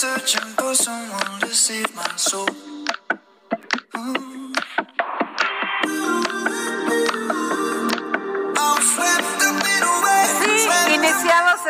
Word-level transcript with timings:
Searching 0.00 0.54
for 0.56 0.74
someone 0.74 1.40
to 1.40 1.48
save 1.48 1.94
my 1.94 2.08
soul. 2.16 2.69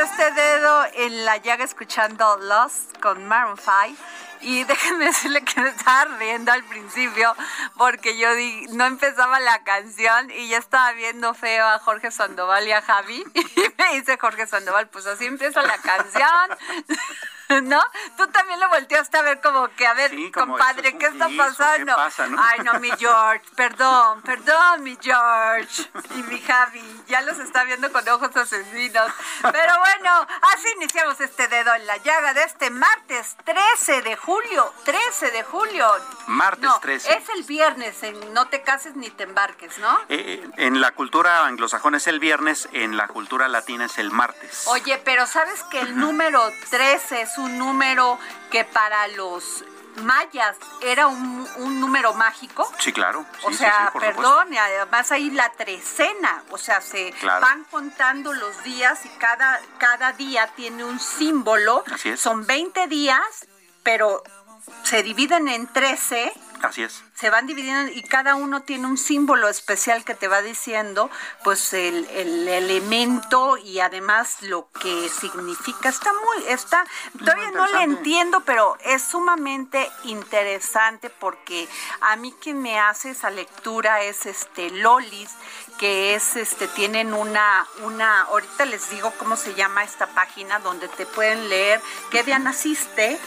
Este 0.01 0.31
dedo 0.31 0.85
en 0.95 1.25
la 1.25 1.37
llaga 1.37 1.65
escuchando 1.65 2.39
Lost 2.39 2.99
con 3.01 3.27
Maroon 3.27 3.59
5. 3.59 4.03
Y 4.41 4.65
déjenme 4.65 5.07
decirle 5.07 5.43
que 5.45 5.61
me 5.61 5.69
estaba 5.69 6.07
riendo 6.17 6.53
al 6.53 6.65
principio 6.65 7.35
porque 7.77 8.17
yo 8.17 8.29
no 8.73 8.87
empezaba 8.87 9.41
la 9.41 9.63
canción 9.63 10.31
y 10.31 10.49
ya 10.49 10.59
estaba 10.59 10.93
viendo 10.93 11.35
feo 11.35 11.67
a 11.67 11.79
Jorge 11.79 12.11
Sandoval 12.11 12.67
y 12.67 12.73
a 12.73 12.83
Javi. 12.83 13.25
Y 13.35 13.83
me 13.83 14.01
dice 14.01 14.17
Jorge 14.19 14.47
Sandoval, 14.47 14.89
pues 14.89 15.07
así 15.07 15.27
empieza 15.27 15.63
la 15.63 15.77
canción. 15.79 16.59
¿No? 17.63 17.83
Tú 18.17 18.27
también 18.29 18.61
lo 18.61 18.69
volteaste 18.69 19.19
a 19.19 19.23
ver 19.23 19.41
como 19.41 19.69
que, 19.75 19.87
a 19.87 19.95
ver, 19.95 20.11
Sí, 20.11 20.31
compadre, 20.31 20.97
¿qué 20.97 21.07
está 21.07 21.29
¿y 21.29 21.35
eso 21.39 21.45
qué 21.47 21.57
pasando? 21.59 21.97
pasa, 21.97 22.27
no? 22.27 22.41
Ay, 22.43 22.61
no, 22.61 22.75
mi 22.81 22.91
George, 22.99 23.43
perdón, 23.57 24.23
perdón, 24.23 24.83
mi 24.83 24.97
George 25.01 25.91
y 26.15 26.23
mi 26.25 26.41
Javi, 26.41 27.03
ya 27.09 27.21
los 27.23 27.39
está 27.39 27.65
viendo 27.65 27.91
con 27.93 28.09
ojos 28.09 28.35
asesinos. 28.37 29.11
Pero 29.43 29.79
bueno, 29.81 30.27
así 30.55 30.69
iniciamos 30.77 31.21
este 31.21 31.49
dedo 31.49 31.75
en 31.75 31.87
la 31.87 31.97
llaga 31.99 32.35
de 32.35 32.45
este 32.45 32.71
martes 32.71 33.37
13 33.45 34.03
de 34.03 34.17
julio, 34.17 34.73
13 34.85 35.31
de 35.31 35.43
julio. 35.43 35.87
Martes 36.27 36.65
No, 36.65 36.79
13. 36.81 37.13
Es 37.19 37.29
el 37.31 37.43
viernes 37.45 38.03
en 38.03 38.33
No 38.33 38.47
te 38.49 38.63
cases 38.63 38.95
ni 38.97 39.11
te 39.11 39.25
embarques, 39.25 39.79
¿no? 39.79 39.99
Eh, 40.09 40.49
en 40.57 40.81
la 40.81 40.93
cultura 40.93 41.45
anglosajona 41.47 41.97
es 41.97 42.07
el 42.07 42.21
viernes, 42.21 42.69
en 42.73 42.97
la 42.97 43.09
cultura 43.09 43.49
latina 43.49 43.87
es 43.87 43.99
el 43.99 44.11
martes. 44.11 44.67
Oye, 44.69 44.99
pero 45.05 45.27
¿sabes 45.27 45.63
que 45.65 45.81
el 45.81 45.97
número 45.99 46.41
13 46.71 47.23
es 47.23 47.39
un 47.41 47.59
número 47.59 48.19
que 48.51 48.65
para 48.65 49.09
los 49.09 49.65
mayas 50.03 50.57
era 50.83 51.09
un, 51.09 51.47
un 51.57 51.81
número 51.81 52.15
mágico? 52.15 52.71
Sí, 52.79 52.93
claro. 52.93 53.27
Sí, 53.41 53.47
o 53.47 53.53
sea, 53.53 53.71
sí, 53.73 53.93
por 53.93 54.03
supuesto. 54.03 54.23
perdón, 54.23 54.57
además 54.57 55.11
ahí 55.13 55.31
la 55.31 55.51
trecena, 55.51 56.43
o 56.51 56.59
sea, 56.59 56.81
se 56.81 57.11
Claro. 57.21 57.41
van 57.41 57.65
contando 57.65 58.33
los 58.33 58.63
días 58.63 59.05
y 59.05 59.09
cada, 59.19 59.61
cada 59.79 60.13
día 60.13 60.47
tiene 60.55 60.85
un 60.85 61.01
símbolo. 61.01 61.85
Así 61.93 62.11
es. 62.11 62.21
Son 62.21 62.47
20 62.47 62.87
días, 62.87 63.47
pero 63.83 64.23
se 64.85 65.03
dividen 65.03 65.49
en 65.49 65.67
13 65.67 66.33
Así 66.63 66.83
es. 66.83 67.03
se 67.15 67.31
van 67.31 67.47
dividiendo 67.47 67.93
y 67.93 68.03
cada 68.03 68.35
uno 68.35 68.63
tiene 68.63 68.87
un 68.87 68.99
símbolo 68.99 69.49
especial 69.49 70.05
que 70.05 70.15
te 70.15 70.29
va 70.29 70.43
diciendo 70.43 71.11
pues 71.43 71.73
el, 71.73 72.07
el 72.11 72.49
elemento 72.49 73.57
y 73.57 73.81
además 73.81 74.43
lo 74.43 74.71
que 74.71 75.09
significa. 75.09 75.89
Está 75.89 76.13
muy 76.13 76.49
está 76.49 76.85
todavía 77.19 77.51
no 77.51 77.67
le 77.67 77.83
entiendo 77.83 78.41
pero 78.45 78.77
es 78.85 79.03
sumamente 79.03 79.91
interesante 80.05 81.11
porque 81.11 81.69
a 82.01 82.17
mí 82.17 82.35
quien 82.41 82.61
me 82.61 82.79
hace 82.79 83.11
esa 83.11 83.31
lectura 83.31 84.03
es 84.03 84.27
este 84.27 84.71
Lolis 84.71 85.31
que 85.79 86.15
es 86.15 86.37
este 86.37 86.69
tienen 86.69 87.15
una 87.15 87.67
una 87.83 88.23
ahorita 88.23 88.67
les 88.67 88.91
digo 88.91 89.13
cómo 89.19 89.37
se 89.37 89.55
llama 89.55 89.83
esta 89.83 90.07
página 90.09 90.59
donde 90.59 90.89
te 90.89 91.07
pueden 91.07 91.49
leer 91.49 91.81
qué 92.11 92.23
día 92.23 92.39
naciste 92.39 93.19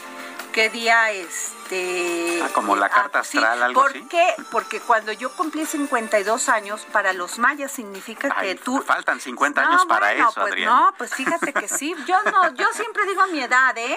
qué 0.54 0.70
día 0.70 1.10
este 1.10 2.40
Ah, 2.42 2.48
como 2.54 2.76
la 2.76 2.88
carta 2.88 3.24
sí, 3.24 3.36
astral, 3.38 3.62
algo 3.62 3.80
¿por 3.80 3.90
así. 3.90 4.06
qué? 4.08 4.34
Porque 4.50 4.80
cuando 4.80 5.10
yo 5.12 5.32
cumplí 5.32 5.66
52 5.66 6.48
años, 6.48 6.86
para 6.92 7.12
los 7.12 7.38
mayas 7.38 7.72
significa 7.72 8.28
que 8.40 8.54
tú... 8.54 8.80
faltan 8.82 9.20
50 9.20 9.60
No, 9.62 9.68
años 9.68 9.86
para 9.86 10.08
bueno, 10.12 10.28
eso, 10.30 10.40
pues. 10.40 10.64
No, 10.64 10.94
pues 10.96 11.14
fíjate 11.14 11.52
que 11.52 11.66
sí. 11.68 11.94
Yo 12.06 12.22
no, 12.30 12.54
yo 12.54 12.66
siempre 12.72 13.04
digo 13.06 13.26
mi 13.28 13.40
edad, 13.40 13.76
¿eh? 13.76 13.96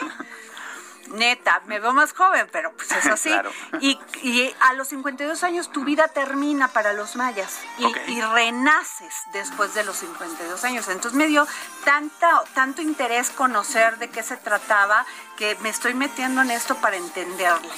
Neta, 1.10 1.62
me 1.66 1.80
veo 1.80 1.94
más 1.94 2.14
joven, 2.14 2.48
pero 2.52 2.74
pues 2.74 2.92
es 2.92 3.06
así. 3.08 3.30
Claro. 3.30 3.52
y, 3.80 4.00
y 4.24 4.54
a 4.60 4.74
los 4.74 4.90
52 4.90 5.44
años 5.44 5.72
tu 5.72 5.84
vida 5.84 6.08
termina 6.08 6.68
para 6.70 6.94
los 6.94 7.16
mayas 7.16 7.60
y, 7.78 8.22
renaces 8.22 9.14
después 9.32 9.74
de 9.74 9.84
los 9.84 9.98
52 9.98 10.64
años. 10.64 10.88
Entonces 10.88 11.18
me 11.18 11.28
dio 11.28 11.48
tanta, 11.84 12.44
tanto 12.54 12.82
interés 12.82 13.30
conocer 13.30 13.98
de 13.98 14.10
qué 14.10 14.24
se 14.24 14.38
trataba 14.38 15.06
que 15.38 15.56
me 15.62 15.70
estoy 15.70 15.94
metiendo 15.94 16.42
en 16.42 16.52
esto 16.52 16.76
para 16.76 16.98
entenderle. 16.98 17.70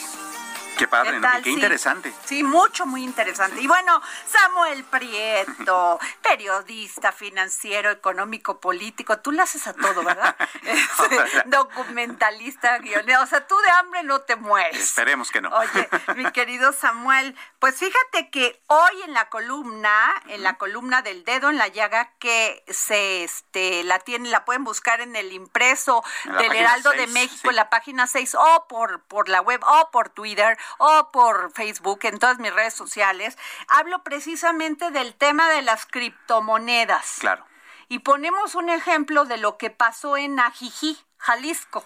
Qué 0.79 0.87
padre, 0.87 1.11
¿Qué 1.11 1.19
¿no? 1.19 1.21
tal? 1.21 1.43
Qué 1.43 1.49
Sí. 1.49 1.55
interesante. 1.55 2.13
Sí, 2.25 2.43
mucho, 2.43 2.85
muy 2.85 3.03
interesante. 3.03 3.59
Y 3.61 3.67
bueno, 3.67 4.01
Samuel 4.25 4.83
Prieto, 4.85 5.99
periodista, 6.23 7.11
financiero, 7.11 7.91
económico, 7.91 8.59
político, 8.61 9.19
tú 9.19 9.31
le 9.33 9.41
haces 9.41 9.67
a 9.67 9.73
todo, 9.73 10.03
¿verdad? 10.03 10.35
Este, 10.63 11.43
documentalista, 11.47 12.77
guionero, 12.79 13.23
o 13.23 13.25
sea, 13.27 13.45
tú 13.47 13.55
de 13.59 13.69
hambre 13.71 14.03
no 14.03 14.21
te 14.21 14.35
mueres. 14.35 14.79
Esperemos 14.79 15.31
que 15.31 15.41
no. 15.41 15.49
Oye, 15.49 15.89
mi 16.15 16.31
querido 16.31 16.71
Samuel, 16.73 17.35
pues 17.59 17.75
fíjate 17.77 18.29
que 18.29 18.61
hoy 18.67 19.01
en 19.03 19.13
la 19.13 19.29
columna, 19.29 20.13
en 20.27 20.43
la 20.43 20.57
columna 20.57 21.01
del 21.01 21.23
dedo 21.25 21.49
en 21.49 21.57
la 21.57 21.67
llaga, 21.67 22.11
que 22.19 22.63
se 22.69 23.23
este 23.23 23.83
la 23.83 23.99
tienen, 23.99 24.31
la 24.31 24.45
pueden 24.45 24.63
buscar 24.63 25.01
en 25.01 25.15
el 25.15 25.33
impreso 25.33 26.03
En 26.25 26.37
del 26.37 26.51
Heraldo 26.55 26.91
de 26.91 27.07
México, 27.07 27.41
sí. 27.43 27.47
en 27.49 27.55
la 27.55 27.69
página 27.69 28.07
6, 28.07 28.35
o 28.35 28.67
por, 28.67 29.01
por 29.03 29.27
la 29.29 29.41
web, 29.41 29.61
o 29.65 29.89
por 29.91 30.09
Twitter, 30.09 30.57
o 30.77 31.11
por 31.11 31.51
Facebook, 31.53 31.99
en 32.03 32.19
todas 32.19 32.39
mis 32.39 32.53
redes 32.53 32.73
sociales, 32.73 33.37
hablo 33.67 34.03
precisamente 34.03 34.91
del 34.91 35.15
tema 35.15 35.49
de 35.49 35.61
las 35.61 35.85
criptomonedas. 35.85 37.17
Claro. 37.19 37.45
Y 37.87 37.99
ponemos 37.99 38.55
un 38.55 38.69
ejemplo 38.69 39.25
de 39.25 39.37
lo 39.37 39.57
que 39.57 39.69
pasó 39.71 40.15
en 40.15 40.39
Ajijí, 40.39 40.97
Jalisco. 41.17 41.83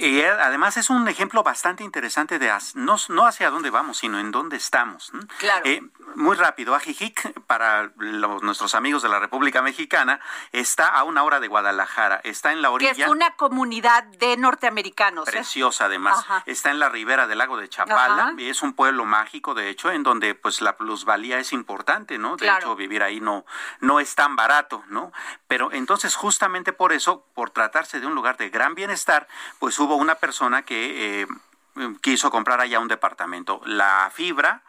Y 0.00 0.20
eh, 0.20 0.30
además 0.30 0.78
es 0.78 0.88
un 0.88 1.06
ejemplo 1.08 1.42
bastante 1.42 1.84
interesante 1.84 2.38
de 2.38 2.50
no, 2.74 2.96
no 3.10 3.26
hacia 3.26 3.50
dónde 3.50 3.68
vamos, 3.68 3.98
sino 3.98 4.18
en 4.18 4.30
dónde 4.30 4.56
estamos. 4.56 5.12
Claro. 5.38 5.66
Eh, 5.66 5.82
muy 6.16 6.36
rápido, 6.36 6.74
Ajijic, 6.74 7.40
para 7.46 7.90
nuestros 8.42 8.74
amigos 8.74 9.02
de 9.02 9.08
la 9.08 9.18
República 9.18 9.62
Mexicana, 9.62 10.20
está 10.52 10.88
a 10.88 11.04
una 11.04 11.22
hora 11.22 11.40
de 11.40 11.48
Guadalajara, 11.48 12.20
está 12.24 12.52
en 12.52 12.62
la 12.62 12.70
orilla. 12.70 12.94
Que 12.94 13.02
es 13.02 13.08
una 13.08 13.36
comunidad 13.36 14.04
de 14.04 14.36
norteamericanos. 14.36 15.28
¿eh? 15.28 15.32
Preciosa, 15.32 15.86
además. 15.86 16.24
Está 16.46 16.70
en 16.70 16.78
la 16.78 16.88
ribera 16.88 17.26
del 17.26 17.38
lago 17.38 17.56
de 17.56 17.68
Chapala, 17.68 18.34
y 18.38 18.48
es 18.48 18.62
un 18.62 18.74
pueblo 18.74 19.04
mágico, 19.04 19.54
de 19.54 19.68
hecho, 19.68 19.90
en 19.90 20.02
donde 20.02 20.34
pues 20.34 20.60
la 20.60 20.76
plusvalía 20.76 21.38
es 21.38 21.52
importante, 21.52 22.18
¿no? 22.18 22.36
De 22.36 22.48
hecho, 22.48 22.76
vivir 22.76 23.02
ahí 23.02 23.20
no, 23.20 23.44
no 23.80 24.00
es 24.00 24.14
tan 24.14 24.36
barato, 24.36 24.84
¿no? 24.88 25.12
Pero 25.48 25.72
entonces, 25.72 26.14
justamente 26.14 26.72
por 26.72 26.92
eso, 26.92 27.26
por 27.34 27.50
tratarse 27.50 28.00
de 28.00 28.06
un 28.06 28.14
lugar 28.14 28.36
de 28.36 28.50
gran 28.50 28.74
bienestar, 28.74 29.28
pues 29.58 29.78
hubo 29.78 29.96
una 29.96 30.16
persona 30.16 30.62
que... 30.62 31.22
Eh, 31.22 31.26
quiso 32.00 32.30
comprar 32.30 32.60
allá 32.60 32.80
un 32.80 32.88
departamento. 32.88 33.60
La 33.64 34.10
fibra, 34.12 34.62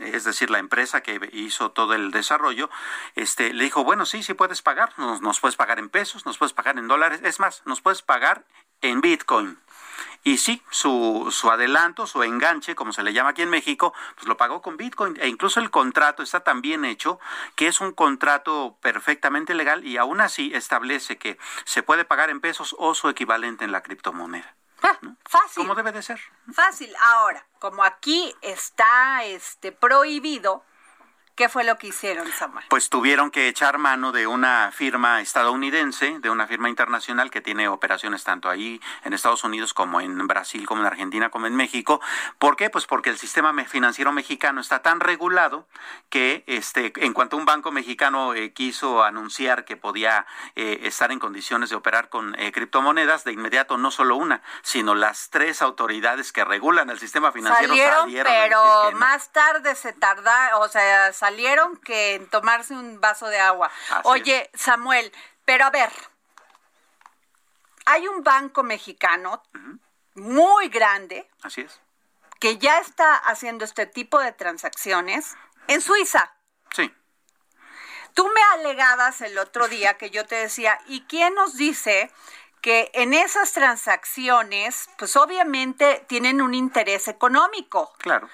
es 0.00 0.24
decir, 0.24 0.50
la 0.50 0.58
empresa 0.58 1.02
que 1.02 1.30
hizo 1.32 1.70
todo 1.70 1.94
el 1.94 2.10
desarrollo, 2.10 2.70
este, 3.14 3.52
le 3.52 3.64
dijo, 3.64 3.84
bueno, 3.84 4.06
sí, 4.06 4.22
sí 4.22 4.34
puedes 4.34 4.62
pagar, 4.62 4.92
nos, 4.98 5.40
puedes 5.40 5.56
pagar 5.56 5.78
en 5.78 5.88
pesos, 5.88 6.26
nos 6.26 6.38
puedes 6.38 6.52
pagar 6.52 6.78
en 6.78 6.88
dólares, 6.88 7.20
es 7.22 7.40
más, 7.40 7.62
nos 7.64 7.80
puedes 7.80 8.02
pagar 8.02 8.44
en 8.80 9.00
Bitcoin. 9.00 9.58
Y 10.24 10.38
sí, 10.38 10.62
su, 10.70 11.28
su 11.30 11.50
adelanto, 11.50 12.06
su 12.06 12.22
enganche, 12.22 12.74
como 12.74 12.92
se 12.92 13.02
le 13.02 13.12
llama 13.12 13.30
aquí 13.30 13.42
en 13.42 13.50
México, 13.50 13.94
pues 14.14 14.26
lo 14.26 14.36
pagó 14.36 14.62
con 14.62 14.76
Bitcoin. 14.76 15.16
E 15.20 15.28
incluso 15.28 15.60
el 15.60 15.70
contrato 15.70 16.22
está 16.22 16.40
tan 16.40 16.60
bien 16.60 16.84
hecho 16.84 17.18
que 17.56 17.66
es 17.66 17.80
un 17.80 17.92
contrato 17.92 18.76
perfectamente 18.80 19.54
legal 19.54 19.84
y 19.84 19.96
aún 19.96 20.20
así 20.20 20.52
establece 20.54 21.18
que 21.18 21.38
se 21.64 21.82
puede 21.82 22.04
pagar 22.04 22.30
en 22.30 22.40
pesos 22.40 22.76
o 22.78 22.94
su 22.94 23.08
equivalente 23.08 23.64
en 23.64 23.72
la 23.72 23.82
criptomoneda. 23.82 24.54
Fácil. 25.24 25.62
Como 25.62 25.74
debe 25.74 25.92
de 25.92 26.02
ser. 26.02 26.20
Fácil. 26.52 26.94
Ahora, 27.00 27.44
como 27.58 27.82
aquí 27.82 28.34
está 28.42 29.24
este 29.24 29.72
prohibido, 29.72 30.64
¿Qué 31.38 31.48
fue 31.48 31.62
lo 31.62 31.78
que 31.78 31.86
hicieron, 31.86 32.26
Samuel? 32.32 32.64
Pues 32.68 32.90
tuvieron 32.90 33.30
que 33.30 33.46
echar 33.46 33.78
mano 33.78 34.10
de 34.10 34.26
una 34.26 34.72
firma 34.72 35.20
estadounidense, 35.20 36.18
de 36.18 36.30
una 36.30 36.48
firma 36.48 36.68
internacional 36.68 37.30
que 37.30 37.40
tiene 37.40 37.68
operaciones 37.68 38.24
tanto 38.24 38.50
ahí 38.50 38.80
en 39.04 39.12
Estados 39.12 39.44
Unidos 39.44 39.72
como 39.72 40.00
en 40.00 40.26
Brasil, 40.26 40.66
como 40.66 40.80
en 40.80 40.88
Argentina, 40.88 41.30
como 41.30 41.46
en 41.46 41.54
México. 41.54 42.00
¿Por 42.40 42.56
qué? 42.56 42.70
Pues 42.70 42.86
porque 42.86 43.10
el 43.10 43.18
sistema 43.18 43.54
financiero 43.66 44.10
mexicano 44.10 44.60
está 44.60 44.82
tan 44.82 44.98
regulado 44.98 45.68
que 46.10 46.42
este, 46.48 46.92
en 46.96 47.12
cuanto 47.12 47.36
un 47.36 47.44
banco 47.44 47.70
mexicano 47.70 48.34
eh, 48.34 48.52
quiso 48.52 49.04
anunciar 49.04 49.64
que 49.64 49.76
podía 49.76 50.26
eh, 50.56 50.80
estar 50.82 51.12
en 51.12 51.20
condiciones 51.20 51.70
de 51.70 51.76
operar 51.76 52.08
con 52.08 52.34
eh, 52.40 52.50
criptomonedas, 52.50 53.22
de 53.22 53.30
inmediato 53.30 53.78
no 53.78 53.92
solo 53.92 54.16
una, 54.16 54.42
sino 54.62 54.96
las 54.96 55.30
tres 55.30 55.62
autoridades 55.62 56.32
que 56.32 56.44
regulan 56.44 56.90
el 56.90 56.98
sistema 56.98 57.30
financiero 57.30 57.74
salieron, 57.74 58.12
pero 58.12 58.90
más 58.96 59.30
tarde 59.30 59.76
se 59.76 59.92
tarda, 59.92 60.56
o 60.56 60.66
sea, 60.66 61.12
salieron 61.12 61.27
que 61.84 62.14
en 62.14 62.28
tomarse 62.28 62.74
un 62.74 63.00
vaso 63.00 63.26
de 63.26 63.38
agua. 63.38 63.70
Oye, 64.04 64.50
Samuel, 64.54 65.12
pero 65.44 65.64
a 65.64 65.70
ver, 65.70 65.90
hay 67.86 68.06
un 68.06 68.22
banco 68.22 68.62
mexicano 68.62 69.42
muy 70.14 70.68
grande. 70.68 71.28
Así 71.42 71.62
es. 71.62 71.80
Que 72.40 72.58
ya 72.58 72.78
está 72.78 73.16
haciendo 73.16 73.64
este 73.64 73.86
tipo 73.86 74.18
de 74.20 74.32
transacciones 74.32 75.36
en 75.66 75.80
Suiza. 75.80 76.32
Sí. 76.72 76.94
Tú 78.14 78.28
me 78.28 78.40
alegabas 78.54 79.20
el 79.20 79.38
otro 79.38 79.68
día 79.68 79.96
que 79.96 80.10
yo 80.10 80.26
te 80.26 80.36
decía, 80.36 80.78
¿y 80.86 81.02
quién 81.06 81.34
nos 81.34 81.56
dice 81.56 82.10
que 82.60 82.90
en 82.94 83.14
esas 83.14 83.52
transacciones, 83.52 84.90
pues 84.98 85.16
obviamente 85.16 86.04
tienen 86.08 86.40
un 86.40 86.54
interés 86.54 87.08
económico? 87.08 87.92
Claro. 87.98 88.28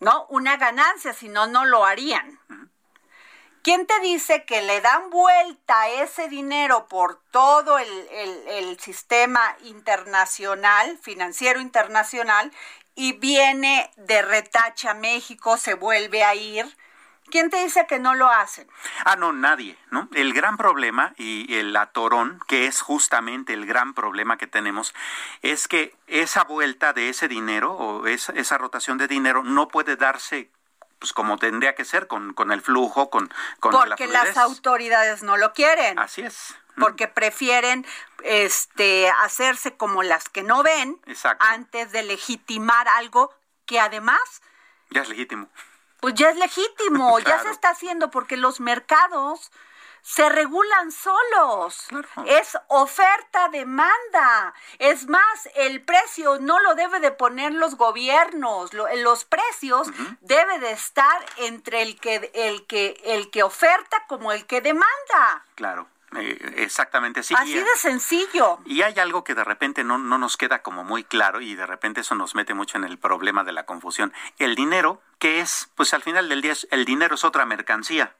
¿No? 0.00 0.26
Una 0.28 0.56
ganancia, 0.56 1.12
si 1.12 1.28
no, 1.28 1.46
no 1.46 1.64
lo 1.64 1.84
harían. 1.84 2.38
¿Quién 3.62 3.84
te 3.86 3.98
dice 3.98 4.44
que 4.44 4.62
le 4.62 4.80
dan 4.80 5.10
vuelta 5.10 5.88
ese 5.88 6.28
dinero 6.28 6.86
por 6.86 7.20
todo 7.32 7.78
el, 7.78 8.08
el, 8.48 8.78
sistema 8.78 9.56
internacional, 9.64 10.96
financiero 10.98 11.60
internacional, 11.60 12.52
y 12.94 13.14
viene 13.14 13.90
de 13.96 14.22
retacha 14.22 14.92
a 14.92 14.94
México, 14.94 15.56
se 15.56 15.74
vuelve 15.74 16.22
a 16.22 16.36
ir? 16.36 16.76
¿Quién 17.30 17.50
te 17.50 17.62
dice 17.62 17.86
que 17.86 17.98
no 17.98 18.14
lo 18.14 18.28
hacen? 18.28 18.68
Ah, 19.04 19.16
no, 19.16 19.32
nadie, 19.32 19.76
¿no? 19.90 20.08
El 20.14 20.32
gran 20.32 20.56
problema 20.56 21.12
y 21.16 21.54
el 21.54 21.76
atorón, 21.76 22.40
que 22.46 22.66
es 22.66 22.80
justamente 22.80 23.52
el 23.52 23.66
gran 23.66 23.94
problema 23.94 24.36
que 24.38 24.46
tenemos, 24.46 24.94
es 25.42 25.68
que 25.68 25.94
esa 26.06 26.44
vuelta 26.44 26.92
de 26.92 27.08
ese 27.08 27.28
dinero 27.28 27.72
o 27.72 28.06
esa, 28.06 28.32
esa 28.32 28.58
rotación 28.58 28.98
de 28.98 29.08
dinero 29.08 29.42
no 29.42 29.68
puede 29.68 29.96
darse 29.96 30.50
pues 30.98 31.12
como 31.12 31.36
tendría 31.36 31.74
que 31.74 31.84
ser 31.84 32.06
con, 32.06 32.32
con 32.32 32.52
el 32.52 32.62
flujo, 32.62 33.10
con, 33.10 33.30
con 33.60 33.72
Porque 33.72 34.06
las 34.06 34.38
autoridades 34.38 35.22
no 35.22 35.36
lo 35.36 35.52
quieren. 35.52 35.98
Así 35.98 36.22
es. 36.22 36.54
Porque 36.78 37.06
prefieren 37.06 37.86
este 38.22 39.10
hacerse 39.22 39.76
como 39.76 40.02
las 40.02 40.28
que 40.28 40.42
no 40.42 40.62
ven 40.62 41.00
antes 41.40 41.92
de 41.92 42.02
legitimar 42.02 42.88
algo 42.88 43.34
que 43.66 43.80
además 43.80 44.20
ya 44.90 45.02
es 45.02 45.08
legítimo 45.08 45.48
pues 46.00 46.14
ya 46.14 46.30
es 46.30 46.36
legítimo, 46.36 47.18
ya 47.20 47.42
se 47.42 47.50
está 47.50 47.70
haciendo 47.70 48.10
porque 48.10 48.36
los 48.36 48.60
mercados 48.60 49.50
se 50.06 50.28
regulan 50.28 50.92
solos. 50.92 51.88
Es 52.26 52.56
oferta, 52.68 53.48
demanda. 53.48 54.54
Es 54.78 55.08
más, 55.08 55.48
el 55.56 55.82
precio 55.82 56.38
no 56.38 56.60
lo 56.60 56.76
debe 56.76 57.00
de 57.00 57.10
poner 57.10 57.52
los 57.52 57.74
gobiernos. 57.74 58.70
los 58.72 59.24
precios 59.24 59.88
debe 60.20 60.60
de 60.60 60.70
estar 60.70 61.26
entre 61.38 61.82
el 61.82 61.98
que, 61.98 62.30
el 62.34 62.66
que, 62.68 63.00
el 63.04 63.32
que 63.32 63.42
oferta 63.42 64.04
como 64.06 64.30
el 64.30 64.46
que 64.46 64.60
demanda. 64.60 65.44
Claro. 65.56 65.88
Eh, 66.14 66.54
exactamente 66.58 67.20
así. 67.20 67.34
Así 67.36 67.54
de 67.54 67.76
sencillo. 67.76 68.60
Y 68.64 68.82
hay 68.82 68.98
algo 68.98 69.24
que 69.24 69.34
de 69.34 69.44
repente 69.44 69.84
no, 69.84 69.98
no 69.98 70.18
nos 70.18 70.36
queda 70.36 70.62
como 70.62 70.84
muy 70.84 71.04
claro 71.04 71.40
y 71.40 71.54
de 71.54 71.66
repente 71.66 72.02
eso 72.02 72.14
nos 72.14 72.34
mete 72.34 72.54
mucho 72.54 72.78
en 72.78 72.84
el 72.84 72.98
problema 72.98 73.44
de 73.44 73.52
la 73.52 73.66
confusión. 73.66 74.12
El 74.38 74.54
dinero, 74.54 75.02
¿qué 75.18 75.40
es? 75.40 75.70
Pues 75.74 75.92
al 75.94 76.02
final 76.02 76.28
del 76.28 76.42
día 76.42 76.54
el 76.70 76.84
dinero 76.84 77.16
es 77.16 77.24
otra 77.24 77.44
mercancía. 77.44 78.16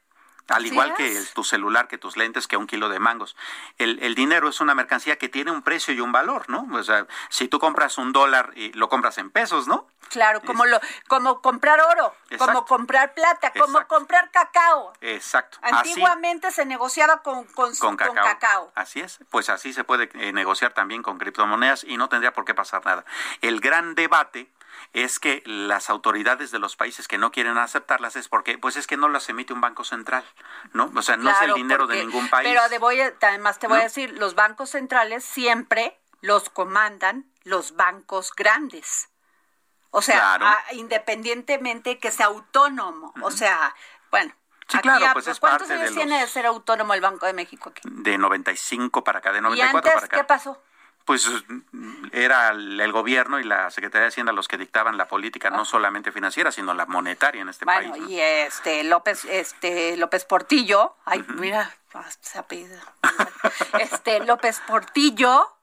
Al 0.49 0.65
igual 0.67 0.95
que 0.95 1.23
tu 1.35 1.43
celular, 1.43 1.89
que 1.89 1.99
tus 1.99 2.17
lentes, 2.17 2.47
que 2.47 2.57
un 2.57 2.67
kilo 2.67 2.89
de 2.89 2.99
mangos. 2.99 3.37
El, 3.79 3.99
el, 4.03 4.15
dinero 4.15 4.49
es 4.49 4.61
una 4.61 4.75
mercancía 4.75 5.17
que 5.17 5.29
tiene 5.29 5.51
un 5.51 5.63
precio 5.63 5.93
y 5.93 6.01
un 6.01 6.13
valor, 6.13 6.49
¿no? 6.49 6.67
O 6.73 6.83
sea, 6.83 7.07
si 7.31 7.49
tú 7.49 7.59
compras 7.59 7.99
un 7.99 8.13
dólar 8.13 8.53
y 8.55 8.73
lo 8.73 8.89
compras 8.89 9.19
en 9.19 9.31
pesos, 9.31 9.67
¿no? 9.67 9.89
Claro, 10.09 10.41
como 10.43 10.65
lo, 10.67 10.81
como 11.09 11.41
comprar 11.43 11.81
oro, 11.81 12.15
como 12.39 12.65
comprar 12.65 13.15
plata, 13.15 13.53
como 13.59 13.87
comprar 13.87 14.31
cacao. 14.31 14.93
Exacto. 15.01 15.59
Antiguamente 15.63 16.53
se 16.53 16.65
negociaba 16.65 17.23
con, 17.23 17.45
con, 17.47 17.97
cacao. 17.97 18.71
Así 18.75 19.01
es, 19.01 19.19
pues 19.31 19.49
así 19.49 19.73
se 19.73 19.85
puede 19.85 20.09
eh, 20.15 20.33
negociar 20.33 20.73
también 20.75 21.03
con 21.03 21.19
criptomonedas 21.19 21.85
y 21.85 21.97
no 21.97 22.09
tendría 22.09 22.33
por 22.33 22.45
qué 22.45 22.55
pasar 22.55 22.85
nada. 22.85 23.05
El 23.41 23.61
gran 23.61 23.95
debate 23.95 24.49
es 24.93 25.19
que 25.19 25.43
las 25.46 25.90
autoridades 25.90 26.50
de 26.50 26.59
los 26.59 26.76
países 26.76 27.09
que 27.09 27.18
no 27.18 27.33
quieren 27.33 27.59
aceptarlas 27.59 28.16
es 28.16 28.28
porque 28.28 28.59
pues 28.59 28.76
es 28.76 28.87
que 28.87 28.97
no 28.97 29.09
las 29.09 29.28
emite 29.28 29.52
un 29.52 29.61
banco 29.61 29.85
central, 29.85 30.25
¿no? 30.73 30.90
O 30.95 31.02
sea, 31.02 31.16
no 31.16 31.30
es 31.30 31.40
el 31.42 31.54
dinero 31.54 31.87
de 31.87 32.04
ningún 32.04 32.28
país. 32.28 32.49
Pero 32.49 32.61
además 32.62 33.59
te 33.59 33.68
voy 33.68 33.80
a 33.80 33.85
decir, 33.85 34.12
los 34.18 34.35
bancos 34.35 34.71
centrales 34.71 35.25
siempre 35.25 35.99
los 36.21 36.50
comandan 36.50 37.26
los 37.45 37.76
bancos 37.76 38.33
grandes. 38.35 39.09
O 39.90 40.02
sea, 40.02 40.38
independientemente 40.73 41.99
que 41.99 42.11
sea 42.11 42.26
autónomo. 42.26 43.14
O 43.23 43.30
sea, 43.30 43.75
bueno. 44.11 44.35
Sí, 44.68 44.78
claro, 44.78 45.06
pues 45.12 45.28
es 45.28 45.38
¿Cuántos 45.38 45.71
años 45.71 45.95
tiene 45.95 46.21
de 46.21 46.26
ser 46.26 46.45
autónomo 46.45 46.92
el 46.92 47.00
Banco 47.00 47.25
de 47.25 47.33
México 47.33 47.71
aquí? 47.71 47.83
De 47.85 48.18
95 48.18 49.04
para 49.04 49.21
acá, 49.21 49.33
de 49.33 49.40
94 49.40 49.56
¿Y 49.56 49.78
antes, 49.78 49.92
para 49.95 50.06
acá. 50.06 50.16
¿Qué 50.16 50.25
pasó? 50.25 50.61
Pues 51.07 51.31
era 52.13 52.51
el, 52.51 52.93
gobierno 52.93 53.39
y 53.39 53.45
la 53.45 53.71
Secretaría 53.71 54.03
de 54.03 54.09
Hacienda 54.09 54.33
los 54.33 54.49
que 54.49 54.59
dictaban 54.59 54.97
la 54.97 55.07
política, 55.07 55.51
no 55.51 55.61
ah. 55.61 55.65
solamente 55.65 56.11
financiera, 56.13 56.51
sino 56.51 56.75
la 56.75 56.85
monetaria 56.85 57.43
en 57.43 57.49
este 57.49 57.65
país. 57.65 57.89
Bueno, 57.89 58.09
y 58.09 58.21
este 58.21 58.83
López, 58.85 59.25
este 59.25 59.97
López 59.97 60.25
Portillo, 60.25 60.97
ay, 61.05 61.25
mira, 61.37 61.75
se 62.21 62.39
apellida. 62.39 62.81
Este 63.79 64.21
López 64.21 64.61
Portillo 64.67 65.57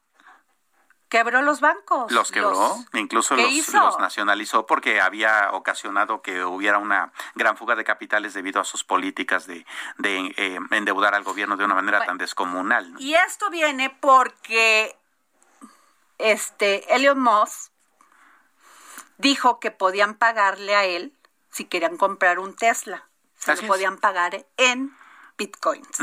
quebró 1.13 1.43
los 1.43 1.59
bancos. 1.59 2.11
Los 2.11 2.31
quebró, 2.31 2.75
incluso 2.93 3.35
los, 3.35 3.99
nacionalizó 3.99 4.65
porque 4.65 4.99
había 4.99 5.51
ocasionado 5.51 6.23
que 6.23 6.43
hubiera 6.43 6.79
una 6.79 7.11
gran 7.35 7.55
fuga 7.55 7.75
de 7.75 7.83
capitales 7.83 8.33
debido 8.33 8.59
a 8.59 8.63
sus 8.63 8.83
políticas 8.83 9.45
de, 9.45 9.63
eh, 10.03 10.59
endeudar 10.71 11.13
al 11.13 11.23
gobierno 11.23 11.55
de 11.55 11.65
una 11.65 11.75
manera 11.75 12.03
tan 12.03 12.17
descomunal. 12.17 12.95
Y 12.97 13.13
esto 13.13 13.51
viene 13.51 13.91
porque 13.91 14.97
este 16.23 16.95
Elon 16.95 17.19
Musk 17.19 17.71
dijo 19.17 19.59
que 19.59 19.71
podían 19.71 20.15
pagarle 20.15 20.75
a 20.75 20.85
él 20.85 21.17
si 21.51 21.65
querían 21.65 21.97
comprar 21.97 22.39
un 22.39 22.55
Tesla. 22.55 23.07
Se 23.37 23.55
lo 23.55 23.67
podían 23.67 23.97
pagar 23.97 24.45
en 24.57 24.95
bitcoins. 25.37 25.99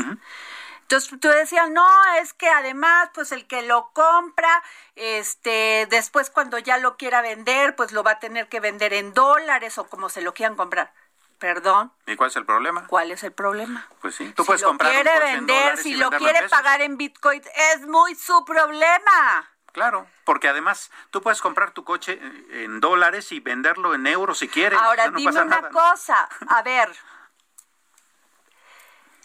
Entonces 0.81 1.19
tú 1.19 1.27
decías, 1.29 1.69
no, 1.69 1.87
es 2.21 2.33
que 2.33 2.49
además, 2.49 3.09
pues 3.13 3.31
el 3.31 3.47
que 3.47 3.61
lo 3.61 3.91
compra, 3.93 4.61
este, 4.95 5.87
después 5.89 6.29
cuando 6.29 6.59
ya 6.59 6.77
lo 6.77 6.97
quiera 6.97 7.21
vender, 7.21 7.75
pues 7.75 7.91
lo 7.93 8.03
va 8.03 8.11
a 8.11 8.19
tener 8.19 8.49
que 8.49 8.59
vender 8.59 8.93
en 8.93 9.13
dólares 9.13 9.77
o 9.77 9.87
como 9.87 10.09
se 10.09 10.21
lo 10.21 10.33
quieran 10.33 10.55
comprar. 10.55 10.93
Perdón. 11.39 11.91
¿Y 12.05 12.15
cuál 12.15 12.29
es 12.29 12.35
el 12.35 12.45
problema? 12.45 12.85
¿Cuál 12.87 13.11
es 13.11 13.23
el 13.23 13.31
problema? 13.31 13.87
Pues 14.01 14.15
sí, 14.15 14.31
tú 14.33 14.45
puedes 14.45 14.61
comprar. 14.63 14.91
Si 14.91 14.97
lo 14.97 15.03
quiere 15.03 15.19
vender, 15.19 15.77
si 15.77 15.95
lo 15.95 16.11
quiere 16.11 16.47
pagar 16.49 16.81
en 16.81 16.97
Bitcoin, 16.97 17.41
es 17.73 17.87
muy 17.87 18.13
su 18.13 18.45
problema. 18.45 19.50
Claro, 19.71 20.07
porque 20.25 20.49
además 20.49 20.91
tú 21.11 21.21
puedes 21.21 21.41
comprar 21.41 21.71
tu 21.71 21.83
coche 21.83 22.19
en 22.51 22.79
dólares 22.79 23.31
y 23.31 23.39
venderlo 23.39 23.95
en 23.95 24.05
euros 24.07 24.39
si 24.39 24.47
quieres. 24.47 24.79
Ahora 24.79 25.09
dime 25.09 25.41
una 25.41 25.69
cosa, 25.69 26.29
a 26.47 26.61
ver, 26.61 26.93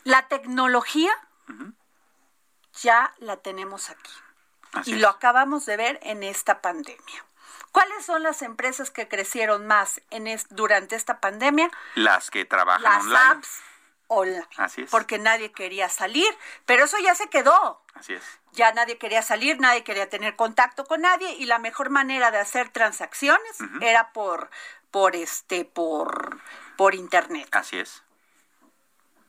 la 0.05 0.29
tecnología 0.29 1.13
ya 2.75 3.13
la 3.19 3.39
tenemos 3.39 3.91
aquí 3.91 4.13
y 4.85 4.97
lo 4.97 5.09
acabamos 5.09 5.67
de 5.67 5.77
ver 5.77 5.99
en 6.03 6.23
esta 6.23 6.61
pandemia. 6.61 7.25
¿Cuáles 7.73 8.07
son 8.07 8.23
las 8.23 8.43
empresas 8.43 8.91
que 8.91 9.09
crecieron 9.09 9.67
más 9.67 10.01
en 10.11 10.27
durante 10.51 10.97
esta 10.97 11.21
pandemia? 11.21 11.71
Las 11.95 12.31
que 12.31 12.45
trabajan 12.45 12.83
las 12.83 13.03
online. 13.03 13.19
Apps 13.19 13.63
online. 14.09 14.47
Así 14.57 14.83
es. 14.83 14.91
Porque 14.91 15.19
nadie 15.19 15.53
quería 15.53 15.89
salir, 15.89 16.29
pero 16.65 16.85
eso 16.85 16.99
ya 16.99 17.15
se 17.15 17.29
quedó. 17.29 17.83
Así 17.95 18.15
es. 18.15 18.23
Ya 18.53 18.73
nadie 18.73 18.99
quería 18.99 19.23
salir, 19.23 19.61
nadie 19.61 19.85
quería 19.85 20.09
tener 20.09 20.37
contacto 20.37 20.85
con 20.85 21.03
nadie 21.03 21.33
y 21.35 21.45
la 21.45 21.59
mejor 21.59 21.91
manera 21.91 22.31
de 22.31 22.39
hacer 22.39 22.71
transacciones 22.71 23.59
era 23.81 24.13
por 24.13 24.51
por 24.91 25.15
este 25.15 25.65
por 25.65 26.41
por 26.77 26.95
internet. 26.95 27.49
Así 27.53 27.79
es. 27.79 28.03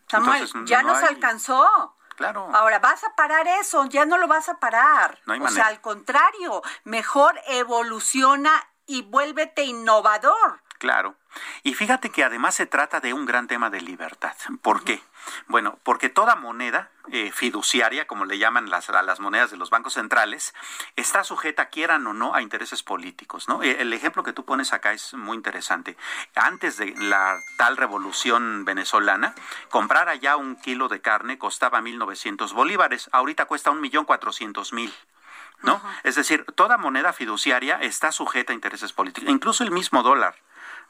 Samuel, 0.08 0.50
ya 0.66 0.84
nos 0.84 1.04
alcanzó. 1.04 1.96
Claro. 2.16 2.50
Ahora, 2.52 2.80
vas 2.80 3.04
a 3.04 3.16
parar 3.16 3.48
eso, 3.48 3.86
ya 3.86 4.06
no 4.06 4.18
lo 4.18 4.28
vas 4.28 4.50
a 4.50 4.60
parar. 4.60 5.20
No 5.26 5.34
hay 5.34 5.40
o 5.40 5.48
sea, 5.50 5.68
al 5.68 5.82
contrario, 5.82 6.64
mejor 6.84 7.40
evoluciona 7.46 8.68
y 8.88 9.04
vuélvete 9.04 9.64
innovador. 9.64 10.62
Claro. 10.78 11.16
Y 11.64 11.74
fíjate 11.74 12.10
que 12.10 12.24
además 12.24 12.56
se 12.56 12.66
trata 12.66 13.00
de 13.00 13.14
un 13.14 13.26
gran 13.26 13.48
tema 13.48 13.70
de 13.70 13.82
libertad. 13.82 14.36
¿Por 14.62 14.84
qué? 14.84 15.02
Bueno, 15.48 15.78
porque 15.84 16.10
toda 16.10 16.36
moneda 16.36 16.90
eh, 17.12 17.32
fiduciaria, 17.32 18.08
como 18.08 18.26
le 18.26 18.38
llaman 18.38 18.70
las, 18.70 18.90
a 18.90 19.02
las 19.02 19.20
monedas 19.20 19.52
de 19.52 19.58
los 19.58 19.70
bancos 19.70 19.94
centrales, 19.94 20.54
está 20.96 21.24
sujeta, 21.24 21.70
quieran 21.70 22.06
o 22.08 22.14
no, 22.14 22.34
a 22.34 22.42
intereses 22.42 22.84
políticos. 22.84 23.48
¿no? 23.48 23.62
Eh, 23.64 23.82
el 23.82 23.94
ejemplo 23.94 24.24
que 24.24 24.34
tú 24.34 24.46
pones 24.46 24.74
acá 24.74 24.94
es 24.94 25.14
muy 25.14 25.36
interesante. 25.36 25.98
Antes 26.36 26.78
de 26.78 26.94
la 26.98 27.40
tal 27.58 27.78
revolución 27.78 28.66
venezolana, 28.66 29.36
comprar 29.70 30.10
allá 30.10 30.38
un 30.38 30.56
kilo 30.56 30.88
de 30.88 31.02
carne 31.02 31.38
costaba 31.38 31.82
1.900 31.82 32.54
bolívares. 32.54 33.10
Ahorita 33.12 33.46
cuesta 33.46 33.72
1.400.000. 33.72 34.92
¿no? 35.64 35.82
Es 36.04 36.16
decir, 36.16 36.46
toda 36.56 36.78
moneda 36.78 37.14
fiduciaria 37.14 37.80
está 37.82 38.12
sujeta 38.12 38.54
a 38.54 38.56
intereses 38.56 38.94
políticos, 38.94 39.30
incluso 39.30 39.64
el 39.64 39.72
mismo 39.72 40.04
dólar. 40.04 40.36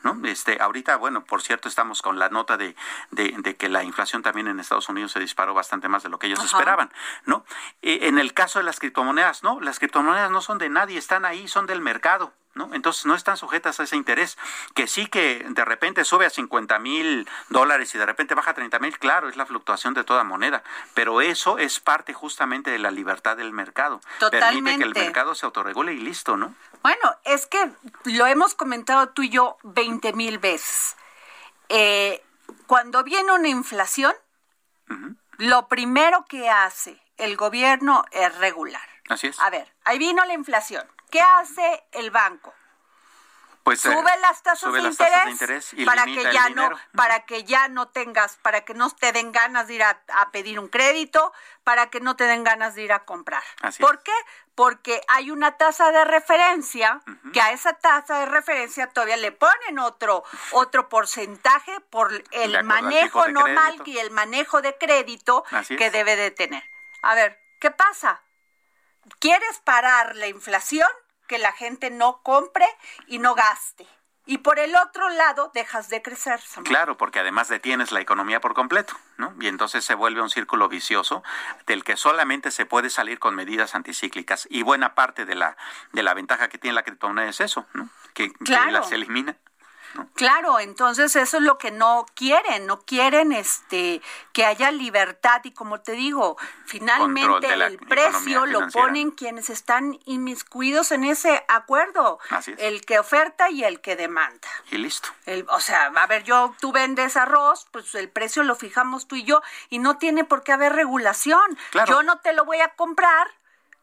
¿No? 0.03 0.19
Este, 0.25 0.57
ahorita, 0.61 0.97
bueno, 0.97 1.23
por 1.23 1.41
cierto, 1.41 1.67
estamos 1.67 2.01
con 2.01 2.19
la 2.19 2.29
nota 2.29 2.57
de, 2.57 2.75
de, 3.11 3.55
que 3.55 3.69
la 3.69 3.83
inflación 3.83 4.21
también 4.21 4.47
en 4.47 4.59
Estados 4.59 4.89
Unidos 4.89 5.11
se 5.11 5.19
disparó 5.19 5.53
bastante 5.53 5.87
más 5.87 6.03
de 6.03 6.09
lo 6.09 6.19
que 6.19 6.27
ellos 6.27 6.43
esperaban, 6.43 6.91
¿no? 7.25 7.45
E, 7.81 8.07
en 8.07 8.19
el 8.19 8.33
caso 8.33 8.59
de 8.59 8.65
las 8.65 8.79
criptomonedas, 8.79 9.43
no, 9.43 9.59
las 9.59 9.79
criptomonedas 9.79 10.31
no 10.31 10.41
son 10.41 10.57
de 10.57 10.69
nadie, 10.69 10.97
están 10.97 11.25
ahí, 11.25 11.47
son 11.47 11.65
del 11.65 11.81
mercado. 11.81 12.33
¿No? 12.57 12.73
Entonces 12.73 13.05
no 13.05 13.15
están 13.15 13.37
sujetas 13.37 13.79
a 13.79 13.83
ese 13.83 13.95
interés. 13.95 14.37
Que 14.73 14.87
sí 14.87 15.07
que 15.07 15.45
de 15.47 15.65
repente 15.65 16.03
sube 16.03 16.25
a 16.25 16.29
50 16.29 16.79
mil 16.79 17.27
dólares 17.49 17.93
y 17.95 17.97
de 17.97 18.05
repente 18.05 18.35
baja 18.35 18.51
a 18.51 18.53
30 18.53 18.79
mil, 18.79 18.97
claro, 18.99 19.29
es 19.29 19.37
la 19.37 19.45
fluctuación 19.45 19.93
de 19.93 20.03
toda 20.03 20.23
moneda, 20.23 20.63
pero 20.93 21.21
eso 21.21 21.57
es 21.57 21.79
parte 21.79 22.13
justamente 22.13 22.71
de 22.71 22.79
la 22.79 22.91
libertad 22.91 23.37
del 23.37 23.53
mercado. 23.53 24.01
Totalmente. 24.19 24.55
Permite 24.55 24.77
que 24.77 24.99
el 24.99 25.05
mercado 25.05 25.35
se 25.35 25.45
autorregule 25.45 25.93
y 25.93 25.99
listo, 25.99 26.35
¿no? 26.35 26.53
Bueno, 26.81 27.15
es 27.23 27.47
que 27.47 27.69
lo 28.05 28.25
hemos 28.27 28.55
comentado 28.55 29.09
tú 29.09 29.21
y 29.23 29.29
yo 29.29 29.57
20 29.63 30.13
mil 30.13 30.39
veces. 30.39 30.95
Eh, 31.69 32.23
cuando 32.65 33.03
viene 33.03 33.31
una 33.31 33.49
inflación, 33.49 34.13
lo 35.37 35.67
primero 35.67 36.25
que 36.25 36.49
hace 36.49 37.01
el 37.17 37.35
gobierno 37.35 38.05
es 38.11 38.35
regular. 38.37 38.87
Así 39.09 39.27
es. 39.27 39.39
A 39.39 39.49
ver, 39.49 39.67
ahí 39.85 39.97
vino 39.97 40.23
la 40.25 40.33
inflación. 40.33 40.85
¿Qué 41.09 41.21
hace 41.21 41.85
el 41.91 42.11
banco? 42.11 42.53
Pues, 43.67 43.81
sube 43.81 43.91
eh, 43.99 44.19
las 44.21 44.41
tasas, 44.43 44.61
sube 44.61 44.77
de, 44.77 44.83
las 44.83 44.91
interés 44.93 45.11
tasas 45.11 45.25
de 45.25 45.31
interés 45.31 45.73
y 45.73 45.83
para 45.83 46.05
que 46.05 46.23
ya 46.31 46.49
no 46.51 46.69
para 46.95 47.25
que 47.25 47.43
ya 47.43 47.67
no 47.67 47.89
tengas 47.89 48.37
para 48.37 48.61
que 48.61 48.73
no 48.73 48.89
te 48.91 49.11
den 49.11 49.33
ganas 49.33 49.67
de 49.67 49.73
ir 49.73 49.83
a, 49.83 50.01
a 50.15 50.31
pedir 50.31 50.57
un 50.57 50.69
crédito 50.69 51.33
para 51.65 51.89
que 51.89 51.99
no 51.99 52.15
te 52.15 52.23
den 52.23 52.45
ganas 52.45 52.75
de 52.75 52.83
ir 52.83 52.93
a 52.93 53.03
comprar 53.03 53.43
Así 53.59 53.83
¿por 53.83 53.95
es. 53.95 54.01
qué? 54.05 54.13
porque 54.55 55.01
hay 55.09 55.31
una 55.31 55.57
tasa 55.57 55.91
de 55.91 56.05
referencia 56.05 57.01
que 57.33 57.41
a 57.41 57.51
esa 57.51 57.73
tasa 57.73 58.21
de 58.21 58.27
referencia 58.27 58.87
todavía 58.87 59.17
le 59.17 59.33
ponen 59.33 59.79
otro 59.79 60.23
otro 60.53 60.87
porcentaje 60.87 61.77
por 61.89 62.23
el 62.31 62.63
manejo 62.63 63.27
normal 63.27 63.81
y 63.83 63.97
el 63.97 64.11
manejo 64.11 64.61
de 64.61 64.77
crédito 64.77 65.43
Así 65.51 65.73
es. 65.73 65.77
que 65.77 65.91
debe 65.91 66.15
de 66.15 66.31
tener 66.31 66.63
a 67.01 67.15
ver 67.15 67.37
qué 67.59 67.69
pasa 67.71 68.21
¿Quieres 69.19 69.59
parar 69.63 70.15
la 70.15 70.27
inflación? 70.27 70.87
Que 71.27 71.37
la 71.37 71.51
gente 71.51 71.89
no 71.91 72.21
compre 72.23 72.65
y 73.07 73.19
no 73.19 73.35
gaste. 73.35 73.85
Y 74.29 74.39
por 74.39 74.59
el 74.59 74.75
otro 74.75 75.07
lado, 75.09 75.51
dejas 75.53 75.87
de 75.87 76.01
crecer. 76.01 76.41
Samuel. 76.41 76.69
Claro, 76.69 76.97
porque 76.97 77.19
además 77.19 77.47
detienes 77.47 77.93
la 77.93 78.01
economía 78.01 78.41
por 78.41 78.53
completo, 78.53 78.93
¿no? 79.17 79.33
Y 79.39 79.47
entonces 79.47 79.85
se 79.85 79.95
vuelve 79.95 80.21
un 80.21 80.29
círculo 80.29 80.67
vicioso 80.67 81.23
del 81.65 81.85
que 81.85 81.95
solamente 81.95 82.51
se 82.51 82.65
puede 82.65 82.89
salir 82.89 83.19
con 83.19 83.35
medidas 83.35 83.73
anticíclicas. 83.73 84.45
Y 84.51 84.63
buena 84.63 84.95
parte 84.95 85.23
de 85.25 85.35
la, 85.35 85.55
de 85.93 86.03
la 86.03 86.13
ventaja 86.13 86.49
que 86.49 86.57
tiene 86.57 86.75
la 86.75 86.83
criptomoneda 86.83 87.29
es 87.29 87.39
eso, 87.39 87.65
¿no? 87.73 87.89
Que, 88.13 88.29
que 88.33 88.43
Claro. 88.43 88.71
las 88.71 88.91
elimina. 88.91 89.37
Claro, 90.15 90.59
entonces 90.59 91.15
eso 91.15 91.37
es 91.37 91.43
lo 91.43 91.57
que 91.57 91.71
no 91.71 92.05
quieren, 92.15 92.65
no 92.65 92.81
quieren 92.81 93.31
este 93.31 94.01
que 94.33 94.45
haya 94.45 94.71
libertad 94.71 95.41
y 95.43 95.51
como 95.51 95.81
te 95.81 95.93
digo, 95.93 96.37
finalmente 96.65 97.47
el 97.53 97.77
precio 97.79 98.45
lo 98.45 98.67
ponen 98.69 99.11
quienes 99.11 99.49
están 99.49 99.97
inmiscuidos 100.05 100.91
en 100.91 101.03
ese 101.03 101.43
acuerdo, 101.47 102.19
Así 102.29 102.51
es. 102.51 102.57
el 102.59 102.85
que 102.85 102.99
oferta 102.99 103.49
y 103.49 103.63
el 103.63 103.81
que 103.81 103.95
demanda. 103.95 104.47
Y 104.71 104.77
listo. 104.77 105.09
El- 105.25 105.45
o 105.49 105.59
sea, 105.59 105.85
a 105.95 106.07
ver, 106.07 106.23
yo, 106.23 106.55
tú 106.59 106.71
vendes 106.71 107.17
arroz, 107.17 107.67
pues 107.71 107.93
el 107.95 108.09
precio 108.09 108.43
lo 108.43 108.55
fijamos 108.55 109.07
tú 109.07 109.15
y 109.15 109.23
yo 109.23 109.41
y 109.69 109.79
no 109.79 109.97
tiene 109.97 110.23
por 110.23 110.43
qué 110.43 110.51
haber 110.53 110.73
regulación. 110.73 111.57
Claro. 111.71 111.91
Yo 111.91 112.03
no 112.03 112.19
te 112.19 112.33
lo 112.33 112.45
voy 112.45 112.59
a 112.61 112.69
comprar, 112.75 113.27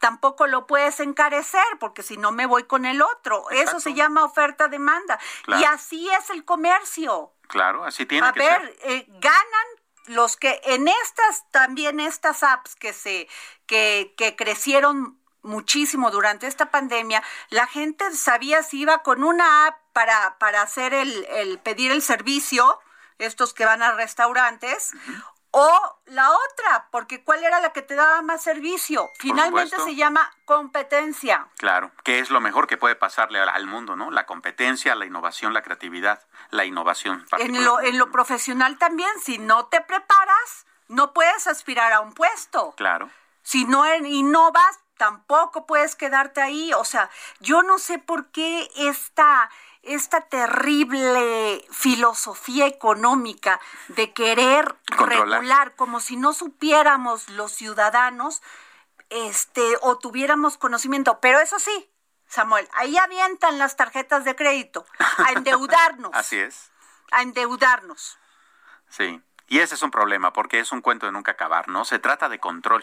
tampoco 0.05 0.47
lo 0.47 0.67
puedes 0.67 1.01
encarecer 1.01 1.65
porque 1.81 2.03
si 2.03 2.19
no 2.19 2.31
me 2.31 2.45
voy 2.45 2.65
con 2.65 2.85
el 2.85 3.01
otro. 3.01 3.49
Eso 3.49 3.81
se 3.81 3.95
llama 3.95 4.23
oferta-demanda. 4.23 5.19
Claro. 5.45 5.63
Y 5.63 5.65
así 5.65 6.11
es 6.11 6.29
el 6.29 6.45
comercio. 6.45 7.33
Claro, 7.49 7.85
así 7.87 8.05
tiene 8.05 8.27
A 8.27 8.33
que 8.35 8.41
ver, 8.41 8.61
ser. 8.61 8.91
eh, 8.91 9.07
ganan 9.19 9.67
los 10.09 10.37
que 10.37 10.61
en 10.65 10.89
estas 10.89 11.51
también 11.51 12.01
estas 12.01 12.43
apps 12.43 12.77
que 12.77 12.93
se 12.93 13.29
que, 13.65 14.13
que 14.19 14.37
crecieron 14.37 15.19
muchísimo 15.41 16.11
durante 16.11 16.49
esta 16.49 16.71
pandemia, 16.71 17.23
la 17.49 17.67
gente 17.67 18.15
sabía 18.15 18.63
si 18.63 18.81
iba 18.81 18.99
con 19.03 19.25
una 19.25 19.69
app 19.69 19.79
para, 19.95 20.37
para 20.39 20.61
hacer 20.61 20.93
el, 20.93 21.25
el 21.31 21.59
pedir 21.61 21.93
el 21.93 22.03
servicio, 22.03 22.79
estos 23.17 23.55
que 23.55 23.65
van 23.65 23.83
a 23.83 23.93
restaurantes, 23.93 24.93
o 25.57 25.99
la 26.07 26.33
otra, 26.33 26.89
porque 26.91 27.23
cuál 27.23 27.45
era 27.45 27.61
la 27.61 27.73
que 27.73 27.81
te 27.81 27.95
daba 27.95 28.23
más 28.23 28.43
servicio. 28.43 29.09
Finalmente 29.21 29.77
se 29.79 29.95
llama 29.95 30.29
competencia. 30.45 31.47
Claro, 31.59 31.93
que 32.03 32.19
es 32.19 32.31
lo 32.31 32.41
mejor 32.41 32.67
que 32.67 32.77
puede 32.77 32.97
pasarle 32.97 33.39
al, 33.39 33.67
mundo, 33.69 33.95
¿no? 33.95 34.11
La 34.11 34.27
competencia, 34.27 34.97
la 34.97 35.07
innovación, 35.07 35.55
la 35.55 35.63
creatividad, 35.63 36.21
la 36.51 36.65
innovación. 36.65 37.25
En 37.39 37.65
lo, 37.65 37.81
en 37.81 37.99
lo 37.99 38.11
profesional 38.11 38.79
también, 38.79 39.11
si 39.23 39.39
no 39.39 39.67
te 39.67 39.81
preparas, 39.81 40.67
no 40.89 41.13
puedes 41.13 41.47
aspirar 41.47 41.93
a 41.93 42.01
un 42.01 42.15
puesto. 42.15 42.75
Claro. 42.77 43.09
Si 43.43 43.65
no 43.65 43.87
innovas, 43.95 44.81
tampoco 44.97 45.67
puedes 45.67 45.95
quedarte 45.95 46.41
ahí. 46.41 46.73
O 46.75 46.85
sea, 46.85 47.11
yo 47.39 47.63
no 47.63 47.79
sé 47.79 48.01
por 48.01 48.33
qué 48.33 48.69
esta, 48.77 49.51
esta 49.87 50.23
terrible 50.23 51.65
filosofía 51.71 52.67
económica 52.67 53.61
de 53.89 54.13
querer 54.13 54.77
Controlar. 54.97 55.41
regular 55.41 55.75
como 55.77 56.01
si 56.01 56.17
no 56.17 56.33
supiéramos 56.33 57.29
los 57.31 57.53
ciudadanos 57.53 58.43
este 59.11 59.77
o 59.83 59.99
tuviéramos 59.99 60.57
conocimiento. 60.57 61.21
Pero 61.21 61.39
eso 61.41 61.59
sí, 61.59 61.91
Samuel, 62.27 62.69
ahí 62.73 62.97
avientan 62.97 63.59
las 63.59 63.77
tarjetas 63.77 64.25
de 64.25 64.35
crédito 64.35 64.87
a 64.99 65.33
endeudarnos, 65.33 66.11
Así 66.15 66.39
es. 66.39 66.71
a 67.13 67.23
endeudarnos. 67.23 68.19
Sí. 68.89 69.23
Y 69.49 69.59
ese 69.59 69.75
es 69.75 69.83
un 69.83 69.91
problema 69.91 70.33
porque 70.33 70.59
es 70.59 70.73
un 70.73 70.81
cuento 70.81 71.07
de 71.07 71.13
nunca 71.13 71.33
acabar, 71.33 71.69
¿no? 71.69 71.85
Se 71.85 71.99
trata 71.99 72.29
de 72.29 72.39
control. 72.39 72.83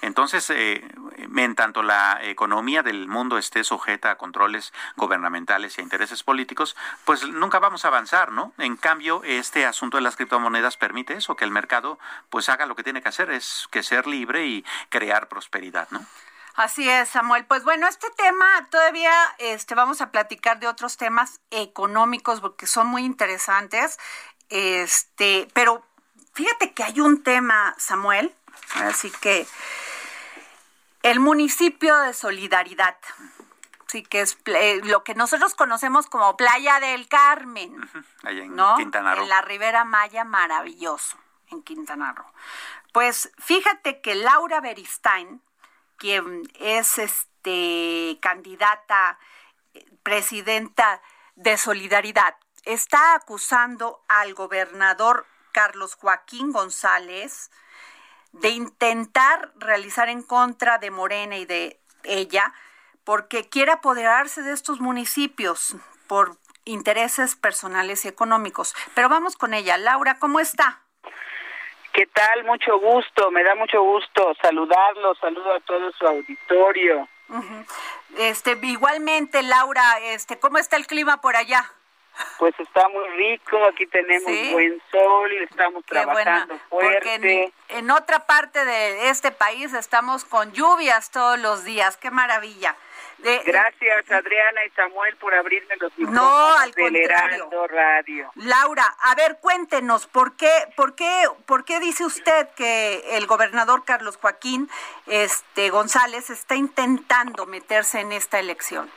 Entonces, 0.00 0.48
eh, 0.50 0.86
en 1.18 1.54
tanto 1.54 1.82
la 1.82 2.18
economía 2.22 2.82
del 2.82 3.08
mundo 3.08 3.38
esté 3.38 3.62
sujeta 3.62 4.10
a 4.10 4.16
controles 4.16 4.72
gubernamentales 4.96 5.76
y 5.76 5.80
a 5.80 5.84
intereses 5.84 6.22
políticos, 6.22 6.76
pues 7.04 7.26
nunca 7.28 7.58
vamos 7.58 7.84
a 7.84 7.88
avanzar, 7.88 8.32
¿no? 8.32 8.52
En 8.58 8.76
cambio, 8.76 9.22
este 9.24 9.66
asunto 9.66 9.98
de 9.98 10.02
las 10.02 10.16
criptomonedas 10.16 10.76
permite 10.76 11.14
eso, 11.14 11.36
que 11.36 11.44
el 11.44 11.50
mercado 11.50 11.98
pues 12.30 12.48
haga 12.48 12.66
lo 12.66 12.74
que 12.74 12.82
tiene 12.82 13.02
que 13.02 13.08
hacer, 13.08 13.30
es 13.30 13.68
que 13.70 13.82
ser 13.82 14.06
libre 14.06 14.46
y 14.46 14.64
crear 14.88 15.28
prosperidad, 15.28 15.88
¿no? 15.90 16.04
Así 16.54 16.88
es, 16.88 17.10
Samuel. 17.10 17.44
Pues 17.44 17.62
bueno, 17.62 17.86
este 17.86 18.10
tema 18.16 18.66
todavía 18.70 19.12
este, 19.38 19.76
vamos 19.76 20.00
a 20.00 20.10
platicar 20.10 20.58
de 20.58 20.66
otros 20.66 20.96
temas 20.96 21.40
económicos 21.50 22.40
porque 22.40 22.66
son 22.66 22.88
muy 22.88 23.04
interesantes. 23.04 23.96
Este, 24.48 25.46
pero 25.52 25.84
fíjate 26.38 26.72
que 26.72 26.84
hay 26.84 27.00
un 27.00 27.24
tema, 27.24 27.74
Samuel, 27.78 28.32
así 28.74 29.10
que 29.10 29.44
el 31.02 31.18
municipio 31.18 31.96
de 31.98 32.14
solidaridad. 32.14 32.96
Sí, 33.88 34.04
que 34.04 34.20
es 34.20 34.38
eh, 34.44 34.80
lo 34.84 35.02
que 35.02 35.16
nosotros 35.16 35.56
conocemos 35.56 36.06
como 36.06 36.36
Playa 36.36 36.78
del 36.78 37.08
Carmen. 37.08 37.74
en 38.22 38.54
¿no? 38.54 38.76
Quintana 38.76 39.16
Roo. 39.16 39.24
En 39.24 39.28
la 39.30 39.40
Ribera 39.42 39.84
Maya, 39.84 40.22
maravilloso, 40.22 41.16
en 41.50 41.62
Quintana 41.64 42.12
Roo. 42.12 42.30
Pues 42.92 43.32
fíjate 43.38 44.00
que 44.00 44.14
Laura 44.14 44.60
Beristain, 44.60 45.42
quien 45.96 46.48
es 46.60 46.98
este 46.98 48.18
candidata 48.22 49.18
eh, 49.74 49.84
presidenta 50.04 51.02
de 51.34 51.58
Solidaridad, 51.58 52.36
está 52.62 53.14
acusando 53.14 54.04
al 54.06 54.34
gobernador 54.34 55.26
Carlos 55.58 55.96
Joaquín 55.96 56.52
González 56.52 57.50
de 58.30 58.50
intentar 58.50 59.50
realizar 59.56 60.08
en 60.08 60.22
contra 60.22 60.78
de 60.78 60.92
Morena 60.92 61.36
y 61.36 61.46
de 61.46 61.80
ella 62.04 62.54
porque 63.02 63.48
quiere 63.48 63.72
apoderarse 63.72 64.42
de 64.42 64.52
estos 64.52 64.80
municipios 64.80 65.74
por 66.06 66.36
intereses 66.64 67.34
personales 67.34 68.04
y 68.04 68.08
económicos. 68.08 68.76
Pero 68.94 69.08
vamos 69.08 69.34
con 69.34 69.52
ella. 69.52 69.78
Laura, 69.78 70.20
¿cómo 70.20 70.38
está? 70.38 70.78
¿Qué 71.92 72.06
tal? 72.06 72.44
Mucho 72.44 72.78
gusto, 72.78 73.32
me 73.32 73.42
da 73.42 73.56
mucho 73.56 73.82
gusto 73.82 74.36
saludarlo, 74.40 75.16
saludo 75.16 75.56
a 75.56 75.58
todo 75.58 75.90
su 75.90 76.06
auditorio. 76.06 77.08
Este, 78.16 78.56
igualmente, 78.62 79.42
Laura, 79.42 79.98
este, 80.02 80.38
¿cómo 80.38 80.58
está 80.58 80.76
el 80.76 80.86
clima 80.86 81.20
por 81.20 81.34
allá? 81.34 81.68
Pues 82.38 82.54
está 82.58 82.88
muy 82.88 83.08
rico, 83.10 83.64
aquí 83.64 83.86
tenemos 83.86 84.30
buen 84.52 84.80
sol, 84.90 85.32
estamos 85.32 85.84
trabajando 85.84 86.58
fuerte. 86.68 86.98
Porque 86.98 87.52
en, 87.68 87.90
otra 87.90 88.26
parte 88.26 88.64
de 88.64 89.10
este 89.10 89.30
país 89.30 89.72
estamos 89.74 90.24
con 90.24 90.52
lluvias 90.52 91.10
todos 91.10 91.38
los 91.38 91.64
días, 91.64 91.96
qué 91.96 92.10
maravilla. 92.10 92.76
Gracias 93.18 94.10
Adriana 94.12 94.64
y 94.64 94.70
Samuel 94.70 95.16
por 95.16 95.34
abrirme 95.34 95.74
los 95.80 95.90
micrófonos 95.98 96.22
no, 96.22 96.58
al 96.58 96.72
contrario. 96.72 97.50
Radio. 97.68 98.30
Laura, 98.36 98.84
a 99.00 99.14
ver, 99.16 99.38
cuéntenos, 99.40 100.06
¿por 100.06 100.36
qué, 100.36 100.50
por 100.76 100.94
qué, 100.94 101.24
por 101.46 101.64
qué 101.64 101.80
dice 101.80 102.04
usted 102.04 102.48
que 102.54 103.16
el 103.16 103.26
gobernador 103.26 103.84
Carlos 103.84 104.16
Joaquín 104.16 104.70
este, 105.06 105.70
González 105.70 106.30
está 106.30 106.54
intentando 106.54 107.46
meterse 107.46 108.00
en 108.00 108.12
esta 108.12 108.38
elección? 108.38 108.88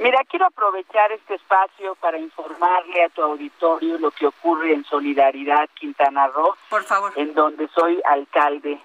Mira, 0.00 0.24
quiero 0.28 0.46
aprovechar 0.46 1.12
este 1.12 1.34
espacio 1.34 1.94
para 1.96 2.18
informarle 2.18 3.04
a 3.04 3.08
tu 3.10 3.22
auditorio 3.22 3.98
lo 3.98 4.10
que 4.10 4.26
ocurre 4.26 4.72
en 4.72 4.84
Solidaridad 4.84 5.68
Quintana 5.74 6.26
Roo, 6.28 6.56
por 6.68 6.82
favor, 6.82 7.12
en 7.16 7.32
donde 7.34 7.68
soy 7.68 8.00
alcalde 8.04 8.80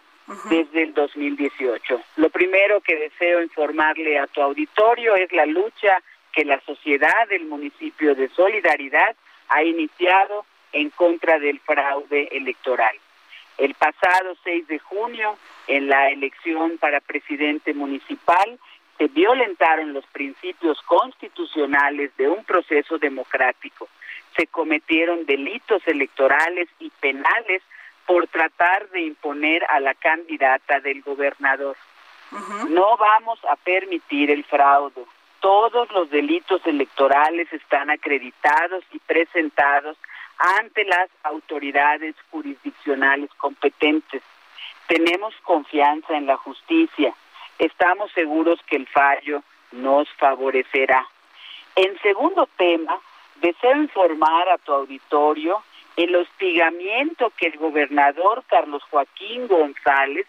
desde 0.50 0.84
el 0.84 0.94
2018. 0.94 2.02
Lo 2.18 2.30
primero 2.30 2.82
que 2.82 2.96
deseo 2.96 3.42
informarle 3.42 4.20
a 4.20 4.28
tu 4.28 4.42
auditorio 4.42 5.16
es 5.16 5.32
la 5.32 5.48
lucha 5.48 5.98
que 6.32 6.46
la 6.46 6.62
sociedad 6.62 7.28
del 7.30 7.46
municipio 7.46 8.14
de 8.14 8.30
Solidaridad 8.30 9.16
ha 9.50 9.64
iniciado 9.64 10.46
en 10.72 10.92
contra 10.92 11.40
del 11.40 11.60
fraude 11.60 12.30
electoral. 12.32 12.96
El 13.58 13.74
pasado 13.74 14.36
6 14.44 14.68
de 14.68 14.80
junio, 14.80 15.38
en 15.68 15.90
la 15.90 16.10
elección 16.12 16.78
para 16.78 17.02
presidente 17.02 17.74
municipal, 17.74 18.60
se 19.00 19.08
violentaron 19.08 19.94
los 19.94 20.06
principios 20.08 20.82
constitucionales 20.82 22.16
de 22.18 22.28
un 22.28 22.44
proceso 22.44 22.98
democrático. 22.98 23.88
Se 24.36 24.46
cometieron 24.48 25.26
delitos 25.26 25.82
electorales 25.88 26.68
y 26.80 26.90
penales 27.00 27.64
por 28.06 28.28
tratar 28.28 28.90
de 28.90 29.02
imponer 29.02 29.64
a 29.70 29.80
la 29.80 29.94
candidata 29.94 30.82
del 30.82 31.02
gobernador. 31.02 31.78
No 32.68 32.98
vamos 32.98 33.40
a 33.50 33.56
permitir 33.56 34.30
el 34.32 34.44
fraude. 34.44 35.06
Todos 35.40 35.90
los 35.92 36.10
delitos 36.10 36.62
electorales 36.66 37.52
están 37.54 37.90
acreditados 37.90 38.84
y 38.92 39.00
presentados 39.00 39.96
ante 40.38 40.84
las 40.84 41.10
autoridades 41.24 42.16
jurisdiccionales 42.32 43.30
competentes. 43.38 44.22
Tenemos 44.88 45.34
confianza 45.44 46.18
en 46.18 46.26
la 46.26 46.36
justicia. 46.36 47.14
Estamos 47.60 48.10
seguros 48.14 48.60
que 48.68 48.78
el 48.78 48.88
fallo 48.88 49.44
nos 49.74 50.10
favorecerá. 50.14 51.06
En 51.76 52.00
segundo 52.00 52.48
tema, 52.58 52.98
deseo 53.42 53.76
informar 53.76 54.48
a 54.48 54.58
tu 54.58 54.72
auditorio 54.74 55.62
el 55.98 56.16
hostigamiento 56.16 57.32
que 57.36 57.48
el 57.48 57.58
gobernador 57.58 58.46
Carlos 58.48 58.82
Joaquín 58.90 59.48
González 59.48 60.26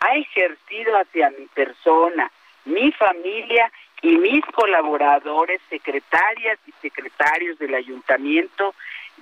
ha 0.00 0.14
ejercido 0.16 0.98
hacia 0.98 1.30
mi 1.30 1.46
persona, 1.46 2.30
mi 2.66 2.92
familia 2.92 3.72
y 4.02 4.18
mis 4.18 4.44
colaboradores, 4.46 5.62
secretarias 5.70 6.58
y 6.66 6.72
secretarios 6.82 7.58
del 7.58 7.74
ayuntamiento 7.74 8.74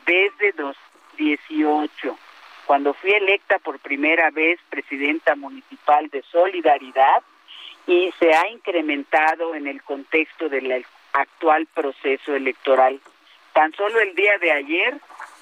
desde 0.04 0.50
2018, 0.52 2.18
cuando 2.66 2.92
fui 2.94 3.12
electa 3.12 3.60
por 3.60 3.78
primera 3.78 4.30
vez 4.32 4.58
presidenta 4.68 5.36
municipal 5.36 6.08
de 6.10 6.22
Solidaridad 6.22 7.22
y 7.86 8.12
se 8.18 8.34
ha 8.34 8.48
incrementado 8.48 9.54
en 9.54 9.66
el 9.66 9.82
contexto 9.82 10.48
del 10.48 10.84
actual 11.12 11.66
proceso 11.74 12.34
electoral. 12.34 13.00
Tan 13.52 13.72
solo 13.74 14.00
el 14.00 14.14
día 14.14 14.38
de 14.38 14.52
ayer 14.52 14.98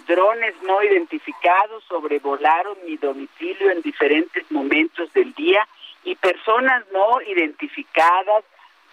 drones 0.07 0.55
no 0.62 0.83
identificados 0.83 1.85
sobrevolaron 1.85 2.76
mi 2.85 2.96
domicilio 2.96 3.70
en 3.70 3.83
diferentes 3.83 4.50
momentos 4.50 5.12
del 5.12 5.33
día 5.35 5.66
y 6.05 6.16
personas 6.16 6.85
no 6.92 7.20
identificadas 7.22 8.44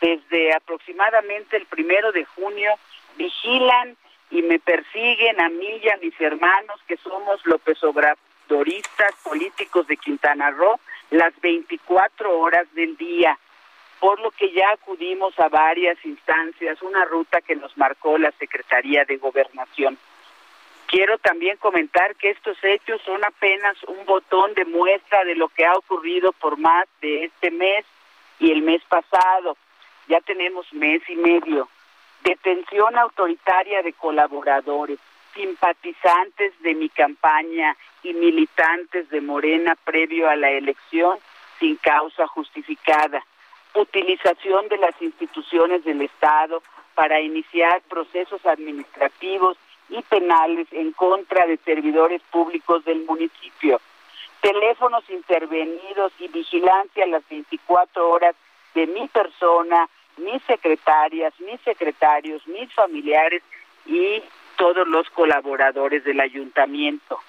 desde 0.02 0.54
aproximadamente 0.54 1.58
el 1.58 1.66
primero 1.66 2.12
de 2.12 2.26
junio 2.26 2.74
vigilan 3.18 3.96
y 4.30 4.42
me 4.42 4.60
persiguen 4.60 5.42
a 5.42 5.50
mí 5.50 5.80
y 5.82 5.90
a 5.90 5.98
mis 5.98 6.20
hermanos 6.20 6.80
que 6.88 6.98
somos 6.98 7.44
López 7.46 7.80
Obradoristas 8.48 9.14
políticos 9.24 9.88
de 9.88 9.98
Quintana 9.98 10.52
Roo 10.52 10.80
las 11.12 11.34
24 11.42 12.40
horas 12.40 12.66
del 12.74 12.96
día, 12.96 13.38
por 14.00 14.22
lo 14.22 14.32
que 14.32 14.52
ya 14.54 14.72
acudimos 14.72 15.38
a 15.38 15.50
varias 15.50 15.98
instancias, 16.06 16.82
una 16.82 17.04
ruta 17.06 17.42
que 17.42 17.58
nos 17.58 17.76
marcó 17.78 18.18
la 18.18 18.32
Secretaría 18.40 19.04
de 19.04 19.18
Gobernación. 19.18 19.98
Quiero 20.86 21.18
también 21.18 21.58
comentar 21.58 22.16
que 22.16 22.30
estos 22.30 22.58
hechos 22.64 23.02
son 23.02 23.22
apenas 23.26 23.76
un 23.84 24.06
botón 24.06 24.54
de 24.54 24.64
muestra 24.64 25.26
de 25.26 25.36
lo 25.36 25.50
que 25.50 25.66
ha 25.66 25.74
ocurrido 25.74 26.32
por 26.32 26.58
más 26.58 26.88
de 27.02 27.26
este 27.26 27.52
mes 27.52 27.86
y 28.40 28.52
el 28.52 28.62
mes 28.62 28.82
pasado. 28.88 29.58
Ya 30.08 30.22
tenemos 30.22 30.72
mes 30.72 31.02
y 31.10 31.16
medio. 31.16 31.68
Detención 32.24 32.98
autoritaria 32.98 33.82
de 33.82 33.92
colaboradores, 33.92 35.00
simpatizantes 35.38 36.54
de 36.62 36.74
mi 36.74 36.90
campaña 36.90 37.78
y 38.04 38.14
militantes 38.14 39.10
de 39.10 39.22
Morena 39.22 39.78
previo 39.86 40.30
a 40.30 40.36
la 40.36 40.50
elección 40.50 41.18
sin 41.60 41.76
causa 41.78 42.28
justificada. 42.28 43.24
Utilización 43.76 44.68
de 44.70 44.78
las 44.78 45.00
instituciones 45.02 45.84
del 45.86 46.02
Estado 46.02 46.64
para 46.96 47.22
iniciar 47.22 47.82
procesos 47.88 48.44
administrativos 48.46 49.58
y 49.90 50.02
penales 50.02 50.68
en 50.72 50.92
contra 50.94 51.46
de 51.46 51.58
servidores 51.58 52.22
públicos 52.32 52.84
del 52.86 53.06
municipio, 53.06 53.80
teléfonos 54.42 55.08
intervenidos 55.10 56.12
y 56.20 56.28
vigilancia 56.28 57.04
a 57.04 57.08
las 57.08 57.30
24 57.30 58.10
horas 58.10 58.36
de 58.74 58.88
mi 58.88 59.08
persona, 59.08 59.88
mis 60.18 60.42
secretarias, 60.44 61.34
mis 61.40 61.62
secretarios, 61.62 62.46
mis 62.48 62.74
familiares 62.74 63.44
y 63.86 64.22
todos 64.58 64.88
los 64.88 65.10
colaboradores 65.12 66.04
del 66.04 66.20
ayuntamiento. 66.20 67.20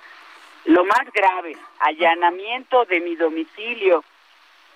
Lo 0.64 0.84
más 0.84 1.04
grave, 1.12 1.56
allanamiento 1.78 2.84
de 2.86 3.00
mi 3.00 3.14
domicilio 3.14 4.04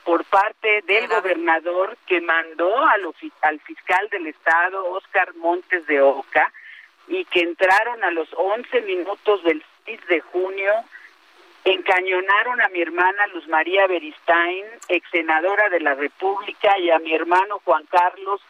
por 0.05 0.25
parte 0.25 0.83
del 0.87 1.09
gobernador 1.09 1.97
que 2.07 2.21
mandó 2.21 2.85
al, 2.87 3.03
al 3.43 3.61
fiscal 3.61 4.09
del 4.11 4.29
estado, 4.29 4.85
Oscar 4.93 5.35
Montes 5.37 5.87
de 5.87 6.01
Oca, 6.01 6.53
y 7.09 7.25
que 7.25 7.41
entraron 7.41 8.03
a 8.05 8.11
los 8.11 8.29
11 8.33 8.81
minutos 8.83 9.43
del 9.43 9.63
de 10.09 10.21
junio 10.21 10.73
encañonaron 11.65 12.61
a 12.61 12.69
mi 12.69 12.81
hermana 12.81 13.27
Luz 13.29 13.47
María 13.49 13.87
Beristain, 13.87 14.65
ex 14.89 15.09
senadora 15.11 15.69
de 15.69 15.81
la 15.81 15.95
República, 15.95 16.79
y 16.79 16.91
a 16.91 16.99
mi 16.99 17.15
hermano 17.15 17.61
Juan 17.65 17.85
Carlos, 17.87 18.41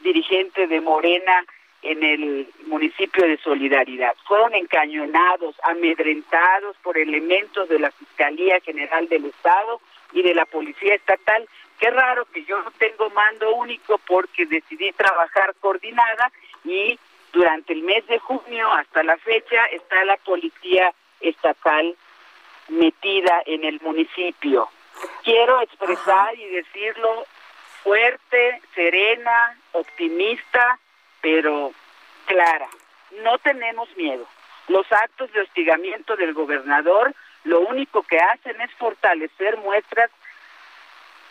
dirigente 0.00 0.66
de 0.66 0.80
Morena 0.80 1.44
en 1.82 2.02
el 2.02 2.48
municipio 2.66 3.26
de 3.26 3.38
Solidaridad. 3.38 4.14
Fueron 4.26 4.54
encañonados, 4.54 5.56
amedrentados 5.62 6.76
por 6.82 6.98
elementos 6.98 7.68
de 7.68 7.78
la 7.78 7.90
Fiscalía 7.90 8.60
General 8.60 9.08
del 9.08 9.26
Estado 9.26 9.80
y 10.12 10.22
de 10.22 10.34
la 10.34 10.44
Policía 10.46 10.94
Estatal. 10.94 11.48
Qué 11.78 11.90
raro 11.90 12.26
que 12.26 12.44
yo 12.44 12.60
no 12.62 12.70
tengo 12.72 13.08
mando 13.10 13.54
único 13.54 13.98
porque 14.06 14.46
decidí 14.46 14.92
trabajar 14.92 15.54
coordinada 15.60 16.30
y 16.64 16.98
durante 17.32 17.72
el 17.72 17.82
mes 17.82 18.06
de 18.06 18.18
junio 18.18 18.70
hasta 18.72 19.02
la 19.02 19.16
fecha 19.18 19.64
está 19.66 20.04
la 20.04 20.16
Policía 20.18 20.92
Estatal 21.20 21.96
metida 22.68 23.42
en 23.46 23.64
el 23.64 23.80
municipio. 23.80 24.68
Quiero 25.24 25.60
expresar 25.62 26.38
y 26.38 26.46
decirlo 26.50 27.24
fuerte, 27.82 28.60
serena, 28.74 29.56
optimista, 29.72 30.78
pero 31.20 31.72
clara. 32.26 32.68
No 33.22 33.38
tenemos 33.38 33.88
miedo. 33.96 34.26
Los 34.68 34.90
actos 34.92 35.32
de 35.32 35.40
hostigamiento 35.40 36.16
del 36.16 36.32
gobernador 36.32 37.14
lo 37.44 37.60
único 37.60 38.02
que 38.02 38.18
hacen 38.18 38.60
es 38.60 38.70
fortalecer 38.74 39.56
muestras 39.58 40.10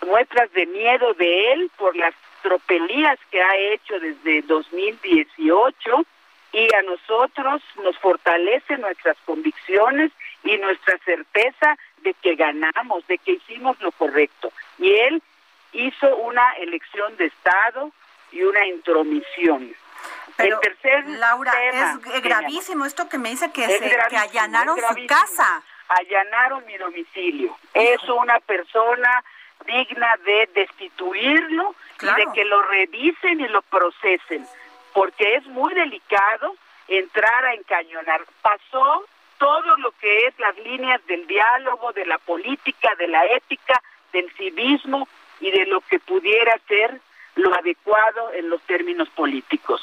muestras 0.06 0.52
de 0.54 0.65
miedo 0.65 1.13
de 1.13 1.52
él 1.52 1.71
por 1.78 1.95
las 1.95 2.13
tropelías 2.41 3.19
que 3.32 3.41
ha 3.41 3.56
hecho 3.56 3.99
desde 3.99 4.41
2018 4.43 6.06
y 6.54 6.73
a 6.73 6.82
nosotros 6.84 7.62
nos 7.84 7.97
fortalece 7.99 8.78
nuestras 8.78 9.17
convicciones 9.25 10.12
y 10.43 10.58
nuestra 10.58 10.97
certeza 10.99 11.78
de 12.02 12.13
que 12.15 12.36
ganamos, 12.36 13.06
de 13.08 13.17
que 13.17 13.34
hicimos 13.34 13.80
lo 13.82 13.91
correcto. 13.91 14.52
Y 14.78 14.91
él 14.91 15.21
hizo 15.73 16.15
una 16.17 16.54
elección 16.54 17.15
de 17.17 17.25
Estado 17.25 17.91
y 18.32 18.44
una 18.44 18.65
intromisión. 18.65 19.74
Pero, 20.36 20.60
Laura, 21.08 21.52
es 21.65 22.22
gravísimo 22.24 22.86
esto 22.86 23.10
que 23.10 23.18
me 23.18 23.30
dice 23.30 23.52
que, 23.52 23.68
se, 23.68 23.80
que 24.10 24.18
allanaron 24.18 24.78
su 24.78 25.06
casa. 25.08 25.62
Allanaron 25.89 26.65
mi 26.65 26.78
domicilio. 26.78 27.58
Es 27.74 28.02
una 28.08 28.39
persona 28.39 29.24
digna 29.65 30.15
de 30.26 30.50
destituirlo 30.54 31.76
y 32.02 32.06
de 32.06 32.28
que 32.34 32.46
lo 32.46 32.62
revisen 32.62 33.42
y 33.42 33.48
lo 33.50 33.62
procesen, 33.63 34.48
porque 34.94 35.36
es 35.36 35.46
muy 35.48 35.74
delicado 35.74 36.56
entrar 36.88 37.46
a 37.46 37.54
encañonar. 37.54 38.22
Pasó 38.42 39.06
todo 39.38 39.78
lo 39.78 39.92
que 39.92 40.28
es 40.28 40.39
las 40.39 40.58
líneas 40.60 41.06
del 41.08 41.28
diálogo, 41.28 41.92
de 41.94 42.06
la 42.06 42.18
política, 42.18 42.96
de 42.96 43.08
la 43.08 43.26
ética, 43.26 43.82
del 44.13 44.32
civismo 44.34 45.08
y 45.39 45.52
de 45.52 45.65
lo 45.65 45.82
que 45.82 46.00
pudiera 46.00 46.58
ser 46.68 47.02
lo 47.39 47.54
adecuado 47.54 48.32
en 48.34 48.49
los 48.49 48.62
términos 48.63 49.10
políticos. 49.10 49.82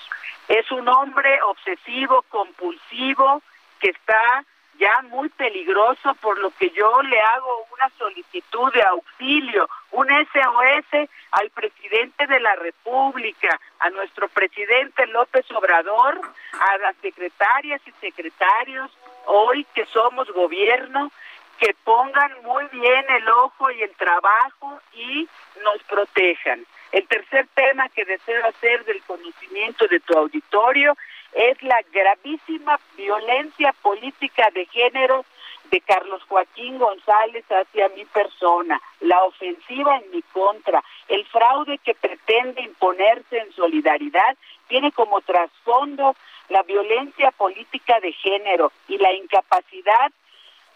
Es 0.49 0.71
un 0.71 0.89
hombre 0.89 1.41
obsesivo, 1.43 2.23
compulsivo, 2.29 3.43
que 3.81 3.91
está 3.91 4.45
ya 4.79 5.03
muy 5.09 5.29
peligroso, 5.31 6.15
por 6.21 6.39
lo 6.39 6.51
que 6.51 6.71
yo 6.71 7.03
le 7.03 7.19
hago 7.19 7.67
una 7.73 7.89
solicitud 7.99 8.73
de 8.73 8.83
auxilio, 8.83 9.69
un 9.93 10.07
SOS 10.09 11.09
al 11.33 11.51
presidente 11.51 12.27
de 12.27 12.41
la 12.41 12.55
República, 12.57 13.59
a 13.81 13.91
nuestro 13.91 14.29
presidente 14.29 15.07
López 15.07 15.51
Obrador, 15.53 16.21
a 16.53 16.79
las 16.79 16.97
secretarias 16.97 17.81
y 17.87 17.93
secretarios, 18.01 18.91
hoy 19.27 19.67
que 19.75 19.87
somos 19.87 20.31
gobierno, 20.33 21.11
que 21.59 21.75
pongan 21.85 22.33
muy 22.43 22.65
bien 22.67 23.05
el 23.09 23.29
ojo 23.31 23.71
y 23.71 23.83
el 23.83 23.95
trabajo 23.97 24.79
y 24.93 25.27
nos 25.65 25.83
protejan. 25.85 26.67
El 26.93 27.07
tercer 27.09 27.47
tema 27.55 27.89
que 27.89 28.05
deseo 28.05 28.45
hacer 28.47 28.85
del 28.85 29.03
conocimiento 29.03 29.87
de 29.89 30.01
tu 30.01 30.17
auditorio 30.17 30.97
es 31.33 31.63
la 31.63 31.83
gravísima 31.93 32.79
violencia 32.97 33.75
política 33.83 34.49
de 34.55 34.67
género 34.67 35.25
de 35.71 35.81
Carlos 35.81 36.23
Joaquín 36.29 36.79
González 36.79 37.45
hacia 37.51 37.89
mi 37.91 38.05
persona, 38.05 38.81
la 39.01 39.23
ofensiva 39.25 39.97
en 39.97 40.11
mi 40.13 40.23
contra, 40.23 40.83
el 41.09 41.27
fraude 41.27 41.79
que 41.79 41.95
pretende 41.95 42.63
imponerse 42.63 43.39
en 43.39 43.53
solidaridad 43.53 44.37
tiene 44.69 44.93
como 44.93 45.21
trasfondo 45.21 46.15
la 46.49 46.63
violencia 46.63 47.33
política 47.33 47.99
de 48.01 48.13
género 48.13 48.73
y 48.89 48.99
la 48.99 49.13
incapacidad 49.13 50.13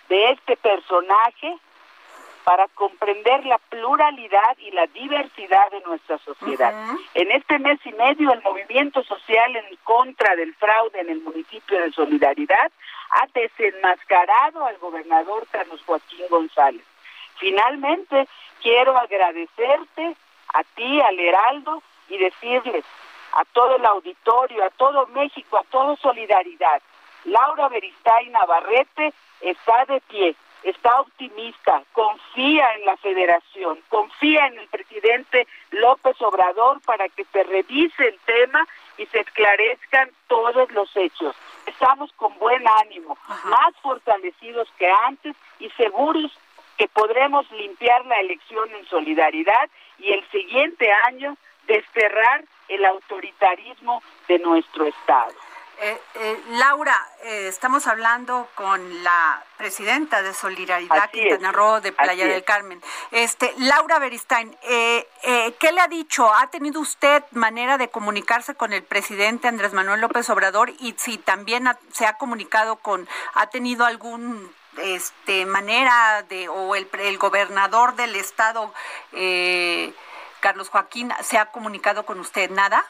de 0.08 0.32
este 0.32 0.56
personaje 0.56 1.56
para 2.50 2.66
comprender 2.74 3.46
la 3.46 3.58
pluralidad 3.58 4.58
y 4.58 4.72
la 4.72 4.84
diversidad 4.88 5.70
de 5.70 5.80
nuestra 5.82 6.18
sociedad. 6.18 6.74
En 7.14 7.30
este 7.30 7.60
mes 7.60 7.78
y 7.84 7.92
medio, 7.92 8.32
el 8.32 8.42
movimiento 8.42 9.04
social 9.04 9.54
en 9.54 9.76
contra 9.84 10.34
del 10.34 10.52
fraude 10.56 10.98
en 10.98 11.10
el 11.10 11.20
municipio 11.20 11.80
de 11.80 11.92
Solidaridad 11.92 12.72
ha 13.10 13.28
desenmascarado 13.32 14.66
al 14.66 14.76
gobernador 14.78 15.46
Carlos 15.52 15.80
Joaquín 15.86 16.26
González. 16.28 16.82
Finalmente, 17.36 18.26
quiero 18.60 18.98
agradecerte 18.98 20.16
a 20.52 20.64
ti, 20.74 21.00
al 21.02 21.20
Heraldo, 21.20 21.84
y 22.08 22.18
decirles 22.18 22.84
a 23.30 23.44
todo 23.44 23.76
el 23.76 23.86
auditorio, 23.86 24.64
a 24.64 24.70
todo 24.70 25.06
México, 25.06 25.56
a 25.56 25.62
todo 25.70 25.94
Solidaridad, 25.98 26.82
Laura 27.26 27.68
Beristain 27.68 28.32
Navarrete 28.32 29.12
está 29.40 29.84
de 29.84 30.00
pie 30.00 30.34
está 30.62 31.00
optimista, 31.00 31.82
confía 31.92 32.74
en 32.74 32.86
la 32.86 32.96
federación, 32.98 33.80
confía 33.88 34.46
en 34.46 34.58
el 34.58 34.68
presidente 34.68 35.46
López 35.70 36.20
Obrador 36.20 36.80
para 36.82 37.08
que 37.08 37.24
se 37.24 37.42
revise 37.44 38.08
el 38.08 38.18
tema 38.20 38.66
y 38.98 39.06
se 39.06 39.20
esclarezcan 39.20 40.10
todos 40.28 40.70
los 40.72 40.94
hechos. 40.96 41.34
Estamos 41.66 42.12
con 42.12 42.36
buen 42.38 42.64
ánimo, 42.82 43.16
más 43.44 43.74
fortalecidos 43.82 44.68
que 44.78 44.90
antes 45.06 45.34
y 45.58 45.70
seguros 45.70 46.32
que 46.76 46.88
podremos 46.88 47.50
limpiar 47.52 48.04
la 48.06 48.20
elección 48.20 48.70
en 48.74 48.86
solidaridad 48.86 49.68
y 49.98 50.12
el 50.12 50.26
siguiente 50.30 50.90
año 51.06 51.36
desterrar 51.66 52.44
el 52.68 52.84
autoritarismo 52.84 54.02
de 54.28 54.38
nuestro 54.38 54.86
Estado. 54.86 55.34
Eh, 55.82 55.98
eh, 56.14 56.42
Laura, 56.50 57.08
eh, 57.22 57.48
estamos 57.48 57.86
hablando 57.86 58.50
con 58.54 59.02
la 59.02 59.42
presidenta 59.56 60.20
de 60.20 60.34
Solidaridad 60.34 61.10
Quintana 61.10 61.52
Roo 61.52 61.80
de 61.80 61.90
Playa 61.90 62.26
del 62.26 62.44
Carmen. 62.44 62.82
Este, 63.12 63.54
Laura 63.56 63.98
Beristain, 63.98 64.54
¿qué 64.60 65.72
le 65.72 65.80
ha 65.80 65.88
dicho? 65.88 66.30
¿Ha 66.34 66.48
tenido 66.48 66.80
usted 66.80 67.24
manera 67.30 67.78
de 67.78 67.88
comunicarse 67.88 68.54
con 68.54 68.74
el 68.74 68.82
presidente 68.82 69.48
Andrés 69.48 69.72
Manuel 69.72 70.02
López 70.02 70.28
Obrador 70.28 70.68
y 70.68 70.94
si 70.98 71.16
también 71.16 71.66
se 71.92 72.04
ha 72.04 72.18
comunicado 72.18 72.76
con, 72.76 73.08
ha 73.32 73.46
tenido 73.46 73.86
algún 73.86 74.52
este 74.76 75.46
manera 75.46 76.22
de 76.28 76.50
o 76.50 76.74
el, 76.74 76.88
el 76.98 77.16
gobernador 77.16 77.96
del 77.96 78.16
estado 78.16 78.74
Carlos 80.40 80.68
Joaquín 80.68 81.10
se 81.22 81.38
ha 81.38 81.46
comunicado 81.46 82.04
con 82.04 82.20
usted 82.20 82.50
nada? 82.50 82.84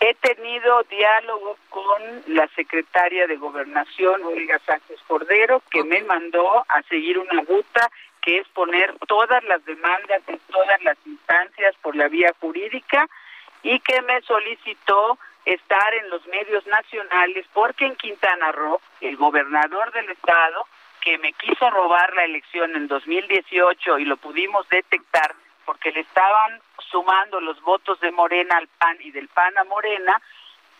He 0.00 0.14
tenido 0.14 0.82
diálogo 0.84 1.56
con 1.70 2.02
la 2.26 2.46
secretaria 2.48 3.26
de 3.26 3.36
Gobernación, 3.36 4.22
Olga 4.24 4.58
Sánchez 4.66 5.00
Cordero, 5.06 5.62
que 5.70 5.82
me 5.84 6.02
mandó 6.02 6.64
a 6.68 6.82
seguir 6.88 7.18
una 7.18 7.40
ruta 7.42 7.90
que 8.20 8.38
es 8.38 8.48
poner 8.48 8.94
todas 9.06 9.42
las 9.44 9.64
demandas 9.64 10.20
en 10.26 10.38
todas 10.50 10.82
las 10.82 10.98
instancias 11.06 11.74
por 11.80 11.96
la 11.96 12.08
vía 12.08 12.34
jurídica 12.40 13.06
y 13.62 13.80
que 13.80 14.02
me 14.02 14.20
solicitó 14.22 15.18
estar 15.46 15.94
en 15.94 16.10
los 16.10 16.26
medios 16.26 16.66
nacionales 16.66 17.46
porque 17.54 17.86
en 17.86 17.96
Quintana 17.96 18.52
Roo, 18.52 18.80
el 19.00 19.16
gobernador 19.16 19.92
del 19.92 20.10
estado, 20.10 20.66
que 21.00 21.18
me 21.18 21.32
quiso 21.34 21.70
robar 21.70 22.12
la 22.14 22.24
elección 22.24 22.74
en 22.74 22.88
2018 22.88 23.98
y 24.00 24.04
lo 24.04 24.16
pudimos 24.16 24.68
detectar 24.68 25.34
porque 25.66 25.92
le 25.92 26.00
estaban 26.00 26.62
sumando 26.90 27.40
los 27.40 27.60
votos 27.60 28.00
de 28.00 28.12
Morena 28.12 28.56
al 28.56 28.68
PAN 28.68 28.96
y 29.00 29.10
del 29.10 29.28
PAN 29.28 29.58
a 29.58 29.64
Morena, 29.64 30.22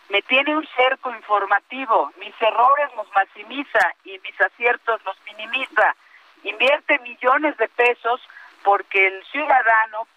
me 0.09 0.21
tiene 0.23 0.55
un 0.55 0.65
cerco 0.75 1.11
informativo. 1.11 2.11
Mis 2.17 2.33
errores 2.41 2.89
los 2.95 3.07
maximiza 3.13 3.93
y 4.05 4.17
mis 4.19 4.39
aciertos 4.39 5.03
los 5.03 5.17
minimiza. 5.25 5.95
Invierte 6.43 6.97
millones 6.99 7.57
de 7.57 7.67
pesos 7.67 8.21
porque 8.63 9.07
el 9.07 9.23
ciudadano 9.25 10.07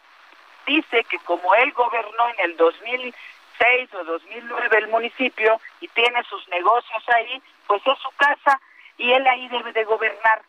dice 0.66 1.04
que 1.04 1.18
como 1.20 1.54
él 1.56 1.72
gobernó 1.72 2.28
en 2.28 2.50
el 2.50 2.56
2006 2.56 3.94
o 3.94 4.04
2009 4.04 4.78
el 4.78 4.88
municipio 4.88 5.60
y 5.80 5.88
tiene 5.88 6.22
sus 6.24 6.46
negocios 6.48 7.02
ahí, 7.08 7.42
pues 7.66 7.82
es 7.84 7.98
su 7.98 8.10
casa 8.12 8.60
y 8.96 9.12
él 9.12 9.26
ahí 9.26 9.48
debe 9.48 9.72
de 9.72 9.84
gobernar. 9.84 10.42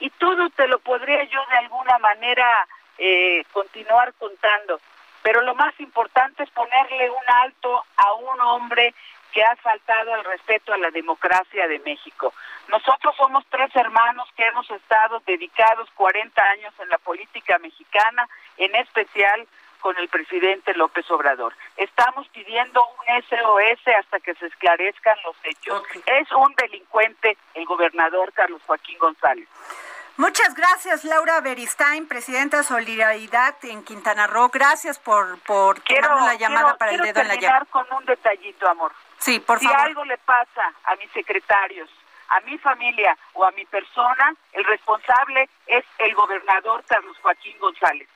Y 0.00 0.10
todo 0.10 0.50
te 0.50 0.66
lo 0.66 0.80
podría 0.80 1.22
yo 1.24 1.40
de 1.50 1.58
alguna 1.58 1.98
manera 1.98 2.66
eh, 2.98 3.44
continuar 3.52 4.12
contando. 4.14 4.80
Pero 5.22 5.42
lo 5.42 5.54
más 5.54 5.78
importante 5.80 6.42
es 6.42 6.50
ponerle 6.50 7.10
un 7.10 7.24
alto 7.26 7.84
a 7.96 8.12
un 8.14 8.40
hombre 8.40 8.94
que 9.32 9.44
ha 9.44 9.56
faltado 9.56 10.14
el 10.14 10.24
respeto 10.24 10.72
a 10.72 10.78
la 10.78 10.90
democracia 10.90 11.68
de 11.68 11.78
México. 11.80 12.32
Nosotros 12.68 13.14
somos 13.16 13.44
tres 13.50 13.74
hermanos 13.76 14.28
que 14.36 14.44
hemos 14.46 14.70
estado 14.70 15.20
dedicados 15.26 15.88
40 15.94 16.42
años 16.42 16.74
en 16.80 16.88
la 16.88 16.98
política 16.98 17.58
mexicana, 17.58 18.28
en 18.56 18.74
especial 18.76 19.46
con 19.80 19.96
el 19.98 20.08
presidente 20.08 20.74
López 20.74 21.08
Obrador. 21.10 21.54
Estamos 21.76 22.26
pidiendo 22.28 22.82
un 22.82 23.22
SOS 23.22 23.94
hasta 23.98 24.20
que 24.20 24.34
se 24.34 24.46
esclarezcan 24.46 25.16
los 25.24 25.36
hechos. 25.44 25.82
Es 26.06 26.30
un 26.32 26.52
delincuente 26.54 27.36
el 27.54 27.64
gobernador 27.64 28.32
Carlos 28.32 28.60
Joaquín 28.66 28.98
González. 28.98 29.48
Muchas 30.18 30.52
gracias, 30.56 31.04
Laura 31.04 31.40
Beristain, 31.40 32.08
presidenta 32.08 32.56
de 32.56 32.64
Solidaridad 32.64 33.54
en 33.62 33.84
Quintana 33.84 34.26
Roo. 34.26 34.48
Gracias 34.48 34.98
por, 34.98 35.38
por 35.42 35.80
quiero, 35.82 36.08
la 36.08 36.34
llamada 36.34 36.76
para 36.76 36.90
el 36.90 37.00
dedo 37.00 37.20
en 37.20 37.28
la 37.28 37.36
llaga. 37.36 37.64
con 37.70 37.86
un 37.92 38.04
detallito, 38.04 38.68
amor. 38.68 38.92
Sí, 39.18 39.38
por 39.38 39.60
si 39.60 39.68
algo 39.68 40.04
le 40.04 40.18
pasa 40.18 40.74
a 40.86 40.96
mis 40.96 41.08
secretarios, 41.12 41.88
a 42.30 42.40
mi 42.40 42.58
familia 42.58 43.16
o 43.34 43.44
a 43.44 43.52
mi 43.52 43.64
persona, 43.66 44.34
el 44.54 44.64
responsable 44.64 45.48
es 45.68 45.84
el 45.98 46.12
gobernador 46.16 46.82
Carlos 46.88 47.16
Joaquín 47.22 47.56
González. 47.60 48.08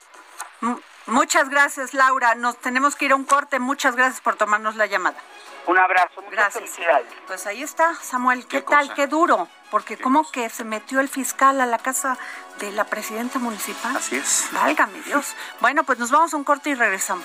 muchas 1.07 1.51
gracias, 1.51 1.95
Laura. 1.95 2.35
Nos 2.35 2.59
tenemos 2.59 2.97
que 2.97 3.05
ir 3.05 3.13
a 3.13 3.15
un 3.15 3.25
corte. 3.25 3.61
Muchas 3.61 3.95
gracias 3.95 4.21
por 4.21 4.35
tomarnos 4.35 4.75
la 4.75 4.87
llamada. 4.87 5.19
Un 5.67 5.79
abrazo, 5.79 6.23
muchas 6.23 6.31
gracias. 6.33 6.55
felicidades. 6.55 7.07
Pues 7.27 7.47
ahí 7.47 7.63
está, 7.63 7.95
Samuel. 7.95 8.47
¿Qué, 8.47 8.63
tal? 8.63 8.93
Qué 8.95 9.07
duro. 9.07 9.49
Porque 9.71 9.97
como 9.97 10.31
que 10.31 10.51
se 10.51 10.65
metió 10.65 11.01
el 11.01 11.09
fiscal 11.09 11.61
a 11.61 11.67
la 11.67 11.79
casa 11.79 12.19
de 12.59 12.73
la 12.73 12.85
presidenta 12.85 13.39
municipal. 13.39 13.97
Así 13.97 14.17
es. 14.17 14.49
Válgame 14.53 15.01
Dios. 15.03 15.35
Bueno, 15.61 15.85
pues 15.85 15.99
nos 15.99 16.11
vamos 16.11 16.35
a 16.35 16.37
un 16.37 16.45
corte 16.45 16.71
y 16.71 16.75
regresamos. 16.75 17.25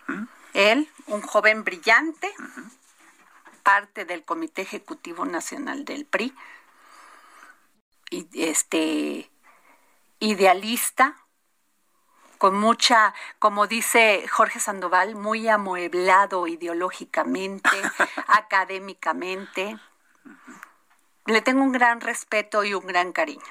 ¿Mm? 0.06 0.24
Él, 0.54 0.90
un 1.06 1.22
joven 1.22 1.62
brillante, 1.62 2.32
parte 3.62 4.04
del 4.04 4.24
Comité 4.24 4.62
Ejecutivo 4.62 5.24
Nacional 5.24 5.84
del 5.84 6.06
PRI, 6.06 6.34
y 8.10 8.28
este 8.34 9.30
idealista, 10.18 11.16
con 12.40 12.58
mucha, 12.58 13.12
como 13.38 13.66
dice 13.66 14.26
Jorge 14.26 14.60
Sandoval, 14.60 15.14
muy 15.14 15.46
amueblado 15.46 16.46
ideológicamente, 16.46 17.68
académicamente. 18.28 19.78
Le 21.26 21.42
tengo 21.42 21.62
un 21.62 21.70
gran 21.70 22.00
respeto 22.00 22.64
y 22.64 22.72
un 22.72 22.86
gran 22.86 23.12
cariño. 23.12 23.44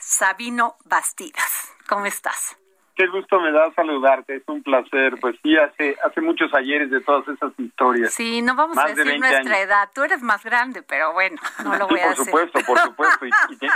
Sabino 0.00 0.76
Bastidas, 0.84 1.70
¿cómo 1.86 2.06
estás? 2.06 2.56
Qué 2.94 3.06
gusto 3.06 3.40
me 3.40 3.50
da 3.52 3.72
saludarte, 3.74 4.36
es 4.36 4.42
un 4.46 4.62
placer. 4.62 5.14
Pues 5.20 5.36
sí, 5.42 5.56
hace, 5.56 5.96
hace 6.04 6.20
muchos 6.20 6.52
ayeres 6.54 6.90
de 6.90 7.00
todas 7.00 7.26
esas 7.28 7.52
historias. 7.58 8.12
Sí, 8.12 8.42
no 8.42 8.54
vamos 8.54 8.76
a 8.76 8.86
decir 8.86 9.18
nuestra 9.18 9.60
edad. 9.60 9.88
Tú 9.94 10.02
eres 10.02 10.22
más 10.22 10.44
grande, 10.44 10.82
pero 10.82 11.12
bueno, 11.12 11.40
no 11.64 11.76
lo 11.76 11.88
voy 11.88 12.00
a 12.00 12.10
decir. 12.10 12.30
Por 12.30 12.50
supuesto, 12.50 12.60
por 12.66 12.78
supuesto. 13.08 13.26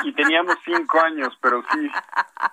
Y, 0.05 0.13
teníamos 0.13 0.57
cinco 0.65 1.01
años, 1.01 1.37
pero 1.41 1.63
sí, 1.73 1.91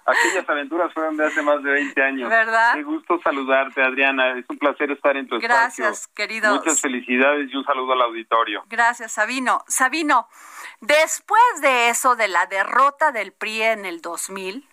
aquellas 0.06 0.50
aventuras 0.50 0.94
fueron 0.94 1.18
de 1.18 1.26
hace 1.26 1.42
más 1.42 1.62
de 1.64 1.72
20 1.72 2.04
años. 2.04 2.30
¿Verdad? 2.30 2.74
Qué 2.76 2.84
gusto 2.84 3.20
saludarte, 3.24 3.82
Adriana. 3.82 4.38
Es 4.38 4.46
un 4.50 4.58
placer 4.58 4.92
estar 4.92 5.18
en 5.18 5.28
tu 5.28 5.40
Gracias, 5.40 5.50
espacio. 5.50 5.84
Gracias, 5.86 6.08
querido. 6.08 6.56
Muchas 6.56 6.80
felicidades 6.80 7.52
y 7.52 7.56
un 7.56 7.66
saludo 7.66 7.94
al 7.94 8.02
auditorio. 8.02 8.64
Gracias, 8.70 9.12
Sabino. 9.12 9.64
Sabino, 9.68 10.28
Después 10.86 11.42
de 11.62 11.88
eso, 11.88 12.18
de 12.18 12.28
la 12.28 12.46
derrota 12.46 13.14
del 13.14 13.32
PRI 13.32 13.62
en 13.62 13.86
el 13.86 14.02
2000, 14.02 14.68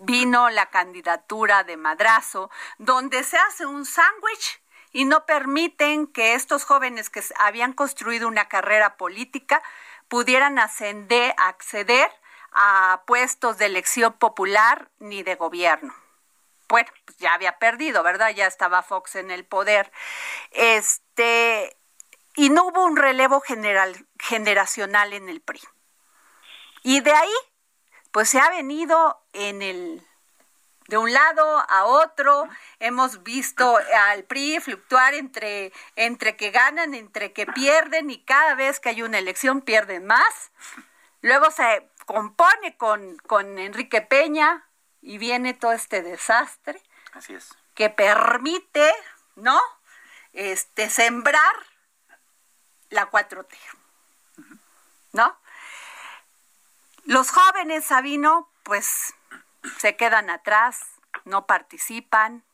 vino 0.00 0.50
la 0.50 0.66
candidatura 0.66 1.64
de 1.64 1.76
Madrazo, 1.76 2.50
donde 2.78 3.24
se 3.24 3.36
hace 3.36 3.66
un 3.66 3.84
sándwich 3.84 4.60
y 4.92 5.04
no 5.04 5.26
permiten 5.26 6.06
que 6.06 6.34
estos 6.34 6.64
jóvenes 6.64 7.10
que 7.10 7.22
habían 7.36 7.72
construido 7.72 8.28
una 8.28 8.48
carrera 8.48 8.96
política 8.96 9.62
pudieran 10.08 10.58
ascender, 10.58 11.34
acceder 11.36 12.10
a 12.52 13.02
puestos 13.06 13.58
de 13.58 13.66
elección 13.66 14.14
popular 14.14 14.90
ni 14.98 15.22
de 15.22 15.34
gobierno. 15.34 15.94
Bueno, 16.68 16.90
pues 17.04 17.18
ya 17.18 17.34
había 17.34 17.58
perdido, 17.58 18.02
¿verdad? 18.02 18.30
Ya 18.30 18.46
estaba 18.46 18.82
Fox 18.82 19.16
en 19.16 19.30
el 19.30 19.44
poder. 19.44 19.90
Este, 20.50 21.76
y 22.36 22.50
no 22.50 22.66
hubo 22.66 22.84
un 22.84 22.96
relevo 22.96 23.40
general, 23.40 24.06
generacional 24.18 25.12
en 25.12 25.28
el 25.28 25.40
PRI. 25.40 25.60
Y 26.82 27.00
de 27.00 27.12
ahí, 27.12 27.34
pues 28.12 28.28
se 28.30 28.40
ha 28.40 28.50
venido 28.50 29.20
en 29.32 29.62
el 29.62 30.04
de 30.88 30.96
un 30.96 31.12
lado 31.12 31.64
a 31.68 31.84
otro, 31.84 32.48
hemos 32.80 33.22
visto 33.22 33.78
al 34.10 34.24
PRI 34.24 34.58
fluctuar 34.58 35.12
entre, 35.12 35.70
entre 35.96 36.34
que 36.36 36.50
ganan, 36.50 36.94
entre 36.94 37.34
que 37.34 37.46
pierden 37.46 38.08
y 38.10 38.22
cada 38.24 38.54
vez 38.54 38.80
que 38.80 38.88
hay 38.88 39.02
una 39.02 39.18
elección 39.18 39.60
pierden 39.60 40.06
más. 40.06 40.50
Luego 41.20 41.50
se 41.50 41.90
compone 42.06 42.76
con, 42.78 43.18
con 43.18 43.58
Enrique 43.58 44.00
Peña 44.00 44.66
y 45.02 45.18
viene 45.18 45.52
todo 45.52 45.72
este 45.72 46.02
desastre. 46.02 46.82
Así 47.12 47.34
es. 47.34 47.54
Que 47.74 47.90
permite, 47.90 48.90
¿no? 49.36 49.60
Este, 50.32 50.88
sembrar 50.88 51.54
la 52.88 53.10
4T. 53.10 53.54
¿No? 55.12 55.38
Los 57.08 57.30
jóvenes, 57.30 57.86
Sabino, 57.86 58.50
pues 58.64 59.14
se 59.78 59.96
quedan 59.96 60.28
atrás, 60.28 60.78
no 61.24 61.46
participan. 61.46 62.44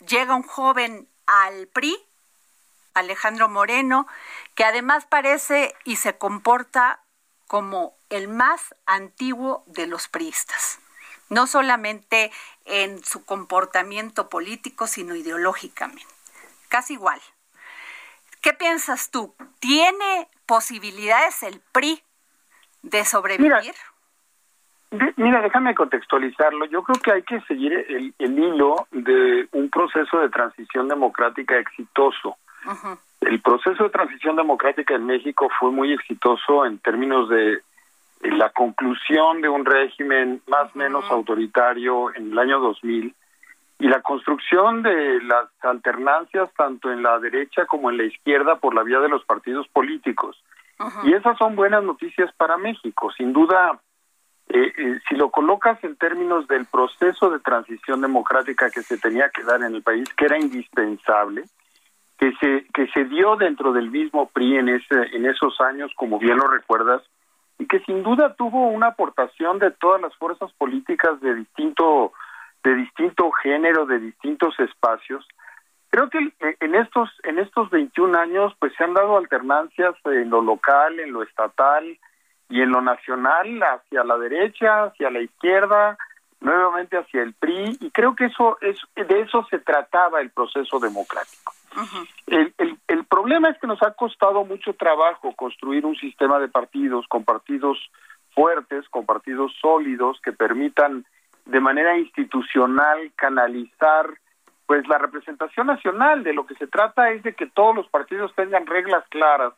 Llega 0.00 0.34
un 0.34 0.42
joven 0.42 1.08
al 1.26 1.68
PRI, 1.68 1.96
Alejandro 2.94 3.48
Moreno, 3.48 4.08
que 4.56 4.64
además 4.64 5.06
parece 5.06 5.76
y 5.84 5.94
se 5.94 6.18
comporta 6.18 7.04
como 7.46 7.94
el 8.10 8.26
más 8.26 8.74
antiguo 8.84 9.62
de 9.66 9.86
los 9.86 10.08
priistas, 10.08 10.80
no 11.28 11.46
solamente 11.46 12.32
en 12.64 13.04
su 13.04 13.24
comportamiento 13.24 14.28
político, 14.28 14.88
sino 14.88 15.14
ideológicamente, 15.14 16.04
casi 16.68 16.94
igual. 16.94 17.22
¿Qué 18.40 18.54
piensas 18.54 19.12
tú? 19.12 19.36
¿Tiene 19.60 20.28
posibilidades 20.46 21.44
el 21.44 21.60
PRI 21.60 22.02
de 22.82 23.04
sobrevivir? 23.04 23.52
Mira, 25.16 25.42
déjame 25.42 25.74
contextualizarlo. 25.74 26.64
Yo 26.66 26.82
creo 26.82 27.00
que 27.02 27.12
hay 27.12 27.22
que 27.22 27.40
seguir 27.42 27.72
el, 27.72 28.14
hilo 28.18 28.86
de 28.90 29.46
un 29.52 29.68
proceso 29.68 30.18
de 30.18 30.30
transición 30.30 30.88
democrática 30.88 31.58
exitoso. 31.58 32.36
El 33.20 33.40
proceso 33.40 33.84
de 33.84 33.90
transición 33.90 34.36
democrática 34.36 34.94
en 34.94 35.06
México 35.06 35.50
fue 35.58 35.70
muy 35.70 35.92
exitoso 35.92 36.64
en 36.64 36.78
términos 36.78 37.28
de 37.28 37.60
la 38.22 38.50
conclusión 38.50 39.42
de 39.42 39.48
un 39.48 39.64
régimen 39.64 40.40
más 40.48 40.74
o 40.74 40.78
menos 40.78 41.04
autoritario 41.10 42.14
en 42.14 42.32
el 42.32 42.38
año 42.38 42.58
2000 42.58 43.14
y 43.80 43.88
la 43.88 44.02
construcción 44.02 44.82
de 44.82 45.22
las 45.22 45.48
alternancias 45.62 46.50
tanto 46.54 46.90
en 46.90 47.02
la 47.02 47.18
derecha 47.20 47.66
como 47.66 47.90
en 47.90 47.98
la 47.98 48.04
izquierda 48.04 48.56
por 48.56 48.74
la 48.74 48.82
vía 48.82 48.98
de 48.98 49.08
los 49.08 49.24
partidos 49.24 49.68
políticos. 49.68 50.42
Y 51.04 51.12
esas 51.12 51.36
son 51.38 51.56
buenas 51.56 51.82
noticias 51.82 52.32
para 52.36 52.56
México. 52.56 53.10
Sin 53.16 53.32
duda, 53.32 53.80
eh, 54.48 54.72
eh, 54.78 55.00
si 55.08 55.16
lo 55.16 55.30
colocas 55.30 55.82
en 55.82 55.96
términos 55.96 56.46
del 56.46 56.66
proceso 56.66 57.30
de 57.30 57.40
transición 57.40 58.00
democrática 58.00 58.70
que 58.70 58.82
se 58.82 58.96
tenía 58.96 59.28
que 59.30 59.42
dar 59.42 59.62
en 59.62 59.74
el 59.74 59.82
país, 59.82 60.08
que 60.14 60.24
era 60.24 60.38
indispensable, 60.38 61.44
que 62.16 62.32
se 62.40 62.66
que 62.72 62.88
se 62.88 63.04
dio 63.04 63.36
dentro 63.36 63.72
del 63.72 63.90
mismo 63.90 64.28
PRI 64.28 64.56
en 64.56 64.68
ese 64.68 65.16
en 65.16 65.26
esos 65.26 65.60
años, 65.60 65.92
como 65.96 66.18
bien 66.18 66.38
lo 66.38 66.48
recuerdas, 66.48 67.02
y 67.58 67.66
que 67.66 67.80
sin 67.80 68.02
duda 68.02 68.34
tuvo 68.34 68.68
una 68.68 68.88
aportación 68.88 69.58
de 69.58 69.70
todas 69.70 70.00
las 70.00 70.14
fuerzas 70.16 70.52
políticas 70.54 71.20
de 71.20 71.34
distinto 71.34 72.12
de 72.64 72.74
distinto 72.74 73.30
género, 73.32 73.86
de 73.86 73.98
distintos 73.98 74.58
espacios. 74.58 75.26
Creo 75.90 76.10
que 76.10 76.18
eh, 76.18 76.56
en 76.60 76.74
estos 76.74 77.10
en 77.24 77.38
estos 77.38 77.70
21 77.70 78.18
años 78.18 78.54
pues 78.58 78.72
se 78.76 78.84
han 78.84 78.94
dado 78.94 79.16
alternancias 79.16 79.94
en 80.04 80.30
lo 80.30 80.42
local, 80.42 81.00
en 81.00 81.12
lo 81.12 81.22
estatal, 81.22 81.98
y 82.48 82.62
en 82.62 82.70
lo 82.70 82.80
nacional 82.80 83.62
hacia 83.62 84.04
la 84.04 84.16
derecha, 84.16 84.84
hacia 84.84 85.10
la 85.10 85.20
izquierda, 85.20 85.98
nuevamente 86.40 86.96
hacia 86.96 87.22
el 87.22 87.34
PRI, 87.34 87.76
y 87.80 87.90
creo 87.90 88.14
que 88.14 88.26
eso 88.26 88.58
es 88.60 88.78
de 88.94 89.20
eso 89.20 89.46
se 89.50 89.58
trataba 89.58 90.20
el 90.20 90.30
proceso 90.30 90.78
democrático. 90.78 91.52
el, 92.26 92.54
el, 92.58 92.78
el, 92.88 93.04
problema 93.04 93.50
es 93.50 93.58
que 93.58 93.66
nos 93.66 93.82
ha 93.82 93.92
costado 93.92 94.44
mucho 94.44 94.72
trabajo 94.74 95.34
construir 95.34 95.84
un 95.84 95.96
sistema 95.96 96.38
de 96.38 96.48
partidos 96.48 97.06
con 97.08 97.24
partidos 97.24 97.78
fuertes, 98.34 98.88
con 98.88 99.04
partidos 99.04 99.52
sólidos 99.60 100.20
que 100.22 100.32
permitan 100.32 101.04
de 101.44 101.60
manera 101.60 101.98
institucional 101.98 103.12
canalizar 103.16 104.06
pues 104.68 104.86
la 104.86 104.98
representación 104.98 105.66
nacional. 105.66 106.22
De 106.22 106.34
lo 106.34 106.46
que 106.46 106.54
se 106.56 106.66
trata 106.66 107.10
es 107.10 107.22
de 107.22 107.32
que 107.32 107.46
todos 107.46 107.74
los 107.74 107.88
partidos 107.88 108.34
tengan 108.36 108.66
reglas 108.66 109.02
claras 109.08 109.54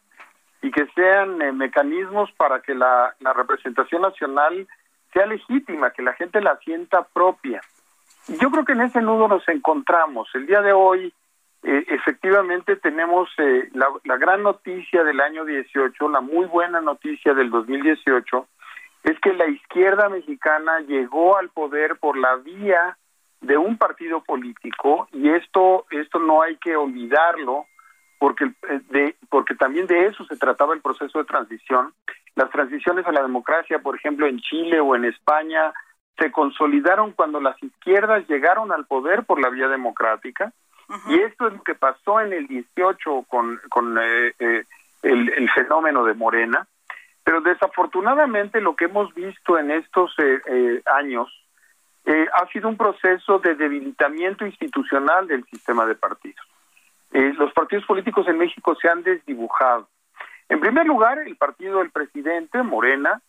y 0.62 0.70
que 0.70 0.86
sean 0.94 1.42
eh, 1.42 1.50
mecanismos 1.50 2.30
para 2.36 2.62
que 2.62 2.76
la, 2.76 3.12
representación 3.34 4.02
nacional 4.02 4.68
sea 5.12 5.26
legítima, 5.26 5.90
que 5.90 6.02
la 6.02 6.12
gente 6.12 6.40
la 6.40 6.56
sienta 6.58 7.02
propia. 7.02 7.60
Y 8.28 8.38
yo 8.38 8.52
creo 8.52 8.64
que 8.64 8.72
en 8.72 8.82
ese 8.82 9.02
nudo 9.02 9.26
nos 9.26 9.46
encontramos. 9.48 10.28
El 10.32 10.46
día 10.46 10.62
de 10.62 10.72
hoy, 10.72 11.12
eh, 11.64 11.84
efectivamente, 11.88 12.76
tenemos 12.76 13.28
eh, 13.38 13.68
la, 13.72 13.88
la, 14.04 14.16
gran 14.16 14.44
noticia 14.44 15.02
del 15.02 15.20
año 15.20 15.44
18, 15.44 16.08
la 16.08 16.20
muy 16.20 16.46
buena 16.46 16.80
noticia 16.80 17.34
del 17.34 17.50
2018, 17.50 18.46
es 19.02 19.18
que 19.18 19.32
la 19.32 19.48
izquierda 19.48 20.08
mexicana 20.08 20.78
llegó 20.86 21.36
al 21.36 21.48
poder 21.48 21.96
por 21.98 22.16
la 22.16 22.36
vía 22.36 22.96
de 23.40 23.56
un 23.56 23.78
partido 23.78 24.22
político 24.22 25.08
y 25.12 25.30
esto 25.30 25.86
esto 25.90 26.18
no 26.18 26.42
hay 26.42 26.56
que 26.56 26.76
olvidarlo 26.76 27.66
porque, 28.20 28.44
eh, 28.44 28.80
de, 28.90 29.16
porque 29.30 29.54
también 29.54 29.86
de 29.86 30.06
eso 30.06 30.26
se 30.26 30.36
trataba 30.36 30.74
el 30.74 30.82
proceso 30.82 31.18
de 31.18 31.24
transición. 31.24 31.94
Las 32.36 32.50
transiciones 32.50 33.06
a 33.06 33.12
la 33.12 33.22
democracia, 33.22 33.78
por 33.78 33.96
ejemplo, 33.96 34.26
en 34.26 34.38
Chile 34.40 34.78
o 34.78 34.94
en 34.94 35.06
España, 35.06 35.72
se 36.18 36.30
consolidaron 36.30 37.12
cuando 37.12 37.40
las 37.40 37.60
izquierdas 37.62 38.28
llegaron 38.28 38.72
al 38.72 38.84
poder 38.84 39.24
por 39.24 39.40
la 39.40 39.48
vía 39.48 39.68
democrática. 39.68 40.52
Y 41.08 41.20
esto 41.20 41.46
es 41.46 41.54
lo 41.54 41.62
que 41.62 41.76
pasó 41.76 42.20
en 42.20 42.32
el 42.32 42.46
18 42.48 43.24
con, 43.28 43.58
con 43.70 43.96
eh, 43.96 44.34
eh, 44.38 44.64
el, 45.02 45.28
el, 45.30 45.48
fenómeno 45.50 46.04
de 46.04 46.14
Morena. 46.14 46.66
Pero 47.24 47.40
desafortunadamente 47.40 48.60
lo 48.60 48.74
que 48.76 48.86
hemos 48.86 49.14
visto 49.14 49.56
en 49.56 49.70
estos 49.70 50.14
años 50.86 51.32
ha 52.06 52.46
sido 52.48 52.68
un 52.68 52.76
proceso 52.76 53.38
de 53.38 53.54
debilitamiento 53.54 54.44
institucional 54.44 55.28
del 55.28 55.44
sistema 55.44 55.86
de 55.86 55.94
partidos. 55.94 56.44
Eh, 57.12 57.34
los 57.36 57.52
partidos 57.52 57.84
políticos 57.86 58.26
en 58.28 58.38
México 58.38 58.74
se 58.76 58.88
han 58.88 59.02
desdibujado. 59.02 59.88
En 60.48 60.60
primer 60.60 60.86
lugar, 60.86 61.18
el 61.18 61.36
partido 61.36 61.78
del 61.78 61.90
presidente, 61.90 62.62
Morena, 62.62 63.20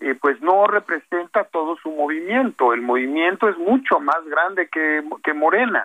eh, 0.00 0.16
pues 0.20 0.40
no 0.40 0.66
representa 0.66 1.44
todo 1.44 1.76
su 1.76 1.90
movimiento. 1.90 2.72
El 2.72 2.82
movimiento 2.82 3.48
es 3.48 3.56
mucho 3.58 4.00
más 4.00 4.24
grande 4.26 4.68
que, 4.68 5.02
que 5.22 5.34
Morena. 5.34 5.84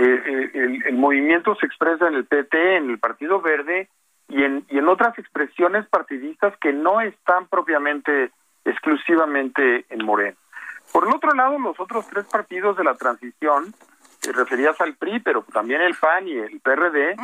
Eh, 0.00 0.50
el, 0.54 0.82
el, 0.86 0.94
movimiento 0.96 1.54
se 1.54 1.66
expresa 1.66 2.08
en 2.08 2.14
el 2.14 2.24
PT, 2.24 2.76
en 2.76 2.90
el 2.90 2.98
Partido 2.98 3.40
Verde 3.40 3.88
y 4.28 4.42
en, 4.42 4.64
y 4.68 4.78
en 4.78 4.88
otras 4.88 5.16
expresiones 5.18 5.86
partidistas 5.86 6.56
que 6.58 6.72
no 6.72 7.00
están 7.00 7.46
propiamente 7.46 8.32
exclusivamente 8.64 9.84
en 9.88 10.04
Morena. 10.04 10.36
Por 10.92 11.08
el 11.08 11.14
otro 11.14 11.32
lado, 11.32 11.58
los 11.58 11.78
otros 11.80 12.06
tres 12.08 12.26
partidos 12.26 12.76
de 12.76 12.84
la 12.84 12.94
transición, 12.94 13.74
te 14.20 14.30
referías 14.32 14.80
al 14.80 14.94
PRI, 14.94 15.20
pero 15.20 15.42
también 15.52 15.80
el 15.80 15.96
PAN 15.96 16.28
y 16.28 16.38
el 16.38 16.60
PRD, 16.60 17.16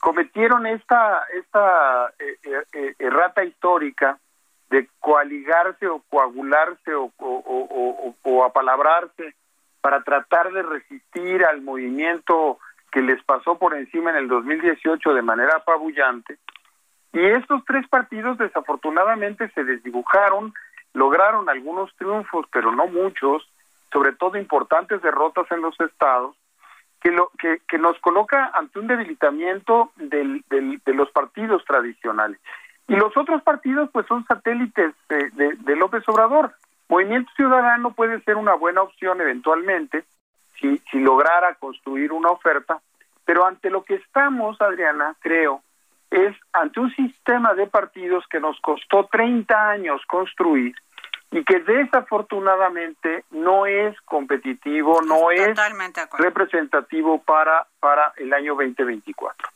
cometieron 0.00 0.66
esta, 0.66 1.24
esta 1.34 2.12
eh, 2.18 2.38
eh, 2.42 2.64
eh, 2.74 2.94
errata 2.98 3.44
histórica 3.44 4.18
de 4.68 4.88
coaligarse 5.00 5.86
o 5.88 6.02
coagularse 6.10 6.94
o, 6.94 7.10
o, 7.16 8.14
o, 8.22 8.44
apalabrarse 8.44 9.34
para 9.80 10.02
tratar 10.02 10.52
de 10.52 10.62
resistir 10.62 11.44
al 11.44 11.62
movimiento 11.62 12.58
que 12.92 13.00
les 13.00 13.22
pasó 13.24 13.56
por 13.56 13.74
encima 13.74 14.10
en 14.10 14.16
el 14.16 14.28
2018 14.28 15.14
de 15.14 15.22
manera 15.22 15.56
apabullante. 15.56 16.36
Y 17.14 17.24
estos 17.24 17.64
tres 17.64 17.88
partidos 17.88 18.36
desafortunadamente 18.36 19.48
se 19.54 19.64
desdibujaron, 19.64 20.52
lograron 20.98 21.48
algunos 21.48 21.94
triunfos, 21.96 22.46
pero 22.52 22.72
no 22.72 22.86
muchos, 22.88 23.48
sobre 23.92 24.12
todo 24.12 24.36
importantes 24.36 25.00
derrotas 25.00 25.50
en 25.52 25.62
los 25.62 25.78
estados, 25.80 26.36
que, 27.00 27.12
lo, 27.12 27.30
que, 27.38 27.78
nos 27.78 27.96
coloca 28.00 28.50
ante 28.52 28.80
un 28.80 28.88
debilitamiento 28.88 29.92
del, 29.96 30.44
del, 30.50 30.82
de 30.84 30.94
los 30.94 31.10
partidos 31.12 31.64
tradicionales. 31.64 32.40
Y 32.88 32.96
los 32.96 33.16
otros 33.16 33.42
partidos 33.42 33.88
pues 33.92 34.06
son 34.06 34.26
satélites 34.26 34.94
de, 35.08 35.30
de 35.30 35.76
López 35.76 36.02
Obrador. 36.08 36.52
Movimiento 36.88 37.30
Ciudadano 37.36 37.92
puede 37.92 38.20
ser 38.22 38.36
una 38.36 38.54
buena 38.54 38.82
opción 38.82 39.20
eventualmente 39.20 40.04
si, 40.58 40.78
si 40.90 40.98
lograra 40.98 41.54
construir 41.54 42.12
una 42.12 42.30
oferta, 42.30 42.80
pero 43.24 43.46
ante 43.46 43.70
lo 43.70 43.84
que 43.84 43.94
estamos, 43.94 44.60
Adriana, 44.60 45.14
creo, 45.20 45.62
es 46.10 46.34
ante 46.52 46.80
un 46.80 46.92
sistema 46.94 47.54
de 47.54 47.66
partidos 47.66 48.24
que 48.28 48.40
nos 48.40 48.58
costó 48.60 49.04
30 49.04 49.70
años 49.70 50.00
construir 50.06 50.74
y 51.30 51.44
que 51.44 51.60
desafortunadamente 51.60 53.24
no 53.30 53.66
es 53.66 54.00
competitivo, 54.02 55.00
no 55.02 55.30
es 55.30 55.56
representativo 56.18 57.20
para, 57.22 57.66
para 57.80 58.12
el 58.16 58.32
año 58.32 58.54
2024. 58.54 59.48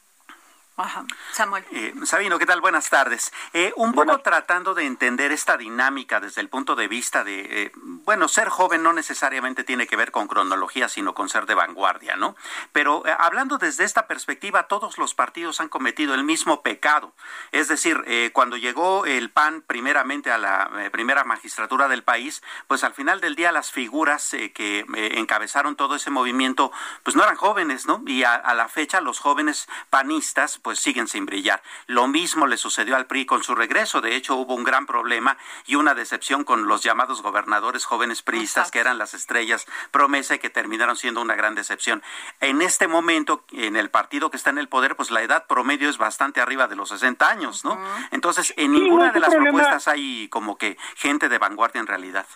Samuel. 1.33 1.65
Eh, 1.71 1.95
Sabino, 2.05 2.39
¿qué 2.39 2.47
tal? 2.47 2.63
Buenas 2.63 2.89
tardes. 2.89 3.31
Eh, 3.53 3.75
un 3.77 3.93
poco 3.93 4.19
tratando 4.21 4.73
de 4.73 4.87
entender 4.87 5.31
esta 5.31 5.59
dinámica 5.59 6.19
desde 6.19 6.41
el 6.41 6.49
punto 6.49 6.75
de 6.75 6.89
vista 6.89 7.25
de, 7.25 7.65
eh, 7.65 7.73
bueno, 7.75 8.27
ser 8.27 8.49
joven 8.49 8.83
no 8.83 8.95
necesariamente 8.95 9.65
tiene 9.65 9.87
que 9.87 9.97
ver 9.97 10.11
con 10.11 10.29
cronología, 10.29 10.89
sino 10.89 11.15
con 11.15 11.29
ser 11.29 11.45
de 11.45 11.55
vanguardia, 11.55 12.17
¿no? 12.17 12.37
Pero 12.73 13.03
hablando 13.19 13.59
desde 13.59 13.85
esta 13.85 14.07
perspectiva, 14.07 14.67
todos 14.67 14.97
los 14.97 15.15
partidos 15.15 15.61
han 15.61 15.69
cometido 15.69 16.15
el 16.15 16.25
mismo 16.25 16.63
pecado. 16.63 17.13
Es 17.53 17.69
decir, 17.69 18.03
cuando 18.33 18.57
llegó 18.57 19.05
el 19.05 19.31
PAN 19.31 19.63
primeramente 19.67 20.33
a 20.33 20.39
la 20.39 20.71
primera 20.91 21.25
magistratura 21.25 21.89
del 21.89 22.03
país, 22.03 22.43
pues 22.67 22.83
al 22.83 22.95
final 22.95 23.21
del 23.21 23.37
día 23.37 23.53
las 23.53 23.71
figuras 23.71 24.31
que 24.31 24.87
encabezaron 25.15 25.77
todo 25.77 25.97
ese 25.97 26.11
movimiento, 26.11 26.73
pues 27.03 27.15
no 27.15 27.23
eran 27.23 27.37
jóvenes, 27.37 27.87
¿no? 27.87 28.03
Y 28.07 28.25
a, 28.25 28.35
a 28.35 28.55
la 28.55 28.69
fecha 28.69 29.01
los 29.01 29.19
jóvenes 29.19 29.69
panistas, 29.91 30.59
pues 30.63 30.79
siguen 30.79 31.09
sin 31.09 31.27
brillar. 31.27 31.63
Lo 31.87 32.07
mismo 32.07 32.47
le 32.47 32.57
sucedió 32.57 32.97
al 32.97 33.07
PRI 33.07 33.27
con 33.27 33.43
su 33.43 33.55
regreso. 33.55 34.01
De 34.01 34.17
hecho, 34.17 34.37
hubo 34.37 34.55
un 34.55 34.65
gran 34.65 34.87
problema 34.87 35.37
y 35.67 35.75
una 35.75 35.95
decepción 35.95 36.45
con 36.45 36.67
los 36.67 36.83
llamados 36.83 37.23
gobernadores 37.23 37.85
jóvenes 37.85 38.23
priistas, 38.23 38.71
que 38.71 38.79
eran 38.79 38.99
las 38.99 39.15
estrellas 39.15 39.67
promesa 39.91 40.37
y 40.37 40.39
que 40.39 40.51
terminaron 40.51 40.97
siendo 40.97 41.21
una 41.21 41.35
gran 41.35 41.55
decepción. 41.55 42.03
En 42.41 42.63
este 42.63 42.89
momento, 42.89 43.45
en 43.53 43.77
el 43.77 43.91
partido 43.91 44.31
que 44.31 44.37
está 44.37 44.51
en 44.51 44.59
el 44.59 44.69
poder, 44.69 44.97
pues 44.97 45.11
la 45.11 45.23
edad 45.23 45.47
promedio 45.47 45.89
es 45.89 45.99
bastante 45.99 46.41
arriba 46.41 46.69
de 46.69 46.77
los 46.77 46.89
60 46.91 47.29
años, 47.29 47.65
¿no? 47.65 47.79
Entonces, 48.11 48.55
en 48.57 48.73
ninguna 48.73 49.13
de 49.13 49.21
las 49.21 49.35
propuestas 49.35 49.89
hay 49.89 50.29
como 50.29 50.57
que 50.57 50.77
gente 50.97 51.29
de 51.29 51.39
vanguardia 51.39 51.81
en 51.81 51.87
realidad. 51.87 52.27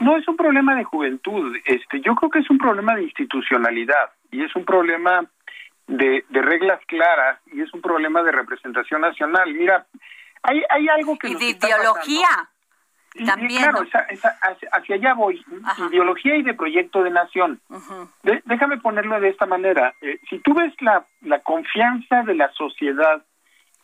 No 0.00 0.16
es 0.16 0.26
un 0.26 0.36
problema 0.36 0.74
de 0.74 0.84
juventud, 0.84 1.54
este, 1.66 2.00
yo 2.00 2.14
creo 2.14 2.30
que 2.30 2.38
es 2.38 2.48
un 2.48 2.56
problema 2.56 2.94
de 2.94 3.02
institucionalidad 3.02 4.12
y 4.30 4.42
es 4.42 4.54
un 4.56 4.64
problema 4.64 5.26
de, 5.88 6.24
reglas 6.30 6.80
claras 6.86 7.40
y 7.52 7.62
es 7.62 7.72
un 7.74 7.80
problema 7.80 8.22
de 8.22 8.32
representación 8.32 9.00
nacional. 9.00 9.52
Mira, 9.52 9.86
hay, 10.42 10.62
hay 10.68 10.88
algo 10.88 11.18
que... 11.18 11.28
Y 11.28 11.34
de 11.34 11.50
ideología. 11.50 12.28
también. 13.26 13.62
claro, 13.62 13.84
hacia, 14.70 14.94
allá 14.94 15.14
voy. 15.14 15.44
Ideología 15.90 16.36
y 16.36 16.42
de 16.42 16.54
proyecto 16.54 17.02
de 17.02 17.10
nación. 17.10 17.60
déjame 18.44 18.78
ponerlo 18.78 19.18
de 19.20 19.30
esta 19.30 19.46
manera. 19.46 19.94
Eh, 20.02 20.20
si 20.28 20.38
tú 20.40 20.54
ves 20.54 20.72
la, 20.80 21.04
la 21.22 21.40
confianza 21.40 22.22
de 22.22 22.34
la 22.34 22.52
sociedad 22.52 23.22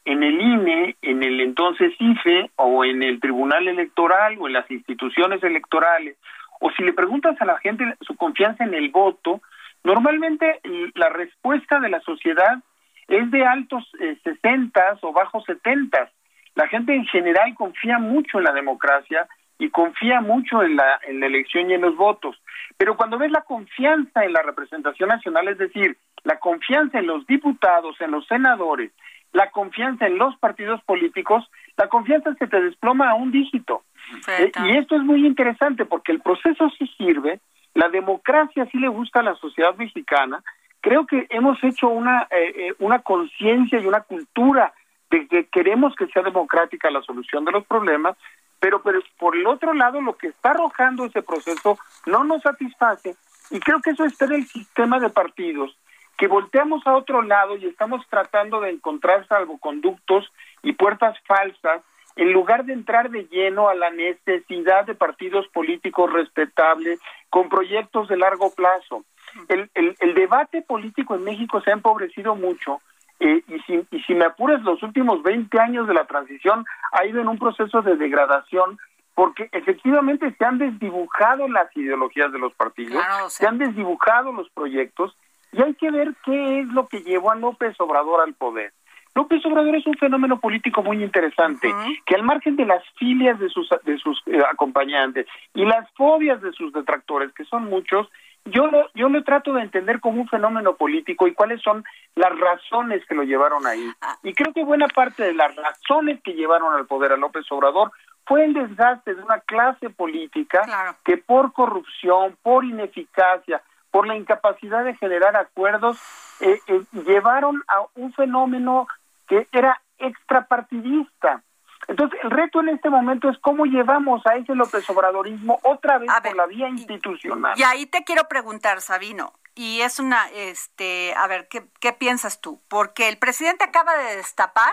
en 0.04 0.22
el 0.22 0.40
INE, 0.40 0.96
en 1.00 1.22
el 1.22 1.40
entonces 1.40 1.92
IFE 1.98 2.50
o 2.56 2.84
en 2.84 3.02
el 3.02 3.20
Tribunal 3.20 3.66
Electoral 3.66 4.36
o 4.38 4.46
en 4.46 4.52
las 4.52 4.70
instituciones 4.70 5.42
electorales, 5.42 6.18
o 6.60 6.70
si 6.72 6.82
le 6.82 6.92
preguntas 6.92 7.40
a 7.40 7.46
la 7.46 7.58
gente 7.58 7.84
su 8.02 8.14
confianza 8.14 8.64
en 8.64 8.74
el 8.74 8.90
voto, 8.90 9.40
Normalmente 9.84 10.60
la 10.94 11.10
respuesta 11.10 11.78
de 11.78 11.90
la 11.90 12.00
sociedad 12.00 12.58
es 13.06 13.30
de 13.30 13.44
altos 13.44 13.84
eh, 14.00 14.18
sesentas 14.24 14.98
o 15.02 15.12
bajos 15.12 15.44
setentas. 15.44 16.10
La 16.54 16.66
gente 16.68 16.94
en 16.94 17.04
general 17.04 17.54
confía 17.54 17.98
mucho 17.98 18.38
en 18.38 18.44
la 18.44 18.52
democracia 18.52 19.28
y 19.58 19.68
confía 19.68 20.20
mucho 20.20 20.62
en 20.62 20.76
la, 20.76 20.98
en 21.06 21.20
la 21.20 21.26
elección 21.26 21.70
y 21.70 21.74
en 21.74 21.82
los 21.82 21.96
votos. 21.96 22.40
Pero 22.78 22.96
cuando 22.96 23.18
ves 23.18 23.30
la 23.30 23.42
confianza 23.42 24.24
en 24.24 24.32
la 24.32 24.42
representación 24.42 25.10
nacional, 25.10 25.48
es 25.48 25.58
decir, 25.58 25.96
la 26.24 26.38
confianza 26.38 26.98
en 26.98 27.06
los 27.06 27.26
diputados, 27.26 28.00
en 28.00 28.10
los 28.10 28.26
senadores, 28.26 28.90
la 29.32 29.50
confianza 29.50 30.06
en 30.06 30.16
los 30.16 30.36
partidos 30.38 30.82
políticos, 30.84 31.44
la 31.76 31.88
confianza 31.88 32.34
se 32.34 32.46
te 32.46 32.60
desploma 32.60 33.10
a 33.10 33.14
un 33.14 33.30
dígito. 33.30 33.82
Eh, 34.28 34.50
y 34.64 34.78
esto 34.78 34.96
es 34.96 35.02
muy 35.02 35.26
interesante 35.26 35.84
porque 35.84 36.12
el 36.12 36.20
proceso 36.20 36.70
sí 36.78 36.86
sirve 36.96 37.40
la 37.74 37.88
democracia 37.88 38.66
sí 38.70 38.78
le 38.78 38.88
gusta 38.88 39.20
a 39.20 39.24
la 39.24 39.34
sociedad 39.36 39.74
mexicana. 39.76 40.42
Creo 40.80 41.06
que 41.06 41.26
hemos 41.30 41.62
hecho 41.62 41.88
una, 41.88 42.28
eh, 42.30 42.54
eh, 42.56 42.74
una 42.78 43.00
conciencia 43.00 43.80
y 43.80 43.86
una 43.86 44.00
cultura 44.00 44.72
de 45.10 45.26
que 45.26 45.46
queremos 45.46 45.94
que 45.96 46.06
sea 46.06 46.22
democrática 46.22 46.90
la 46.90 47.02
solución 47.02 47.44
de 47.44 47.52
los 47.52 47.64
problemas, 47.66 48.16
pero, 48.60 48.82
pero 48.82 49.00
por 49.18 49.36
el 49.36 49.46
otro 49.46 49.74
lado 49.74 50.00
lo 50.00 50.16
que 50.16 50.28
está 50.28 50.50
arrojando 50.50 51.04
ese 51.04 51.22
proceso 51.22 51.78
no 52.06 52.24
nos 52.24 52.42
satisface 52.42 53.14
y 53.50 53.60
creo 53.60 53.80
que 53.80 53.90
eso 53.90 54.04
está 54.04 54.24
en 54.26 54.32
el 54.32 54.46
sistema 54.46 54.98
de 54.98 55.10
partidos, 55.10 55.76
que 56.16 56.28
volteamos 56.28 56.86
a 56.86 56.94
otro 56.94 57.22
lado 57.22 57.56
y 57.56 57.66
estamos 57.66 58.06
tratando 58.08 58.60
de 58.60 58.70
encontrar 58.70 59.26
salvoconductos 59.26 60.32
y 60.62 60.72
puertas 60.72 61.16
falsas 61.26 61.82
en 62.16 62.32
lugar 62.32 62.64
de 62.64 62.72
entrar 62.72 63.10
de 63.10 63.24
lleno 63.24 63.68
a 63.68 63.74
la 63.74 63.90
necesidad 63.90 64.86
de 64.86 64.94
partidos 64.94 65.48
políticos 65.48 66.12
respetables 66.12 67.00
con 67.34 67.48
proyectos 67.48 68.06
de 68.06 68.16
largo 68.16 68.54
plazo. 68.54 69.04
El, 69.48 69.68
el, 69.74 70.14
debate 70.14 70.62
político 70.62 71.16
en 71.16 71.24
México 71.24 71.60
se 71.62 71.70
ha 71.70 71.72
empobrecido 71.72 72.36
mucho 72.36 72.78
eh, 73.18 73.42
y, 73.48 73.58
si, 73.62 73.84
y 73.90 74.02
si 74.04 74.14
me 74.14 74.24
apuras, 74.24 74.62
los 74.62 74.80
últimos 74.84 75.20
20 75.24 75.58
años 75.58 75.88
de 75.88 75.94
la 75.94 76.06
transición 76.06 76.64
ha 76.92 77.04
ido 77.04 77.20
en 77.20 77.26
un 77.26 77.36
proceso 77.36 77.82
de 77.82 77.96
degradación 77.96 78.78
porque 79.16 79.48
efectivamente 79.50 80.32
se 80.38 80.44
han 80.44 80.58
desdibujado 80.58 81.48
las 81.48 81.76
ideologías 81.76 82.30
de 82.30 82.38
los 82.38 82.54
partidos, 82.54 83.02
se 83.26 83.48
han 83.48 83.58
desdibujado 83.58 84.30
los 84.30 84.48
proyectos 84.50 85.16
y 85.50 85.60
hay 85.60 85.74
que 85.74 85.90
ver 85.90 86.14
qué 86.24 86.60
es 86.60 86.68
lo 86.68 86.86
que 86.86 87.02
llevó 87.02 87.32
a 87.32 87.34
López 87.34 87.74
Obrador 87.80 88.20
al 88.20 88.34
poder. 88.34 88.72
López 89.14 89.44
Obrador 89.46 89.76
es 89.76 89.86
un 89.86 89.94
fenómeno 89.94 90.40
político 90.40 90.82
muy 90.82 91.02
interesante, 91.02 91.72
que 92.04 92.14
al 92.16 92.24
margen 92.24 92.56
de 92.56 92.66
las 92.66 92.82
filias 92.96 93.38
de 93.38 93.48
sus, 93.48 93.68
de 93.84 93.96
sus 93.98 94.20
eh, 94.26 94.40
acompañantes 94.50 95.26
y 95.54 95.64
las 95.64 95.88
fobias 95.92 96.42
de 96.42 96.52
sus 96.52 96.72
detractores, 96.72 97.32
que 97.32 97.44
son 97.44 97.64
muchos, 97.64 98.08
yo 98.44 98.66
lo, 98.66 98.90
yo 98.94 99.08
lo 99.08 99.22
trato 99.22 99.52
de 99.52 99.62
entender 99.62 100.00
como 100.00 100.20
un 100.20 100.28
fenómeno 100.28 100.74
político 100.74 101.26
y 101.26 101.32
cuáles 101.32 101.62
son 101.62 101.84
las 102.14 102.36
razones 102.38 103.04
que 103.06 103.14
lo 103.14 103.22
llevaron 103.22 103.66
ahí. 103.66 103.88
Ah. 104.02 104.16
Y 104.22 104.34
creo 104.34 104.52
que 104.52 104.64
buena 104.64 104.88
parte 104.88 105.22
de 105.22 105.32
las 105.32 105.54
razones 105.56 106.20
que 106.22 106.34
llevaron 106.34 106.74
al 106.74 106.86
poder 106.86 107.12
a 107.12 107.16
López 107.16 107.46
Obrador 107.50 107.92
fue 108.26 108.44
el 108.44 108.52
desgaste 108.52 109.14
de 109.14 109.22
una 109.22 109.40
clase 109.40 109.90
política 109.90 110.96
que 111.04 111.18
por 111.18 111.52
corrupción, 111.52 112.36
por 112.42 112.64
ineficacia, 112.64 113.62
por 113.90 114.06
la 114.06 114.16
incapacidad 114.16 114.84
de 114.84 114.96
generar 114.96 115.36
acuerdos, 115.36 115.98
eh, 116.40 116.58
eh, 116.66 116.82
llevaron 117.06 117.62
a 117.68 117.84
un 117.94 118.12
fenómeno 118.12 118.88
que 119.26 119.48
era 119.52 119.80
extrapartidista. 119.98 121.42
Entonces, 121.86 122.18
el 122.22 122.30
reto 122.30 122.60
en 122.60 122.70
este 122.70 122.88
momento 122.88 123.28
es 123.28 123.38
cómo 123.38 123.66
llevamos 123.66 124.24
a 124.26 124.36
ese 124.36 124.54
López 124.54 124.88
Obradorismo 124.88 125.58
otra 125.62 125.98
vez 125.98 126.10
por 126.22 126.36
la 126.36 126.46
vía 126.46 126.68
institucional. 126.68 127.58
Y, 127.58 127.62
ahí 127.62 127.86
te 127.86 128.04
quiero 128.04 128.26
preguntar, 128.26 128.80
Sabino, 128.80 129.34
y 129.54 129.82
es 129.82 129.98
una, 129.98 130.28
este, 130.30 131.14
a 131.14 131.26
ver, 131.26 131.46
¿qué, 131.48 131.66
qué 131.80 131.92
piensas 131.92 132.40
tú? 132.40 132.60
Porque 132.68 133.08
el 133.08 133.18
presidente 133.18 133.64
acaba 133.64 133.96
de 133.96 134.16
destapar, 134.16 134.72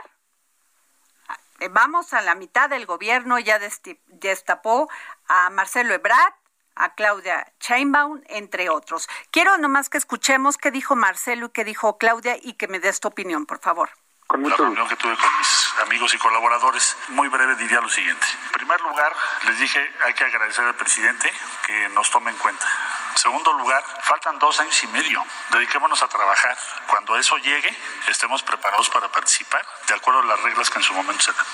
eh, 1.59 1.67
vamos 1.69 2.13
a 2.13 2.21
la 2.21 2.33
mitad 2.35 2.69
del 2.69 2.85
gobierno, 2.85 3.37
ya 3.39 3.59
destapó 4.07 4.89
a 5.27 5.49
Marcelo 5.49 5.93
Ebrard, 5.93 6.33
a 6.75 6.95
Claudia 6.95 7.51
Chainbaum, 7.59 8.21
entre 8.27 8.69
otros. 8.69 9.09
Quiero 9.31 9.57
nomás 9.57 9.89
que 9.89 9.97
escuchemos 9.97 10.57
qué 10.57 10.71
dijo 10.71 10.95
Marcelo 10.95 11.47
y 11.47 11.49
qué 11.49 11.65
dijo 11.65 11.97
Claudia 11.97 12.37
y 12.41 12.53
que 12.53 12.69
me 12.69 12.79
des 12.79 13.01
tu 13.01 13.09
opinión, 13.09 13.45
por 13.45 13.59
favor 13.59 13.89
la 14.37 14.55
reunión 14.55 14.87
que 14.87 14.95
tuve 14.95 15.15
con 15.17 15.37
mis 15.37 15.73
amigos 15.85 16.13
y 16.13 16.17
colaboradores, 16.17 16.97
muy 17.09 17.27
breve 17.27 17.55
diría 17.55 17.81
lo 17.81 17.89
siguiente. 17.89 18.25
En 18.45 18.51
primer 18.51 18.79
lugar, 18.81 19.13
les 19.45 19.59
dije, 19.59 19.79
hay 20.05 20.13
que 20.13 20.23
agradecer 20.23 20.63
al 20.65 20.75
presidente 20.75 21.31
que 21.65 21.89
nos 21.89 22.09
tome 22.09 22.31
en 22.31 22.37
cuenta. 22.37 22.65
En 23.11 23.17
segundo 23.17 23.51
lugar, 23.53 23.83
faltan 24.01 24.39
dos 24.39 24.59
años 24.61 24.83
y 24.83 24.87
medio. 24.87 25.23
Dediquémonos 25.51 26.01
a 26.01 26.07
trabajar. 26.07 26.57
Cuando 26.87 27.17
eso 27.17 27.37
llegue, 27.37 27.75
estemos 28.07 28.41
preparados 28.43 28.89
para 28.89 29.11
participar 29.11 29.65
de 29.87 29.93
acuerdo 29.95 30.21
a 30.21 30.25
las 30.25 30.41
reglas 30.43 30.69
que 30.69 30.79
en 30.79 30.83
su 30.83 30.93
momento 30.93 31.21
se 31.21 31.33
dan. 31.33 31.45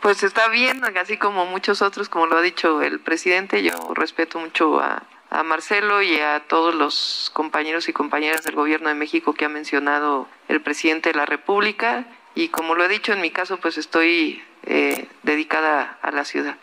Pues 0.00 0.22
está 0.22 0.48
bien, 0.48 0.82
así 0.98 1.16
como 1.16 1.46
muchos 1.46 1.80
otros, 1.80 2.08
como 2.08 2.26
lo 2.26 2.36
ha 2.36 2.42
dicho 2.42 2.82
el 2.82 3.00
presidente, 3.00 3.62
yo 3.62 3.72
respeto 3.94 4.38
mucho 4.38 4.78
a, 4.78 5.02
a 5.30 5.42
Marcelo 5.42 6.02
y 6.02 6.20
a 6.20 6.46
todos 6.46 6.74
los 6.74 7.30
compañeros 7.32 7.88
y 7.88 7.92
compañeras 7.92 8.42
del 8.44 8.54
gobierno 8.54 8.88
de 8.88 8.94
México 8.94 9.32
que 9.32 9.46
ha 9.46 9.48
mencionado 9.48 10.28
el 10.48 10.60
presidente 10.60 11.10
de 11.10 11.16
la 11.16 11.26
República 11.26 12.04
y 12.36 12.48
como 12.48 12.74
lo 12.74 12.84
he 12.84 12.88
dicho 12.88 13.12
en 13.12 13.20
mi 13.22 13.30
caso, 13.30 13.56
pues 13.56 13.78
estoy 13.78 14.42
eh, 14.64 15.08
dedicada 15.22 15.98
a 16.02 16.12
la 16.12 16.24
ciudad. 16.24 16.56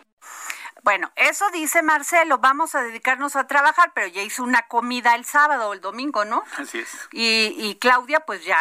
Bueno, 0.84 1.10
eso 1.16 1.50
dice 1.50 1.80
Marcelo, 1.80 2.36
vamos 2.36 2.74
a 2.74 2.82
dedicarnos 2.82 3.36
a 3.36 3.46
trabajar, 3.46 3.92
pero 3.94 4.06
ya 4.06 4.20
hizo 4.20 4.42
una 4.42 4.68
comida 4.68 5.14
el 5.14 5.24
sábado 5.24 5.70
o 5.70 5.72
el 5.72 5.80
domingo, 5.80 6.26
¿no? 6.26 6.44
Así 6.58 6.80
es. 6.80 7.08
Y, 7.10 7.78
Claudia 7.80 8.20
pues 8.20 8.44
ya 8.44 8.58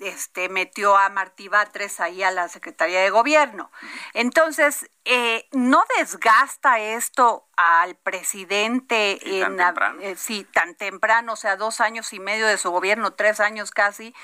este, 0.00 0.50
metió 0.50 0.94
a 0.94 1.08
Martí 1.08 1.48
Batres 1.48 2.00
ahí 2.00 2.22
a 2.22 2.30
la 2.30 2.48
Secretaría 2.48 3.00
de 3.00 3.08
Gobierno. 3.08 3.70
Entonces, 4.12 4.90
eh, 5.06 5.48
¿no 5.52 5.82
desgasta 5.96 6.78
esto 6.80 7.48
al 7.56 7.94
presidente 7.94 9.18
tan 9.40 9.56
temprano. 9.56 10.00
Eh, 10.02 10.16
sí, 10.16 10.44
tan 10.44 10.74
temprano, 10.74 11.32
o 11.32 11.36
sea, 11.36 11.56
dos 11.56 11.80
años 11.80 12.12
y 12.12 12.20
medio 12.20 12.46
de 12.46 12.58
su 12.58 12.70
gobierno, 12.70 13.12
tres 13.12 13.40
años 13.40 13.70
casi, 13.70 14.14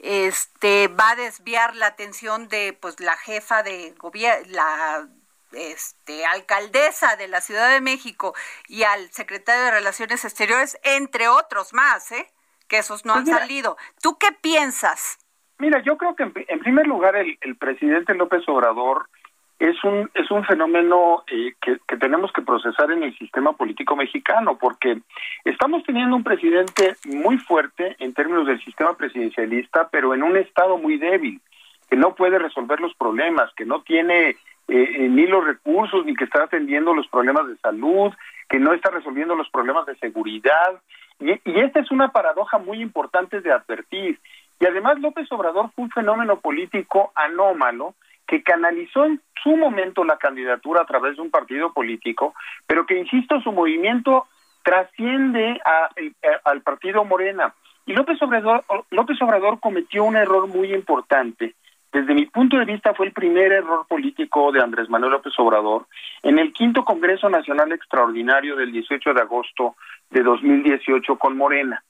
este 0.00 0.88
va 0.88 1.10
a 1.10 1.16
desviar 1.16 1.76
la 1.76 1.86
atención 1.86 2.48
de 2.48 2.76
pues 2.80 2.98
la 2.98 3.16
jefa 3.16 3.62
de 3.62 3.94
gobierno, 3.98 4.46
la 4.50 5.08
este, 5.52 6.24
alcaldesa 6.26 7.16
de 7.16 7.28
la 7.28 7.40
Ciudad 7.40 7.70
de 7.70 7.80
México 7.80 8.34
y 8.68 8.82
al 8.82 9.10
secretario 9.10 9.64
de 9.64 9.70
Relaciones 9.70 10.24
Exteriores, 10.24 10.78
entre 10.82 11.28
otros 11.28 11.72
más, 11.72 12.12
¿eh? 12.12 12.26
que 12.68 12.78
esos 12.78 13.04
no 13.04 13.14
pues 13.14 13.28
han 13.28 13.38
salido. 13.38 13.76
¿Tú 14.02 14.18
qué 14.18 14.28
piensas? 14.40 15.18
Mira, 15.58 15.82
yo 15.82 15.96
creo 15.96 16.14
que 16.14 16.22
en, 16.22 16.60
primer 16.60 16.86
lugar 16.86 17.16
el, 17.16 17.56
presidente 17.56 18.14
López 18.14 18.48
Obrador 18.48 19.08
es 19.58 19.82
un 19.82 20.08
es 20.14 20.30
un 20.30 20.44
fenómeno 20.44 21.24
eh, 21.26 21.54
que, 21.60 21.78
que, 21.88 21.96
tenemos 21.96 22.30
que 22.32 22.42
procesar 22.42 22.92
en 22.92 23.02
el 23.02 23.18
sistema 23.18 23.54
político 23.54 23.96
mexicano 23.96 24.56
porque 24.56 25.00
estamos 25.44 25.82
teniendo 25.82 26.14
un 26.14 26.22
presidente 26.22 26.94
muy 27.06 27.38
fuerte 27.38 27.96
en 27.98 28.14
términos 28.14 28.46
del 28.46 28.62
sistema 28.64 28.96
presidencialista 28.96 29.88
pero 29.90 30.14
en 30.14 30.22
un 30.22 30.36
estado 30.36 30.78
muy 30.78 30.96
débil 30.96 31.40
que 31.90 31.96
no 31.96 32.14
puede 32.14 32.38
resolver 32.38 32.78
los 32.78 32.94
problemas 32.94 33.52
que 33.54 33.64
no 33.64 33.82
tiene 33.82 34.36
eh, 34.68 34.96
eh, 34.96 35.08
ni 35.08 35.26
los 35.26 35.44
recursos, 35.46 36.04
ni 36.04 36.14
que 36.14 36.24
está 36.24 36.44
atendiendo 36.44 36.92
los 36.92 37.08
problemas 37.08 37.48
de 37.48 37.56
salud, 37.56 38.12
que 38.50 38.58
no 38.58 38.74
está 38.74 38.90
resolviendo 38.90 39.34
los 39.34 39.48
problemas 39.48 39.86
de 39.86 39.96
seguridad. 39.96 40.82
Y, 41.20 41.30
esta 41.58 41.80
es 41.80 41.90
una 41.90 42.08
paradoja 42.08 42.58
muy 42.58 42.82
importante 42.82 43.40
de 43.40 43.50
advertir. 43.50 44.20
Y 44.60 44.66
además 44.66 45.00
López 45.00 45.30
Obrador 45.32 45.70
fue 45.74 45.84
un 45.84 45.90
fenómeno 45.90 46.40
político 46.40 47.12
anómalo 47.14 47.94
que 48.26 48.42
canalizó 48.42 49.06
en 49.06 49.22
su 49.42 49.56
momento 49.56 50.04
la 50.04 50.18
candidatura 50.18 50.82
a 50.82 50.86
través 50.86 51.16
de 51.16 51.22
un 51.22 51.30
partido 51.30 51.72
político, 51.72 52.34
pero 52.66 52.84
que, 52.84 52.98
insisto, 52.98 53.40
su 53.40 53.52
movimiento 53.52 54.26
trasciende 54.62 55.58
a, 55.64 55.88
al 56.44 56.60
partido 56.60 57.04
Morena. 57.06 57.54
Y 57.86 57.94
López 57.94 58.20
Obrador, 58.20 58.64
López 58.90 59.16
Obrador 59.22 59.60
cometió 59.60 60.04
un 60.04 60.16
error 60.16 60.46
muy 60.46 60.74
importante 60.74 61.54
desde 61.92 62.14
mi 62.14 62.26
punto 62.26 62.58
de 62.58 62.66
vista 62.66 62.92
fue 62.94 63.06
el 63.06 63.12
primer 63.12 63.50
error 63.52 63.86
político 63.88 64.52
de 64.52 64.62
Andrés 64.62 64.90
Manuel 64.90 65.12
López 65.12 65.32
Obrador 65.38 65.86
en 66.22 66.38
el 66.38 66.52
quinto 66.52 66.84
Congreso 66.84 67.30
Nacional 67.30 67.72
Extraordinario 67.72 68.56
del 68.56 68.72
18 68.72 69.14
de 69.14 69.20
agosto 69.20 69.76
de 70.10 70.22
2018 70.22 71.16
con 71.16 71.36
Morena. 71.36 71.82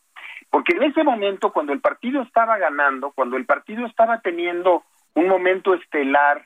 Porque 0.51 0.75
en 0.77 0.85
ese 0.85 1.03
momento, 1.03 1.53
cuando 1.53 1.73
el 1.73 1.81
partido 1.81 2.23
estaba 2.23 2.59
ganando, 2.59 3.11
cuando 3.11 3.37
el 3.37 3.45
partido 3.45 3.87
estaba 3.87 4.21
teniendo 4.21 4.85
un 5.15 5.29
momento 5.29 5.75
estelar, 5.75 6.45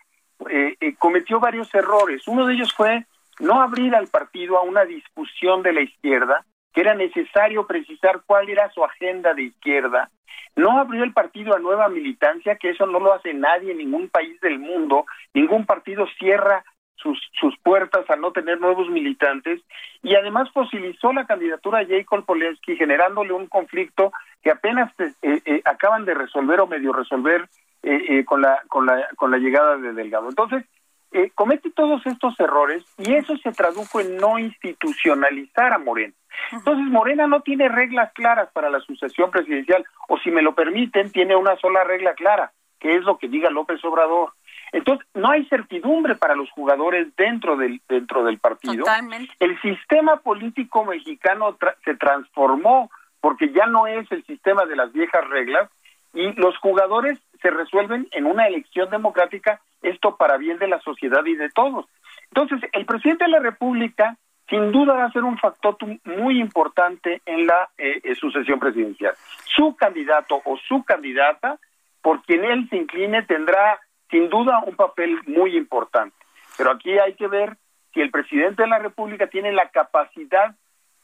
eh, 0.50 0.76
eh, 0.80 0.94
cometió 0.98 1.38
varios 1.38 1.72
errores. 1.74 2.26
Uno 2.26 2.46
de 2.46 2.55
ellos 2.55 2.72
fue 2.74 3.07
no 3.38 3.61
abrir 3.61 3.94
al 3.94 4.09
partido 4.09 4.59
a 4.59 4.62
una 4.62 4.84
discusión 4.84 5.62
de 5.62 5.72
la 5.72 5.82
izquierda, 5.82 6.44
que 6.73 6.81
era 6.81 6.95
necesario 6.95 7.66
precisar 7.66 8.23
cuál 8.27 8.49
era 8.49 8.70
su 8.70 8.85
agenda 8.85 9.35
de 9.35 9.45
izquierda, 9.45 10.09
no 10.57 10.79
abrió 10.79 11.05
el 11.05 11.12
partido 11.12 11.55
a 11.55 11.59
nueva 11.59 11.89
militancia, 11.89 12.57
que 12.57 12.70
eso 12.70 12.87
no 12.87 13.01
lo 13.01 13.14
hace 13.14 13.33
nadie 13.33 13.73
en 13.73 13.79
ningún 13.79 14.09
país 14.09 14.41
del 14.41 14.59
mundo, 14.59 15.07
ningún 15.33 15.64
partido 15.64 16.07
cierra 16.18 16.64
sus, 16.97 17.18
sus 17.41 17.57
puertas 17.59 18.09
a 18.09 18.16
no 18.16 18.33
tener 18.33 18.61
nuevos 18.61 18.89
militantes 18.89 19.61
y 20.03 20.14
además 20.14 20.51
fosilizó 20.53 21.12
la 21.12 21.27
candidatura 21.27 21.81
a 21.81 21.87
Jacob 21.87 22.25
Polensky 22.25 22.77
generándole 22.77 23.33
un 23.33 23.47
conflicto 23.47 24.12
que 24.43 24.51
apenas 24.51 24.93
eh, 25.01 25.12
eh, 25.23 25.62
acaban 25.64 26.05
de 26.05 26.14
resolver 26.14 26.61
o 26.61 26.66
medio 26.66 26.93
resolver 26.93 27.49
eh, 27.83 28.25
con 28.25 28.43
la 28.43 28.62
con 28.68 28.87
la 28.87 29.09
con 29.16 29.33
la 29.33 29.39
llegada 29.39 29.77
de 29.77 29.93
Delgado. 29.93 30.29
Entonces, 30.29 30.64
comete 31.34 31.70
todos 31.70 32.04
estos 32.06 32.38
errores 32.40 32.84
y 32.98 33.14
eso 33.14 33.36
se 33.38 33.52
tradujo 33.52 34.00
en 34.00 34.16
no 34.16 34.38
institucionalizar 34.38 35.72
a 35.72 35.78
Moreno. 35.78 36.14
Entonces, 36.50 36.86
Morena 36.86 37.26
no 37.26 37.40
tiene 37.40 37.68
reglas 37.68 38.12
claras 38.14 38.50
para 38.52 38.70
la 38.70 38.80
sucesión 38.80 39.30
presidencial, 39.30 39.84
o 40.08 40.18
si 40.18 40.30
me 40.30 40.42
lo 40.42 40.54
permiten, 40.54 41.10
tiene 41.10 41.36
una 41.36 41.56
sola 41.56 41.84
regla 41.84 42.14
clara, 42.14 42.52
que 42.78 42.96
es 42.96 43.02
lo 43.04 43.18
que 43.18 43.28
diga 43.28 43.50
López 43.50 43.82
Obrador. 43.84 44.32
Entonces, 44.72 45.06
no 45.14 45.30
hay 45.30 45.44
certidumbre 45.46 46.16
para 46.16 46.34
los 46.34 46.50
jugadores 46.50 47.14
dentro 47.16 47.56
del, 47.56 47.80
dentro 47.88 48.24
del 48.24 48.38
partido. 48.38 48.84
El 49.38 49.60
sistema 49.60 50.16
político 50.16 50.84
mexicano 50.84 51.56
se 51.84 51.94
transformó 51.94 52.90
porque 53.20 53.52
ya 53.52 53.66
no 53.66 53.86
es 53.86 54.10
el 54.10 54.24
sistema 54.24 54.64
de 54.64 54.76
las 54.76 54.92
viejas 54.92 55.28
reglas 55.28 55.70
y 56.14 56.32
los 56.32 56.56
jugadores 56.58 57.18
se 57.43 57.51
resuelven 57.51 58.09
en 58.12 58.26
una 58.26 58.47
elección 58.47 58.88
democrática, 58.90 59.61
esto 59.82 60.16
para 60.16 60.38
bien 60.38 60.59
de 60.59 60.68
la 60.68 60.80
sociedad 60.80 61.24
y 61.26 61.34
de 61.34 61.51
todos. 61.51 61.86
Entonces, 62.28 62.61
el 62.72 62.86
presidente 62.86 63.24
de 63.24 63.30
la 63.30 63.40
República 63.40 64.16
sin 64.49 64.70
duda 64.70 64.95
va 64.95 65.05
a 65.05 65.12
ser 65.12 65.24
un 65.24 65.38
factor 65.38 65.76
muy 66.05 66.40
importante 66.40 67.22
en 67.24 67.47
la 67.47 67.70
eh, 67.78 68.01
eh, 68.05 68.14
sucesión 68.14 68.59
presidencial. 68.59 69.14
Su 69.47 69.74
candidato 69.76 70.43
o 70.45 70.57
su 70.68 70.84
candidata, 70.84 71.59
por 72.03 72.22
quien 72.22 72.45
él 72.45 72.68
se 72.68 72.76
incline, 72.76 73.22
tendrá 73.22 73.80
sin 74.11 74.28
duda 74.28 74.62
un 74.66 74.76
papel 74.76 75.18
muy 75.26 75.57
importante. 75.57 76.14
Pero 76.59 76.70
aquí 76.70 76.99
hay 76.99 77.14
que 77.14 77.28
ver 77.28 77.57
si 77.95 78.01
el 78.01 78.11
presidente 78.11 78.62
de 78.62 78.68
la 78.68 78.78
República 78.78 79.26
tiene 79.26 79.53
la 79.53 79.68
capacidad 79.70 80.55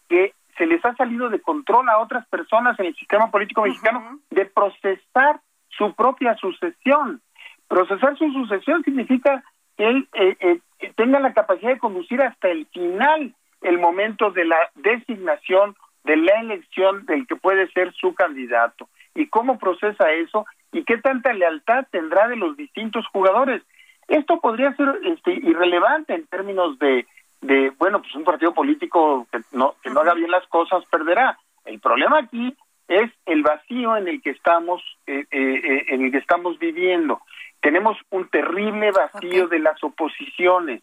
que 0.09 0.35
se 0.59 0.67
les 0.67 0.85
ha 0.85 0.95
salido 0.97 1.31
de 1.31 1.41
control 1.41 1.89
a 1.89 1.99
otras 1.99 2.27
personas 2.29 2.79
en 2.79 2.87
el 2.87 2.97
sistema 2.97 3.31
político 3.31 3.63
mexicano 3.63 4.19
de 4.31 4.45
procesar 4.45 5.41
su 5.79 5.95
propia 5.95 6.37
sucesión. 6.37 7.23
Procesar 7.69 8.19
su 8.19 8.31
sucesión 8.33 8.83
significa 8.83 9.43
que 9.77 9.87
él 9.87 10.09
eh, 10.13 10.61
tenga 10.97 11.21
la 11.21 11.33
capacidad 11.33 11.71
de 11.71 11.79
conducir 11.79 12.21
hasta 12.21 12.49
el 12.49 12.67
final 12.67 13.35
el 13.63 13.79
momento 13.79 14.31
de 14.31 14.45
la 14.45 14.59
designación, 14.75 15.77
de 16.05 16.17
la 16.17 16.41
elección 16.41 17.07
del 17.07 17.27
que 17.27 17.37
puede 17.37 17.71
ser 17.73 17.93
su 17.95 18.15
candidato. 18.15 18.89
¿Y 19.15 19.29
cómo 19.29 19.59
procesa 19.59 20.13
eso? 20.13 20.47
¿Y 20.73 20.85
qué 20.85 20.99
tanta 20.99 21.33
lealtad 21.33 21.87
tendrá 21.91 22.29
de 22.29 22.37
los 22.37 22.57
distintos 22.57 23.07
jugadores? 23.13 23.63
Esto 24.07 24.41
podría 24.41 24.75
ser 24.75 24.89
este, 25.05 25.33
irrelevante 25.33 26.15
en 26.15 26.27
términos 26.27 26.79
de, 26.79 27.07
de, 27.41 27.71
bueno, 27.79 28.01
pues 28.01 28.15
un 28.15 28.25
partido 28.25 28.55
político 28.55 29.27
que 29.31 29.41
no, 29.53 29.75
que 29.83 29.91
no 29.91 30.01
haga 30.01 30.15
bien 30.15 30.31
las 30.31 30.47
cosas 30.47 30.85
perderá. 30.91 31.39
El 31.65 31.81
problema 31.81 32.19
aquí 32.19 32.57
es 32.89 33.11
el 33.27 33.43
vacío 33.43 33.97
en 33.97 34.09
el 34.09 34.23
que 34.23 34.31
estamos, 34.31 34.83
eh, 35.07 35.25
eh, 35.31 35.61
eh, 35.65 35.85
en 35.89 36.07
el 36.07 36.11
que 36.11 36.19
estamos 36.19 36.59
viviendo. 36.59 37.21
Tenemos 37.61 37.99
un 38.11 38.29
terrible 38.29 38.91
vacío 38.91 39.47
de 39.49 39.59
las 39.59 39.83
oposiciones. 39.85 40.83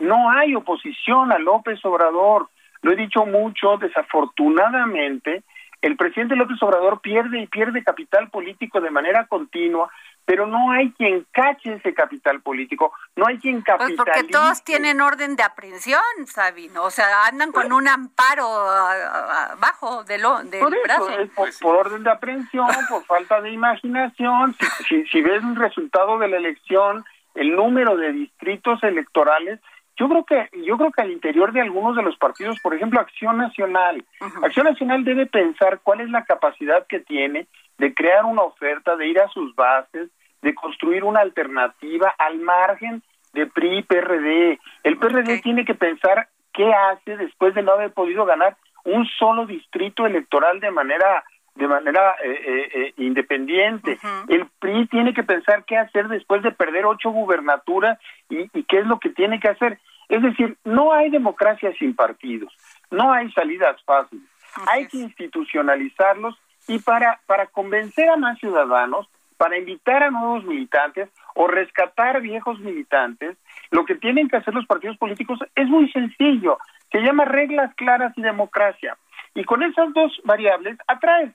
No 0.00 0.30
hay 0.30 0.54
oposición 0.54 1.32
a 1.32 1.38
López 1.38 1.82
Obrador. 1.84 2.48
Lo 2.82 2.92
he 2.92 2.96
dicho 2.96 3.24
mucho, 3.24 3.78
desafortunadamente, 3.78 5.44
el 5.80 5.96
presidente 5.96 6.36
López 6.36 6.60
Obrador 6.62 7.00
pierde 7.00 7.40
y 7.40 7.46
pierde 7.46 7.84
capital 7.84 8.28
político 8.28 8.80
de 8.80 8.90
manera 8.90 9.26
continua, 9.26 9.90
pero 10.26 10.46
no 10.46 10.72
hay 10.72 10.90
quien 10.92 11.24
cache 11.30 11.74
ese 11.74 11.94
capital 11.94 12.42
político, 12.42 12.92
no 13.14 13.26
hay 13.26 13.38
quien 13.38 13.62
capitalice. 13.62 13.96
Pues 13.96 14.14
porque 14.14 14.30
todos 14.30 14.62
tienen 14.64 15.00
orden 15.00 15.36
de 15.36 15.44
aprehensión, 15.44 16.02
Sabino, 16.26 16.82
o 16.82 16.90
sea, 16.90 17.06
andan 17.26 17.52
con 17.52 17.72
un 17.72 17.88
amparo 17.88 18.44
abajo 18.44 20.02
de 20.04 20.18
lo, 20.18 20.42
del 20.42 20.60
por 20.60 20.82
brazo. 20.82 21.08
Pues 21.34 21.58
por, 21.60 21.76
orden 21.76 22.02
de 22.02 22.10
aprehensión, 22.10 22.68
por 22.90 23.04
falta 23.04 23.40
de 23.40 23.52
imaginación, 23.52 24.54
si, 24.88 25.06
si 25.06 25.22
ves 25.22 25.42
el 25.44 25.54
resultado 25.54 26.18
de 26.18 26.28
la 26.28 26.38
elección, 26.38 27.04
el 27.36 27.54
número 27.54 27.96
de 27.96 28.12
distritos 28.12 28.82
electorales, 28.82 29.60
yo 29.96 30.08
creo 30.08 30.24
que 30.24 30.50
yo 30.64 30.76
creo 30.76 30.90
que 30.90 31.02
al 31.02 31.10
interior 31.10 31.52
de 31.52 31.62
algunos 31.62 31.96
de 31.96 32.02
los 32.02 32.16
partidos, 32.18 32.60
por 32.60 32.74
ejemplo, 32.74 33.00
Acción 33.00 33.38
Nacional, 33.38 34.04
Acción 34.42 34.66
Nacional 34.66 35.04
debe 35.04 35.26
pensar 35.26 35.80
cuál 35.82 36.00
es 36.00 36.10
la 36.10 36.24
capacidad 36.24 36.86
que 36.86 37.00
tiene 37.00 37.46
de 37.78 37.94
crear 37.94 38.24
una 38.24 38.42
oferta, 38.42 38.96
de 38.96 39.06
ir 39.06 39.20
a 39.20 39.28
sus 39.28 39.54
bases, 39.54 40.10
de 40.46 40.54
construir 40.54 41.02
una 41.02 41.22
alternativa 41.22 42.14
al 42.16 42.38
margen 42.38 43.02
de 43.32 43.48
PRI 43.48 43.78
y 43.78 43.82
PRD. 43.82 44.60
El 44.84 44.96
PRD 44.96 45.40
tiene 45.42 45.64
que 45.64 45.74
pensar 45.74 46.28
qué 46.52 46.72
hace 46.72 47.16
después 47.16 47.52
de 47.56 47.64
no 47.64 47.72
haber 47.72 47.92
podido 47.92 48.24
ganar 48.24 48.56
un 48.84 49.04
solo 49.18 49.44
distrito 49.44 50.06
electoral 50.06 50.60
de 50.60 50.70
manera 50.70 51.24
de 51.56 51.66
manera 51.66 52.14
eh, 52.22 52.30
eh, 52.30 52.70
eh, 52.74 52.94
independiente. 52.98 53.98
El 54.28 54.46
PRI 54.60 54.86
tiene 54.86 55.14
que 55.14 55.24
pensar 55.24 55.64
qué 55.64 55.78
hacer 55.78 56.06
después 56.06 56.42
de 56.42 56.52
perder 56.52 56.84
ocho 56.84 57.10
gubernaturas 57.10 57.98
y, 58.28 58.46
qué 58.64 58.78
es 58.78 58.86
lo 58.86 59.00
que 59.00 59.08
tiene 59.08 59.40
que 59.40 59.48
hacer. 59.48 59.80
Es 60.08 60.22
decir, 60.22 60.56
no 60.64 60.92
hay 60.92 61.10
democracia 61.10 61.72
sin 61.78 61.96
partidos, 61.96 62.52
no 62.90 63.12
hay 63.12 63.32
salidas 63.32 63.82
fáciles. 63.84 64.28
hay 64.68 64.86
que 64.86 64.98
institucionalizarlos 64.98 66.38
y 66.68 66.78
para, 66.78 67.20
para 67.26 67.46
convencer 67.46 68.10
a 68.10 68.16
más 68.16 68.38
ciudadanos, 68.38 69.08
para 69.36 69.58
invitar 69.58 70.02
a 70.02 70.10
nuevos 70.10 70.44
militantes, 70.44 71.08
o 71.34 71.46
rescatar 71.46 72.20
viejos 72.20 72.58
militantes, 72.60 73.36
lo 73.70 73.84
que 73.84 73.94
tienen 73.94 74.28
que 74.28 74.36
hacer 74.36 74.54
los 74.54 74.66
partidos 74.66 74.96
políticos 74.96 75.38
es 75.54 75.68
muy 75.68 75.90
sencillo, 75.92 76.58
se 76.90 77.00
llama 77.00 77.24
reglas 77.24 77.74
claras 77.74 78.16
y 78.16 78.22
democracia. 78.22 78.96
Y 79.34 79.44
con 79.44 79.62
esas 79.62 79.92
dos 79.92 80.18
variables 80.24 80.78
atraes, 80.86 81.34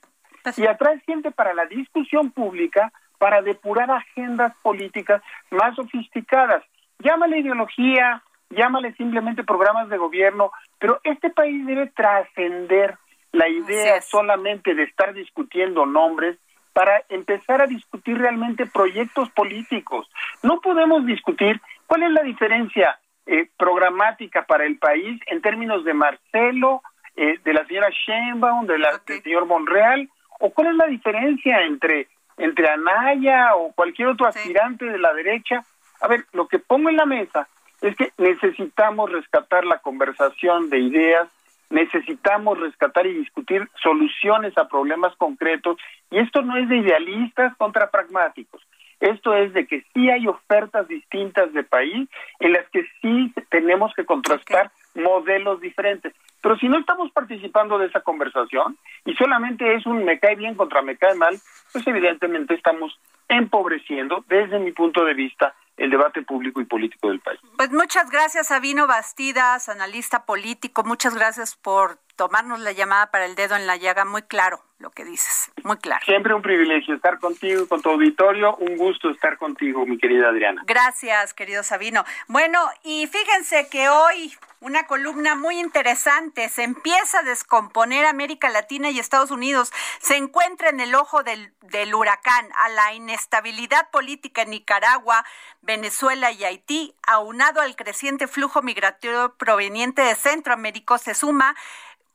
y 0.57 0.65
atraes 0.65 1.03
gente 1.03 1.29
para 1.31 1.53
la 1.53 1.65
discusión 1.67 2.31
pública, 2.31 2.91
para 3.19 3.43
depurar 3.43 3.91
agendas 3.91 4.55
políticas 4.63 5.21
más 5.51 5.75
sofisticadas. 5.75 6.63
Llámale 6.97 7.37
ideología, 7.37 8.23
llámale 8.49 8.93
simplemente 8.93 9.43
programas 9.43 9.89
de 9.89 9.97
gobierno, 9.97 10.51
pero 10.79 10.99
este 11.03 11.29
país 11.29 11.63
debe 11.67 11.87
trascender 11.87 12.97
la 13.31 13.47
idea 13.47 14.01
solamente 14.01 14.73
de 14.73 14.83
estar 14.83 15.13
discutiendo 15.13 15.85
nombres 15.85 16.37
para 16.73 17.03
empezar 17.09 17.61
a 17.61 17.67
discutir 17.67 18.17
realmente 18.17 18.65
proyectos 18.65 19.29
políticos. 19.29 20.09
No 20.43 20.61
podemos 20.61 21.05
discutir 21.05 21.61
cuál 21.87 22.03
es 22.03 22.11
la 22.11 22.23
diferencia 22.23 22.99
eh, 23.25 23.49
programática 23.57 24.45
para 24.45 24.65
el 24.65 24.77
país 24.77 25.19
en 25.27 25.41
términos 25.41 25.83
de 25.83 25.93
Marcelo, 25.93 26.81
eh, 27.15 27.39
de 27.43 27.53
la 27.53 27.65
señora 27.65 27.89
Sheinbaum, 27.89 28.65
de 28.65 28.79
la, 28.79 29.01
del 29.05 29.21
señor 29.21 29.45
Monreal, 29.45 30.09
o 30.39 30.49
cuál 30.51 30.67
es 30.67 30.75
la 30.75 30.87
diferencia 30.87 31.61
entre, 31.63 32.07
entre 32.37 32.69
Anaya 32.69 33.55
o 33.55 33.71
cualquier 33.73 34.07
otro 34.07 34.27
aspirante 34.27 34.85
de 34.85 34.97
la 34.97 35.13
derecha. 35.13 35.63
A 36.01 36.07
ver, 36.07 36.25
lo 36.31 36.47
que 36.47 36.59
pongo 36.59 36.89
en 36.89 36.97
la 36.97 37.05
mesa 37.05 37.47
es 37.81 37.95
que 37.95 38.11
necesitamos 38.17 39.11
rescatar 39.11 39.65
la 39.65 39.79
conversación 39.79 40.69
de 40.69 40.79
ideas, 40.79 41.27
necesitamos 41.71 42.59
rescatar 42.59 43.07
y 43.07 43.13
discutir 43.13 43.67
soluciones 43.81 44.57
a 44.57 44.67
problemas 44.67 45.15
concretos, 45.15 45.77
y 46.11 46.19
esto 46.19 46.41
no 46.41 46.57
es 46.57 46.69
de 46.69 46.77
idealistas 46.77 47.55
contra 47.57 47.89
pragmáticos. 47.89 48.61
Esto 48.99 49.35
es 49.35 49.51
de 49.53 49.65
que 49.65 49.83
sí 49.93 50.11
hay 50.11 50.27
ofertas 50.27 50.87
distintas 50.87 51.51
de 51.53 51.63
país 51.63 52.07
en 52.39 52.53
las 52.53 52.69
que 52.69 52.85
sí 53.01 53.33
tenemos 53.49 53.91
que 53.95 54.05
contrastar 54.05 54.71
modelos 54.93 55.59
diferentes. 55.59 56.13
Pero 56.41 56.55
si 56.57 56.69
no 56.69 56.77
estamos 56.77 57.11
participando 57.11 57.79
de 57.79 57.87
esa 57.87 58.01
conversación 58.01 58.77
y 59.05 59.13
solamente 59.15 59.73
es 59.73 59.85
un 59.87 60.03
me 60.03 60.19
cae 60.19 60.35
bien 60.35 60.53
contra 60.55 60.83
me 60.83 60.97
cae 60.97 61.15
mal, 61.15 61.35
pues 61.71 61.85
evidentemente 61.87 62.53
estamos 62.53 62.99
empobreciendo, 63.27 64.23
desde 64.27 64.59
mi 64.59 64.71
punto 64.71 65.03
de 65.03 65.13
vista, 65.13 65.55
el 65.81 65.89
debate 65.89 66.21
público 66.21 66.61
y 66.61 66.65
político 66.65 67.09
del 67.09 67.19
país. 67.19 67.39
Pues 67.57 67.71
muchas 67.71 68.09
gracias, 68.11 68.47
Sabino 68.47 68.85
Bastidas, 68.85 69.67
analista 69.67 70.25
político. 70.25 70.83
Muchas 70.83 71.15
gracias 71.15 71.55
por 71.55 71.97
tomarnos 72.21 72.59
la 72.59 72.71
llamada 72.71 73.09
para 73.09 73.25
el 73.25 73.33
dedo 73.33 73.55
en 73.55 73.65
la 73.65 73.77
llaga. 73.77 74.05
Muy 74.05 74.21
claro 74.21 74.61
lo 74.77 74.91
que 74.91 75.03
dices, 75.03 75.51
muy 75.63 75.77
claro. 75.77 76.05
Siempre 76.05 76.35
un 76.35 76.43
privilegio 76.43 76.93
estar 76.93 77.17
contigo, 77.17 77.67
con 77.67 77.81
tu 77.81 77.89
auditorio. 77.89 78.55
Un 78.57 78.77
gusto 78.77 79.09
estar 79.09 79.37
contigo, 79.37 79.87
mi 79.87 79.97
querida 79.97 80.29
Adriana. 80.29 80.61
Gracias, 80.67 81.33
querido 81.33 81.63
Sabino. 81.63 82.03
Bueno, 82.27 82.59
y 82.83 83.07
fíjense 83.07 83.67
que 83.69 83.89
hoy 83.89 84.35
una 84.61 84.85
columna 84.85 85.33
muy 85.33 85.59
interesante. 85.59 86.47
Se 86.47 86.63
empieza 86.63 87.19
a 87.19 87.23
descomponer 87.23 88.05
América 88.05 88.49
Latina 88.49 88.91
y 88.91 88.99
Estados 88.99 89.31
Unidos. 89.31 89.71
Se 89.99 90.15
encuentra 90.15 90.69
en 90.69 90.79
el 90.79 90.93
ojo 90.93 91.23
del, 91.23 91.51
del, 91.61 91.95
huracán 91.95 92.47
a 92.55 92.69
la 92.69 92.93
inestabilidad 92.93 93.89
política 93.89 94.43
en 94.43 94.51
Nicaragua, 94.51 95.25
Venezuela 95.61 96.31
y 96.31 96.43
Haití, 96.43 96.93
aunado 97.07 97.61
al 97.61 97.75
creciente 97.75 98.27
flujo 98.27 98.61
migratorio 98.61 99.35
proveniente 99.35 100.03
de 100.03 100.13
Centroamérica, 100.13 100.99
se 100.99 101.15
suma 101.15 101.55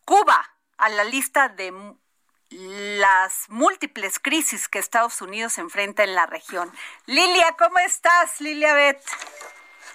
Cuba 0.07 0.41
a 0.79 0.89
la 0.89 1.03
lista 1.03 1.49
de 1.49 1.75
las 2.51 3.47
múltiples 3.49 4.21
crisis 4.21 4.69
que 4.69 4.79
Estados 4.79 5.21
Unidos 5.21 5.59
enfrenta 5.59 6.05
en 6.05 6.15
la 6.15 6.27
región. 6.27 6.73
Lilia, 7.07 7.57
¿cómo 7.59 7.79
estás, 7.81 8.41
Lilia 8.41 8.73
Bet? 8.73 9.03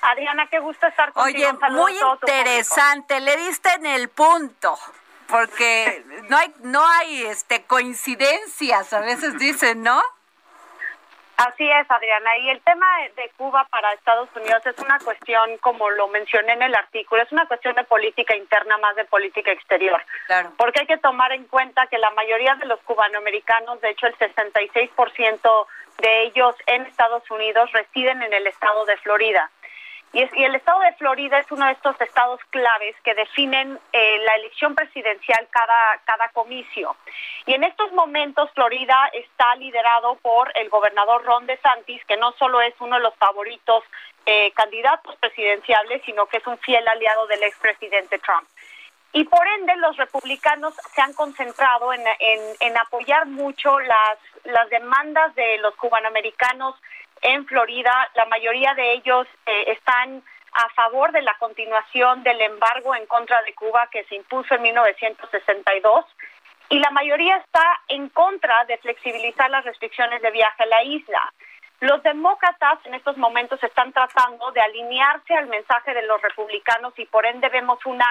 Adriana, 0.01 0.49
qué 0.49 0.59
gusto 0.59 0.85
estar 0.85 1.13
contigo. 1.13 1.49
Oye, 1.49 1.69
muy 1.71 1.93
interesante, 1.93 3.21
le 3.21 3.37
diste 3.37 3.71
en 3.75 3.85
el 3.85 4.09
punto, 4.09 4.77
porque 5.27 6.03
no 6.27 6.37
hay, 6.37 6.53
no 6.59 6.85
hay 6.85 7.23
este 7.23 7.63
coincidencias, 7.63 8.91
a 8.91 8.99
veces 8.99 9.39
dicen, 9.39 9.81
¿no? 9.81 10.03
Así 11.37 11.69
es, 11.69 11.89
Adriana. 11.89 12.37
Y 12.37 12.49
el 12.49 12.61
tema 12.61 12.85
de 13.15 13.29
Cuba 13.37 13.65
para 13.71 13.93
Estados 13.93 14.29
Unidos 14.35 14.65
es 14.65 14.77
una 14.79 14.99
cuestión, 14.99 15.57
como 15.57 15.89
lo 15.89 16.07
mencioné 16.07 16.53
en 16.53 16.61
el 16.61 16.75
artículo, 16.75 17.21
es 17.23 17.31
una 17.31 17.47
cuestión 17.47 17.75
de 17.75 17.83
política 17.83 18.35
interna 18.35 18.77
más 18.77 18.95
de 18.95 19.05
política 19.05 19.51
exterior. 19.51 20.03
Claro. 20.27 20.51
Porque 20.57 20.81
hay 20.81 20.87
que 20.87 20.97
tomar 20.97 21.31
en 21.31 21.45
cuenta 21.45 21.87
que 21.87 21.97
la 21.97 22.11
mayoría 22.11 22.55
de 22.55 22.65
los 22.65 22.79
cubanoamericanos, 22.81 23.81
de 23.81 23.89
hecho 23.89 24.07
el 24.07 24.17
66% 24.17 25.67
de 25.97 26.21
ellos 26.23 26.55
en 26.67 26.85
Estados 26.85 27.29
Unidos, 27.31 27.71
residen 27.71 28.21
en 28.21 28.33
el 28.33 28.47
estado 28.47 28.85
de 28.85 28.97
Florida. 28.97 29.49
Y, 30.13 30.43
el 30.43 30.55
estado 30.55 30.81
de 30.81 30.93
Florida 30.93 31.39
es 31.39 31.49
uno 31.51 31.65
de 31.65 31.71
estos 31.71 31.99
estados 32.01 32.39
claves 32.49 32.95
que 33.03 33.15
definen 33.15 33.79
eh, 33.93 34.17
la 34.25 34.35
elección 34.35 34.75
presidencial 34.75 35.47
cada, 35.49 35.99
cada 36.03 36.29
comicio. 36.29 36.95
Y 37.45 37.53
en 37.53 37.63
estos 37.63 37.93
momentos 37.93 38.49
Florida 38.53 39.09
está 39.13 39.55
liderado 39.55 40.15
por 40.15 40.51
el 40.55 40.69
gobernador 40.69 41.23
Ron 41.23 41.45
DeSantis, 41.45 42.03
que 42.05 42.17
no 42.17 42.33
solo 42.33 42.59
es 42.61 42.73
uno 42.79 42.97
de 42.97 43.03
los 43.03 43.15
favoritos 43.15 43.83
eh, 44.25 44.51
candidatos 44.51 45.15
presidenciales, 45.15 46.01
sino 46.05 46.25
que 46.25 46.37
es 46.37 46.47
un 46.47 46.57
fiel 46.57 46.85
aliado 46.87 47.27
del 47.27 47.43
expresidente 47.43 48.19
Trump. 48.19 48.47
Y 49.13 49.25
por 49.25 49.45
ende 49.59 49.75
los 49.77 49.97
republicanos 49.97 50.73
se 50.93 51.01
han 51.01 51.13
concentrado 51.13 51.91
en, 51.93 52.01
en 52.59 52.77
apoyar 52.77 53.25
mucho 53.27 53.77
las, 53.79 54.17
las 54.45 54.69
demandas 54.69 55.35
de 55.35 55.57
los 55.57 55.75
cubanoamericanos 55.75 56.75
en 57.21 57.45
Florida. 57.45 58.09
La 58.15 58.25
mayoría 58.25 58.73
de 58.73 58.93
ellos 58.93 59.27
eh, 59.45 59.63
están 59.67 60.23
a 60.53 60.69
favor 60.69 61.11
de 61.11 61.21
la 61.21 61.35
continuación 61.39 62.23
del 62.23 62.41
embargo 62.41 62.93
en 62.95 63.05
contra 63.05 63.41
de 63.43 63.53
Cuba 63.53 63.87
que 63.91 64.03
se 64.05 64.15
impuso 64.15 64.53
en 64.55 64.63
1962 64.63 66.05
y 66.69 66.79
la 66.79 66.89
mayoría 66.91 67.37
está 67.37 67.81
en 67.87 68.09
contra 68.09 68.65
de 68.65 68.77
flexibilizar 68.77 69.49
las 69.49 69.65
restricciones 69.65 70.21
de 70.21 70.31
viaje 70.31 70.63
a 70.63 70.67
la 70.67 70.83
isla. 70.83 71.33
Los 71.79 72.03
demócratas 72.03 72.79
en 72.85 72.93
estos 72.93 73.17
momentos 73.17 73.61
están 73.63 73.91
tratando 73.91 74.51
de 74.51 74.61
alinearse 74.61 75.33
al 75.33 75.47
mensaje 75.47 75.93
de 75.93 76.03
los 76.03 76.21
republicanos 76.21 76.93
y 76.97 77.05
por 77.05 77.25
ende 77.25 77.49
vemos 77.49 77.85
una 77.85 78.07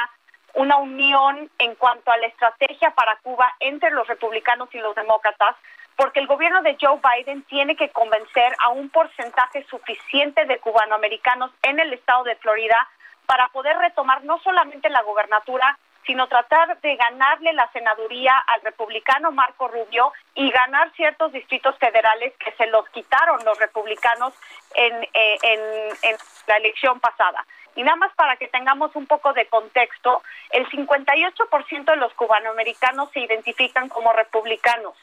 una 0.54 0.76
unión 0.78 1.50
en 1.58 1.74
cuanto 1.76 2.10
a 2.10 2.16
la 2.16 2.26
estrategia 2.26 2.90
para 2.90 3.16
Cuba 3.22 3.54
entre 3.60 3.90
los 3.90 4.06
republicanos 4.08 4.68
y 4.72 4.78
los 4.78 4.94
demócratas 4.94 5.56
porque 6.00 6.20
el 6.20 6.26
gobierno 6.26 6.62
de 6.62 6.78
Joe 6.80 6.98
Biden 6.98 7.42
tiene 7.42 7.76
que 7.76 7.90
convencer 7.90 8.56
a 8.60 8.70
un 8.70 8.88
porcentaje 8.88 9.66
suficiente 9.68 10.46
de 10.46 10.58
cubanoamericanos 10.58 11.50
en 11.62 11.78
el 11.78 11.92
estado 11.92 12.24
de 12.24 12.36
Florida 12.36 12.88
para 13.26 13.48
poder 13.48 13.76
retomar 13.76 14.24
no 14.24 14.38
solamente 14.38 14.88
la 14.88 15.02
gobernatura, 15.02 15.78
sino 16.06 16.26
tratar 16.26 16.80
de 16.80 16.96
ganarle 16.96 17.52
la 17.52 17.70
senaduría 17.72 18.32
al 18.46 18.62
republicano 18.62 19.30
Marco 19.30 19.68
Rubio 19.68 20.10
y 20.34 20.50
ganar 20.50 20.90
ciertos 20.92 21.32
distritos 21.32 21.76
federales 21.76 22.32
que 22.38 22.52
se 22.52 22.66
los 22.68 22.88
quitaron 22.88 23.44
los 23.44 23.58
republicanos 23.58 24.32
en, 24.74 25.02
eh, 25.12 25.38
en 25.42 26.16
la 26.46 26.56
elección 26.56 26.98
pasada. 27.00 27.44
Y 27.76 27.82
nada 27.82 27.96
más 27.96 28.14
para 28.14 28.36
que 28.36 28.48
tengamos 28.48 28.96
un 28.96 29.06
poco 29.06 29.34
de 29.34 29.44
contexto, 29.48 30.22
el 30.48 30.66
58% 30.70 31.84
de 31.84 31.96
los 31.96 32.14
cubanoamericanos 32.14 33.10
se 33.12 33.20
identifican 33.20 33.90
como 33.90 34.14
republicanos 34.14 34.94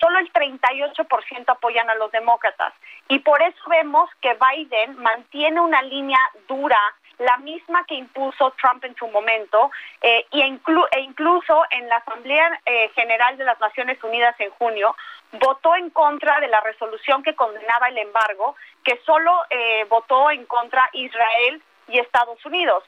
solo 0.00 0.18
el 0.18 0.32
38% 0.32 1.44
apoyan 1.46 1.88
a 1.90 1.94
los 1.94 2.10
demócratas. 2.10 2.72
Y 3.08 3.18
por 3.20 3.40
eso 3.42 3.58
vemos 3.68 4.10
que 4.20 4.34
Biden 4.34 4.96
mantiene 4.96 5.60
una 5.60 5.82
línea 5.82 6.18
dura, 6.48 6.80
la 7.18 7.36
misma 7.38 7.84
que 7.84 7.94
impuso 7.94 8.52
Trump 8.60 8.82
en 8.84 8.96
su 8.96 9.06
momento, 9.08 9.70
eh, 10.00 10.26
y 10.30 10.40
e 10.40 11.00
incluso 11.00 11.62
en 11.70 11.88
la 11.88 11.96
Asamblea 11.96 12.60
eh, 12.64 12.90
General 12.94 13.36
de 13.36 13.44
las 13.44 13.60
Naciones 13.60 14.02
Unidas 14.02 14.34
en 14.38 14.50
junio, 14.52 14.96
votó 15.32 15.76
en 15.76 15.90
contra 15.90 16.40
de 16.40 16.48
la 16.48 16.60
resolución 16.60 17.22
que 17.22 17.34
condenaba 17.34 17.88
el 17.88 17.98
embargo, 17.98 18.56
que 18.82 18.98
solo 19.04 19.32
eh, 19.50 19.84
votó 19.88 20.30
en 20.30 20.46
contra 20.46 20.88
Israel 20.92 21.62
y 21.88 21.98
Estados 21.98 22.44
Unidos. 22.46 22.84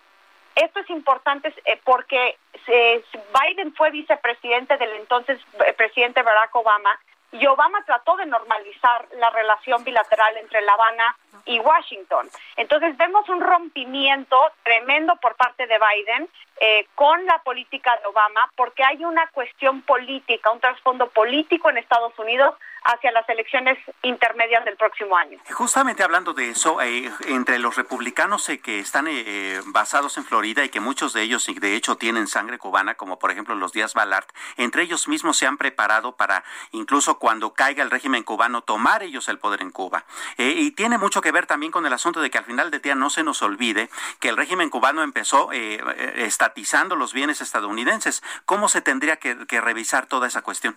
Esto 0.54 0.80
es 0.80 0.90
importante 0.90 1.54
eh, 1.64 1.80
porque 1.84 2.36
Biden 2.66 3.74
fue 3.74 3.90
vicepresidente 3.90 4.76
del 4.76 4.90
entonces 4.90 5.40
eh, 5.66 5.72
presidente 5.72 6.22
Barack 6.22 6.54
Obama 6.54 6.90
y 7.32 7.46
Obama 7.46 7.82
trató 7.84 8.16
de 8.16 8.26
normalizar 8.26 9.08
la 9.16 9.30
relación 9.30 9.82
bilateral 9.84 10.36
entre 10.36 10.60
La 10.60 10.72
Habana 10.72 11.16
y 11.44 11.58
Washington. 11.60 12.28
Entonces 12.56 12.96
vemos 12.96 13.28
un 13.28 13.40
rompimiento 13.40 14.36
tremendo 14.62 15.16
por 15.16 15.34
parte 15.36 15.66
de 15.66 15.78
Biden 15.78 16.28
eh, 16.60 16.86
con 16.94 17.24
la 17.26 17.38
política 17.38 17.96
de 17.98 18.06
Obama 18.06 18.50
porque 18.56 18.84
hay 18.84 19.04
una 19.04 19.26
cuestión 19.28 19.82
política, 19.82 20.50
un 20.50 20.60
trasfondo 20.60 21.08
político 21.08 21.70
en 21.70 21.78
Estados 21.78 22.16
Unidos 22.18 22.54
hacia 22.84 23.12
las 23.12 23.28
elecciones 23.28 23.78
intermedias 24.02 24.64
del 24.64 24.76
próximo 24.76 25.16
año. 25.16 25.38
Justamente 25.50 26.02
hablando 26.02 26.34
de 26.34 26.50
eso, 26.50 26.80
eh, 26.80 27.10
entre 27.26 27.58
los 27.58 27.76
republicanos 27.76 28.48
eh, 28.48 28.60
que 28.60 28.80
están 28.80 29.06
eh, 29.08 29.60
basados 29.66 30.16
en 30.18 30.24
Florida 30.24 30.64
y 30.64 30.68
que 30.68 30.80
muchos 30.80 31.12
de 31.12 31.22
ellos 31.22 31.46
de 31.46 31.76
hecho 31.76 31.96
tienen 31.96 32.26
sangre 32.26 32.58
cubana, 32.58 32.94
como 32.94 33.18
por 33.18 33.30
ejemplo 33.30 33.54
los 33.54 33.72
Díaz 33.72 33.94
Balart, 33.94 34.28
entre 34.56 34.82
ellos 34.82 35.08
mismos 35.08 35.36
se 35.36 35.46
han 35.46 35.58
preparado 35.58 36.16
para 36.16 36.44
incluso 36.72 37.18
cuando 37.18 37.54
caiga 37.54 37.82
el 37.82 37.90
régimen 37.90 38.24
cubano 38.24 38.62
tomar 38.62 39.02
ellos 39.02 39.28
el 39.28 39.38
poder 39.38 39.62
en 39.62 39.70
Cuba. 39.70 40.04
y 40.36 40.72
tiene 40.72 40.98
mucho 40.98 41.20
que 41.22 41.32
ver 41.32 41.46
también 41.46 41.72
con 41.72 41.86
el 41.86 41.92
asunto 41.92 42.20
de 42.20 42.30
que 42.30 42.38
al 42.38 42.44
final 42.44 42.70
de 42.70 42.80
día 42.80 42.94
no 42.94 43.08
se 43.08 43.22
nos 43.22 43.40
olvide 43.42 43.88
que 44.20 44.28
el 44.28 44.36
régimen 44.36 44.68
cubano 44.68 45.02
empezó 45.02 45.50
eh, 45.52 45.80
estatizando 46.16 46.96
los 46.96 47.12
bienes 47.12 47.40
estadounidenses. 47.40 48.22
¿Cómo 48.44 48.68
se 48.68 48.82
tendría 48.82 49.16
que 49.16 49.60
revisar 49.60 50.06
toda 50.06 50.26
esa 50.26 50.42
cuestión? 50.42 50.76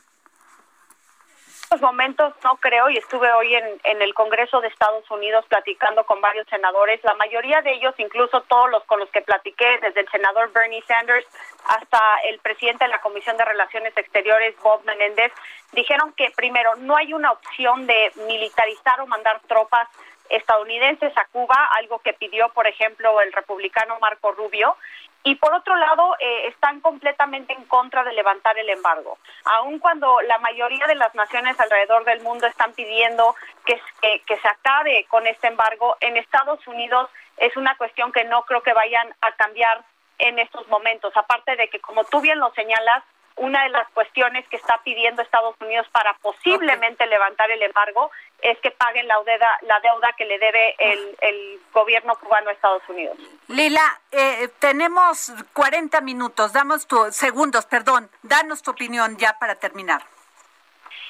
estos 1.65 1.81
momentos 1.81 2.33
no 2.43 2.57
creo, 2.57 2.89
y 2.91 2.97
estuve 2.97 3.31
hoy 3.33 3.55
en, 3.55 3.65
en 3.83 4.01
el 4.01 4.13
Congreso 4.13 4.61
de 4.61 4.67
Estados 4.67 5.09
Unidos 5.09 5.45
platicando 5.49 6.05
con 6.05 6.21
varios 6.21 6.47
senadores, 6.47 7.03
la 7.03 7.15
mayoría 7.15 7.61
de 7.63 7.73
ellos, 7.73 7.95
incluso 7.97 8.41
todos 8.41 8.69
los 8.69 8.83
con 8.83 8.99
los 8.99 9.09
que 9.09 9.23
platiqué, 9.23 9.79
desde 9.81 10.01
el 10.01 10.09
senador 10.09 10.51
Bernie 10.53 10.83
Sanders 10.87 11.25
hasta 11.67 11.99
el 12.25 12.37
presidente 12.39 12.85
de 12.85 12.91
la 12.91 13.01
Comisión 13.01 13.35
de 13.37 13.45
Relaciones 13.45 13.97
Exteriores, 13.97 14.55
Bob 14.61 14.85
Menéndez, 14.85 15.33
dijeron 15.71 16.13
que 16.13 16.31
primero 16.35 16.75
no 16.75 16.95
hay 16.95 17.13
una 17.13 17.31
opción 17.31 17.87
de 17.87 18.11
militarizar 18.27 19.01
o 19.01 19.07
mandar 19.07 19.41
tropas 19.47 19.89
estadounidenses 20.29 21.15
a 21.17 21.25
Cuba, 21.25 21.69
algo 21.77 21.99
que 21.99 22.13
pidió, 22.13 22.49
por 22.49 22.67
ejemplo, 22.67 23.21
el 23.21 23.31
republicano 23.33 23.97
Marco 23.99 24.31
Rubio, 24.31 24.75
y 25.23 25.35
por 25.35 25.53
otro 25.55 25.75
lado 25.75 26.15
eh, 26.19 26.47
están 26.49 26.81
completamente 26.81 27.51
en 27.53 27.65
contra 27.65 28.03
de 28.03 28.13
levantar 28.13 28.57
el 28.59 28.69
embargo. 28.69 29.17
Aun 29.43 29.79
cuando 29.79 30.21
la 30.21 30.37
mayoría 30.37 30.85
de 30.85 30.93
las 30.93 31.15
naciones 31.15 31.59
alrededor 31.59 32.05
del 32.05 32.21
mundo 32.21 32.45
están 32.45 32.73
pidiendo 32.73 33.35
que, 33.65 33.81
que, 34.25 34.37
se 34.37 34.47
acabe 34.47 35.05
con 35.09 35.25
este 35.25 35.47
embargo, 35.47 35.97
en 35.99 36.15
Estados 36.17 36.65
Unidos 36.67 37.09
es 37.37 37.57
una 37.57 37.75
cuestión 37.75 38.11
que 38.11 38.23
no 38.23 38.43
creo 38.43 38.61
que 38.61 38.73
vayan 38.73 39.15
a 39.21 39.31
cambiar 39.31 39.83
en 40.19 40.37
estos 40.37 40.67
momentos. 40.67 41.11
Aparte 41.17 41.55
de 41.55 41.69
que, 41.69 41.79
como 41.79 42.03
tú 42.03 42.21
bien 42.21 42.37
lo 42.37 42.51
señalas, 42.53 43.03
una 43.37 43.63
de 43.63 43.69
las 43.69 43.87
cuestiones 43.89 44.47
que 44.47 44.55
está 44.55 44.79
pidiendo 44.83 45.21
Estados 45.21 45.55
Unidos 45.59 45.87
para 45.91 46.13
posiblemente 46.21 47.05
levantar 47.05 47.51
el 47.51 47.61
embargo 47.61 48.11
es 48.41 48.57
que 48.59 48.71
paguen 48.71 49.07
la 49.07 49.15
deuda, 49.25 49.59
la 49.61 49.79
deuda 49.81 50.13
que 50.17 50.25
le 50.25 50.39
debe 50.39 50.75
el, 50.79 51.17
el 51.21 51.59
gobierno 51.73 52.15
cubano 52.15 52.49
a 52.49 52.53
Estados 52.53 52.83
Unidos. 52.87 53.17
Lila, 53.47 53.99
eh, 54.11 54.49
tenemos 54.59 55.33
40 55.53 55.99
minutos, 56.01 56.53
damos 56.53 56.87
tu, 56.87 57.11
segundos, 57.11 57.65
perdón, 57.65 58.09
danos 58.23 58.61
tu 58.61 58.71
opinión 58.71 59.17
ya 59.17 59.37
para 59.37 59.55
terminar. 59.55 60.01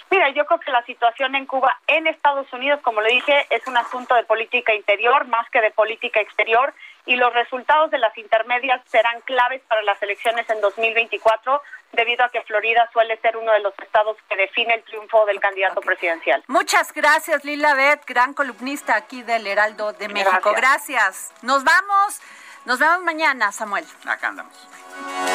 Mira, 0.10 0.30
yo 0.30 0.46
creo 0.46 0.60
que 0.60 0.72
la 0.72 0.84
situación 0.84 1.36
en 1.36 1.46
Cuba, 1.46 1.78
en 1.88 2.08
Estados 2.08 2.52
Unidos, 2.54 2.80
como 2.84 3.02
le 3.02 3.10
dije, 3.10 3.48
es 3.50 3.66
un 3.68 3.76
asunto 3.76 4.16
de 4.16 4.24
política 4.24 4.74
interior 4.74 5.26
más 5.28 5.50
que 5.50 5.62
de 5.62 5.72
política 5.72 6.22
exterior 6.22 6.74
y 7.06 7.16
los 7.16 7.34
resultados 7.34 7.92
de 7.92 7.98
las 7.98 8.18
intermedias 8.18 8.82
serán 8.88 9.22
claves 9.22 9.62
para 9.68 9.82
las 9.84 10.02
elecciones 10.02 10.50
en 10.50 10.60
2024 10.62 11.62
debido 11.92 12.26
a 12.26 12.30
que 12.30 12.42
Florida 12.42 12.90
suele 12.92 13.18
ser 13.18 13.38
uno 13.38 13.52
de 13.52 13.60
los 13.62 13.74
estados 13.80 14.18
que 14.28 14.36
define 14.36 14.76
el 14.76 14.84
triunfo 14.84 15.26
del 15.26 15.40
candidato 15.40 15.82
presidencial. 15.82 16.44
Muchas 16.48 16.94
gracias, 16.94 17.46
Lila 17.46 17.74
Beth, 17.74 18.06
gran 18.06 18.34
columnista 18.34 18.96
aquí 18.96 19.24
del 19.24 19.48
Heraldo 19.48 19.94
de 19.94 20.10
México. 20.10 20.54
Gracias. 20.56 21.34
Nos 21.42 21.64
vamos. 21.64 22.20
Nos 22.66 22.80
vemos 22.80 23.02
mañana, 23.04 23.52
Samuel. 23.52 23.86
Acá 24.06 24.30
andamos. 24.30 25.35